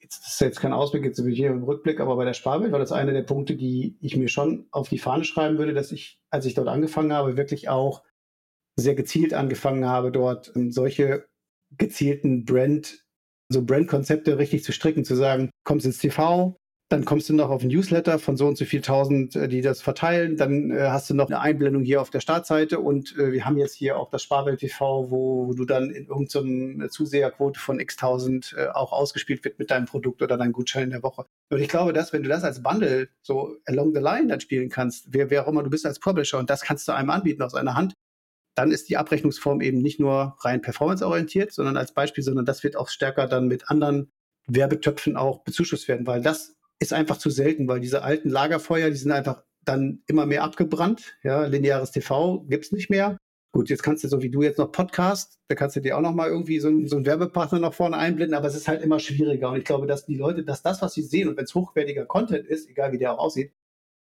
jetzt 0.00 0.26
ist 0.26 0.40
jetzt 0.40 0.60
kein 0.60 0.72
Ausblick, 0.72 1.04
jetzt 1.04 1.18
bin 1.18 1.32
ich 1.32 1.38
hier 1.38 1.50
im 1.50 1.62
Rückblick, 1.62 2.00
aber 2.00 2.16
bei 2.16 2.24
der 2.24 2.32
Sparwelt 2.32 2.72
war 2.72 2.78
das 2.78 2.92
einer 2.92 3.12
der 3.12 3.22
Punkte, 3.22 3.56
die 3.56 3.98
ich 4.00 4.16
mir 4.16 4.28
schon 4.28 4.66
auf 4.70 4.88
die 4.88 4.98
Fahne 4.98 5.24
schreiben 5.24 5.58
würde, 5.58 5.74
dass 5.74 5.92
ich, 5.92 6.18
als 6.30 6.46
ich 6.46 6.54
dort 6.54 6.68
angefangen 6.68 7.12
habe, 7.12 7.36
wirklich 7.36 7.68
auch 7.68 8.02
sehr 8.76 8.94
gezielt 8.94 9.34
angefangen 9.34 9.84
habe, 9.84 10.10
dort 10.10 10.52
solche 10.68 11.26
gezielten 11.76 12.44
Brand, 12.44 13.04
so 13.50 13.62
Brandkonzepte 13.62 14.38
richtig 14.38 14.64
zu 14.64 14.72
stricken, 14.72 15.04
zu 15.04 15.14
sagen, 15.14 15.50
kommst 15.64 15.84
ins 15.84 15.98
TV, 15.98 16.56
dann 16.90 17.04
kommst 17.04 17.28
du 17.28 17.34
noch 17.34 17.50
auf 17.50 17.62
ein 17.62 17.68
Newsletter 17.68 18.18
von 18.18 18.36
so 18.36 18.48
und 18.48 18.58
so 18.58 18.64
viel 18.64 18.80
tausend, 18.80 19.36
äh, 19.36 19.46
die 19.46 19.60
das 19.60 19.80
verteilen. 19.80 20.36
Dann 20.36 20.72
äh, 20.72 20.88
hast 20.88 21.08
du 21.08 21.14
noch 21.14 21.28
eine 21.28 21.40
Einblendung 21.40 21.84
hier 21.84 22.00
auf 22.00 22.10
der 22.10 22.18
Startseite 22.18 22.80
und 22.80 23.16
äh, 23.16 23.30
wir 23.32 23.44
haben 23.44 23.58
jetzt 23.58 23.74
hier 23.74 23.96
auch 23.96 24.10
das 24.10 24.24
Sparwelt 24.24 24.58
TV, 24.58 25.08
wo, 25.10 25.52
du 25.54 25.64
dann 25.64 25.90
in 25.90 26.06
irgendeiner 26.06 26.88
Zuseherquote 26.88 27.60
von 27.60 27.78
x 27.78 27.96
tausend 27.96 28.56
äh, 28.58 28.66
auch 28.68 28.92
ausgespielt 28.92 29.44
wird 29.44 29.60
mit 29.60 29.70
deinem 29.70 29.86
Produkt 29.86 30.20
oder 30.20 30.36
deinem 30.36 30.52
Gutschein 30.52 30.84
in 30.84 30.90
der 30.90 31.02
Woche. 31.04 31.26
Und 31.52 31.60
ich 31.60 31.68
glaube, 31.68 31.92
dass 31.92 32.12
wenn 32.12 32.24
du 32.24 32.28
das 32.28 32.42
als 32.42 32.60
Bundle 32.62 33.08
so 33.22 33.56
along 33.66 33.94
the 33.94 34.00
line 34.00 34.26
dann 34.26 34.40
spielen 34.40 34.68
kannst, 34.68 35.06
wer, 35.10 35.30
wer 35.30 35.44
auch 35.44 35.48
immer 35.48 35.62
du 35.62 35.70
bist 35.70 35.86
als 35.86 36.00
Publisher 36.00 36.38
und 36.38 36.50
das 36.50 36.62
kannst 36.62 36.88
du 36.88 36.92
einem 36.92 37.10
anbieten 37.10 37.42
aus 37.42 37.54
einer 37.54 37.76
Hand, 37.76 37.94
dann 38.54 38.70
ist 38.70 38.88
die 38.88 38.96
Abrechnungsform 38.96 39.60
eben 39.60 39.80
nicht 39.80 40.00
nur 40.00 40.36
rein 40.40 40.60
performanceorientiert, 40.60 41.52
sondern 41.52 41.76
als 41.76 41.92
Beispiel, 41.92 42.24
sondern 42.24 42.44
das 42.44 42.62
wird 42.64 42.76
auch 42.76 42.88
stärker 42.88 43.26
dann 43.26 43.48
mit 43.48 43.70
anderen 43.70 44.10
Werbetöpfen 44.46 45.16
auch 45.16 45.44
bezuschusst 45.44 45.88
werden, 45.88 46.06
weil 46.06 46.22
das 46.22 46.56
ist 46.78 46.92
einfach 46.92 47.18
zu 47.18 47.30
selten, 47.30 47.68
weil 47.68 47.80
diese 47.80 48.02
alten 48.02 48.30
Lagerfeuer, 48.30 48.90
die 48.90 48.96
sind 48.96 49.12
einfach 49.12 49.44
dann 49.64 50.02
immer 50.06 50.26
mehr 50.26 50.42
abgebrannt. 50.42 51.16
Ja, 51.22 51.44
lineares 51.44 51.92
TV 51.92 52.40
gibt's 52.48 52.72
nicht 52.72 52.90
mehr. 52.90 53.18
Gut, 53.52 53.68
jetzt 53.68 53.82
kannst 53.82 54.04
du 54.04 54.08
so 54.08 54.22
wie 54.22 54.30
du 54.30 54.42
jetzt 54.42 54.58
noch 54.58 54.70
Podcast, 54.70 55.38
da 55.48 55.56
kannst 55.56 55.74
du 55.74 55.80
dir 55.80 55.96
auch 55.96 56.00
noch 56.00 56.14
mal 56.14 56.28
irgendwie 56.28 56.60
so, 56.60 56.68
einen, 56.68 56.86
so 56.86 56.96
einen 56.96 57.04
Werbepartner 57.04 57.58
nach 57.58 57.74
vorne 57.74 57.96
einblenden, 57.96 58.34
aber 58.34 58.46
es 58.46 58.54
ist 58.54 58.68
halt 58.68 58.80
immer 58.80 59.00
schwieriger. 59.00 59.50
Und 59.50 59.58
ich 59.58 59.64
glaube, 59.64 59.88
dass 59.88 60.06
die 60.06 60.14
Leute, 60.14 60.44
dass 60.44 60.62
das, 60.62 60.80
was 60.82 60.94
sie 60.94 61.02
sehen 61.02 61.28
und 61.28 61.36
wenn 61.36 61.44
es 61.44 61.54
hochwertiger 61.54 62.06
Content 62.06 62.46
ist, 62.46 62.68
egal 62.68 62.92
wie 62.92 62.98
der 62.98 63.12
auch 63.12 63.18
aussieht, 63.18 63.52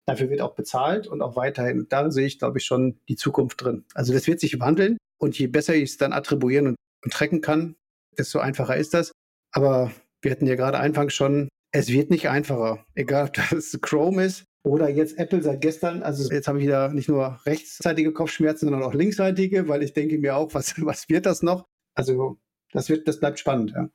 dafür 0.08 0.30
wird 0.30 0.40
auch 0.40 0.54
bezahlt 0.54 1.06
und 1.06 1.20
auch 1.20 1.36
weiterhin. 1.36 1.86
Da 1.88 2.10
sehe 2.10 2.26
ich, 2.26 2.38
glaube 2.38 2.58
ich, 2.58 2.64
schon 2.64 2.98
die 3.08 3.16
Zukunft 3.16 3.62
drin. 3.62 3.84
Also 3.94 4.12
das 4.12 4.26
wird 4.26 4.40
sich 4.40 4.58
wandeln 4.58 4.96
und 5.18 5.38
je 5.38 5.46
besser 5.46 5.74
ich 5.74 5.90
es 5.90 5.96
dann 5.98 6.12
attribuieren 6.12 6.68
und, 6.68 6.76
und 7.04 7.12
tracken 7.12 7.42
kann, 7.42 7.76
desto 8.16 8.38
einfacher 8.38 8.76
ist 8.76 8.94
das. 8.94 9.12
Aber 9.52 9.92
wir 10.22 10.30
hatten 10.30 10.46
ja 10.46 10.54
gerade 10.54 10.78
anfangs 10.78 11.14
schon, 11.14 11.48
es 11.72 11.88
wird 11.88 12.10
nicht 12.10 12.28
einfacher. 12.28 12.84
Egal, 12.94 13.26
ob 13.26 13.34
das 13.34 13.78
Chrome 13.82 14.24
ist 14.24 14.44
oder 14.64 14.88
jetzt 14.88 15.18
Apple 15.18 15.42
seit 15.42 15.60
gestern. 15.60 16.02
Also 16.02 16.30
jetzt 16.32 16.48
habe 16.48 16.58
ich 16.58 16.64
wieder 16.64 16.88
nicht 16.88 17.08
nur 17.08 17.38
rechtsseitige 17.44 18.12
Kopfschmerzen, 18.12 18.66
sondern 18.66 18.82
auch 18.82 18.94
linksseitige, 18.94 19.68
weil 19.68 19.82
ich 19.82 19.92
denke 19.92 20.18
mir 20.18 20.36
auch, 20.36 20.54
was, 20.54 20.74
was 20.84 21.08
wird 21.08 21.26
das 21.26 21.42
noch? 21.42 21.66
Also 21.94 22.38
das 22.72 22.88
wird, 22.88 23.06
das 23.08 23.20
bleibt 23.20 23.38
spannend, 23.38 23.72
ja. 23.74 23.88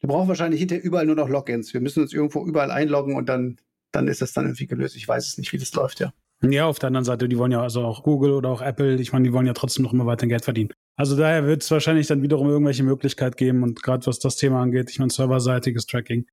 Wir 0.00 0.08
brauchen 0.08 0.28
wahrscheinlich 0.28 0.60
hinterher 0.60 0.84
überall 0.84 1.06
nur 1.06 1.14
noch 1.14 1.30
Logins. 1.30 1.72
Wir 1.72 1.80
müssen 1.80 2.02
uns 2.02 2.12
irgendwo 2.12 2.46
überall 2.46 2.70
einloggen 2.70 3.16
und 3.16 3.30
dann, 3.30 3.56
dann 3.92 4.08
ist 4.08 4.22
das 4.22 4.32
dann 4.32 4.46
irgendwie 4.46 4.66
gelöst. 4.66 4.96
Ich 4.96 5.06
weiß 5.06 5.26
es 5.26 5.38
nicht, 5.38 5.52
wie 5.52 5.58
das 5.58 5.72
läuft, 5.74 6.00
ja. 6.00 6.12
Ja, 6.42 6.66
auf 6.66 6.78
der 6.78 6.88
anderen 6.88 7.04
Seite, 7.04 7.28
die 7.28 7.38
wollen 7.38 7.52
ja 7.52 7.62
also 7.62 7.82
auch 7.82 8.02
Google 8.02 8.32
oder 8.32 8.50
auch 8.50 8.60
Apple, 8.60 8.96
ich 8.96 9.12
meine, 9.12 9.24
die 9.24 9.32
wollen 9.32 9.46
ja 9.46 9.54
trotzdem 9.54 9.84
noch 9.84 9.94
immer 9.94 10.04
weiter 10.04 10.26
Geld 10.26 10.44
verdienen. 10.44 10.70
Also 10.96 11.16
daher 11.16 11.46
wird 11.46 11.62
es 11.62 11.70
wahrscheinlich 11.70 12.08
dann 12.08 12.22
wiederum 12.22 12.48
irgendwelche 12.48 12.82
Möglichkeiten 12.82 13.36
geben 13.36 13.62
und 13.62 13.82
gerade 13.82 14.06
was 14.06 14.18
das 14.18 14.36
Thema 14.36 14.60
angeht, 14.60 14.90
ich 14.90 14.98
meine, 14.98 15.10
serverseitiges 15.10 15.86
Tracking. 15.86 16.26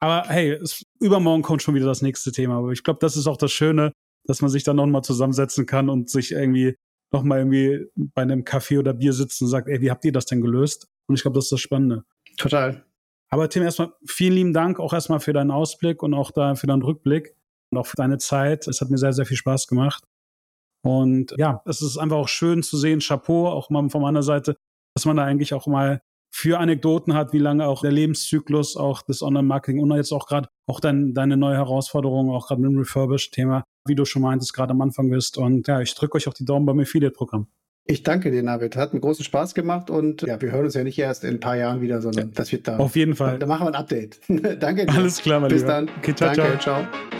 Aber 0.00 0.28
hey, 0.28 0.52
es, 0.52 0.84
übermorgen 0.98 1.42
kommt 1.42 1.62
schon 1.62 1.74
wieder 1.74 1.86
das 1.86 2.02
nächste 2.02 2.32
Thema. 2.32 2.56
Aber 2.56 2.72
ich 2.72 2.82
glaube, 2.82 2.98
das 3.00 3.16
ist 3.16 3.26
auch 3.26 3.36
das 3.36 3.52
Schöne, 3.52 3.92
dass 4.24 4.40
man 4.40 4.50
sich 4.50 4.64
dann 4.64 4.76
nochmal 4.76 5.02
zusammensetzen 5.02 5.66
kann 5.66 5.88
und 5.88 6.10
sich 6.10 6.32
irgendwie 6.32 6.76
nochmal 7.12 7.38
irgendwie 7.38 7.86
bei 7.96 8.22
einem 8.22 8.44
Kaffee 8.44 8.78
oder 8.78 8.94
Bier 8.94 9.12
sitzt 9.12 9.42
und 9.42 9.48
sagt, 9.48 9.68
ey, 9.68 9.80
wie 9.80 9.90
habt 9.90 10.04
ihr 10.04 10.12
das 10.12 10.26
denn 10.26 10.40
gelöst? 10.40 10.86
Und 11.06 11.16
ich 11.16 11.22
glaube, 11.22 11.36
das 11.36 11.46
ist 11.46 11.52
das 11.52 11.60
Spannende. 11.60 12.04
Total. 12.36 12.84
Aber 13.32 13.48
Tim, 13.48 13.62
erstmal 13.62 13.92
vielen 14.04 14.34
lieben 14.34 14.52
Dank 14.52 14.80
auch 14.80 14.92
erstmal 14.92 15.20
für 15.20 15.32
deinen 15.32 15.50
Ausblick 15.50 16.02
und 16.02 16.14
auch 16.14 16.32
da 16.32 16.56
für 16.56 16.66
deinen 16.66 16.82
Rückblick 16.82 17.36
und 17.70 17.78
auch 17.78 17.86
für 17.86 17.96
deine 17.96 18.18
Zeit. 18.18 18.66
Es 18.66 18.80
hat 18.80 18.90
mir 18.90 18.98
sehr, 18.98 19.12
sehr 19.12 19.26
viel 19.26 19.36
Spaß 19.36 19.68
gemacht. 19.68 20.04
Und 20.82 21.34
ja, 21.36 21.62
es 21.66 21.82
ist 21.82 21.98
einfach 21.98 22.16
auch 22.16 22.28
schön 22.28 22.62
zu 22.62 22.76
sehen, 22.76 23.00
Chapeau, 23.00 23.48
auch 23.48 23.70
mal 23.70 23.88
von 23.90 24.02
meiner 24.02 24.22
Seite, 24.22 24.56
dass 24.94 25.04
man 25.04 25.16
da 25.16 25.24
eigentlich 25.24 25.54
auch 25.54 25.66
mal 25.66 26.00
für 26.32 26.58
Anekdoten 26.58 27.14
hat, 27.14 27.32
wie 27.32 27.38
lange 27.38 27.66
auch 27.66 27.82
der 27.82 27.92
Lebenszyklus 27.92 28.76
auch 28.76 29.02
des 29.02 29.22
Online-Marketing 29.22 29.80
und 29.80 29.92
jetzt 29.92 30.12
auch 30.12 30.26
gerade 30.26 30.48
auch 30.68 30.80
dein, 30.80 31.12
deine 31.12 31.36
neue 31.36 31.56
Herausforderung, 31.56 32.30
auch 32.30 32.46
gerade 32.46 32.60
mit 32.60 32.70
dem 32.70 32.78
Refurbish-Thema, 32.78 33.64
wie 33.86 33.96
du 33.96 34.04
schon 34.04 34.22
meintest, 34.22 34.54
gerade 34.54 34.70
am 34.70 34.80
Anfang 34.80 35.10
bist. 35.10 35.38
Und 35.38 35.66
ja, 35.66 35.80
ich 35.80 35.94
drücke 35.94 36.16
euch 36.16 36.28
auch 36.28 36.34
die 36.34 36.44
Daumen 36.44 36.66
beim 36.66 36.78
Affiliate-Programm. 36.80 37.48
Ich 37.90 38.04
danke 38.04 38.30
dir, 38.30 38.42
Navid. 38.42 38.76
Hat 38.76 38.92
einen 38.92 39.00
großen 39.00 39.24
Spaß 39.24 39.54
gemacht 39.54 39.90
und 39.90 40.22
ja, 40.22 40.40
wir 40.40 40.52
hören 40.52 40.64
uns 40.64 40.74
ja 40.74 40.84
nicht 40.84 40.96
erst 40.96 41.24
in 41.24 41.34
ein 41.34 41.40
paar 41.40 41.56
Jahren 41.56 41.80
wieder, 41.80 42.00
sondern 42.00 42.30
das 42.34 42.52
wird 42.52 42.68
da. 42.68 42.76
Auf 42.76 42.94
jeden 42.94 43.16
Fall. 43.16 43.38
Da 43.38 43.46
machen 43.46 43.66
wir 43.66 43.70
ein 43.70 43.74
Update. 43.74 44.20
danke 44.28 44.86
dir. 44.86 44.94
Alles 44.94 45.20
klar, 45.20 45.40
mein 45.40 45.50
Bis 45.50 45.62
Lieber. 45.62 45.72
dann. 45.72 45.90
Okay, 45.98 46.14
ciao, 46.14 46.32
danke, 46.32 46.58
ciao. 46.60 46.84
ciao. 46.84 47.19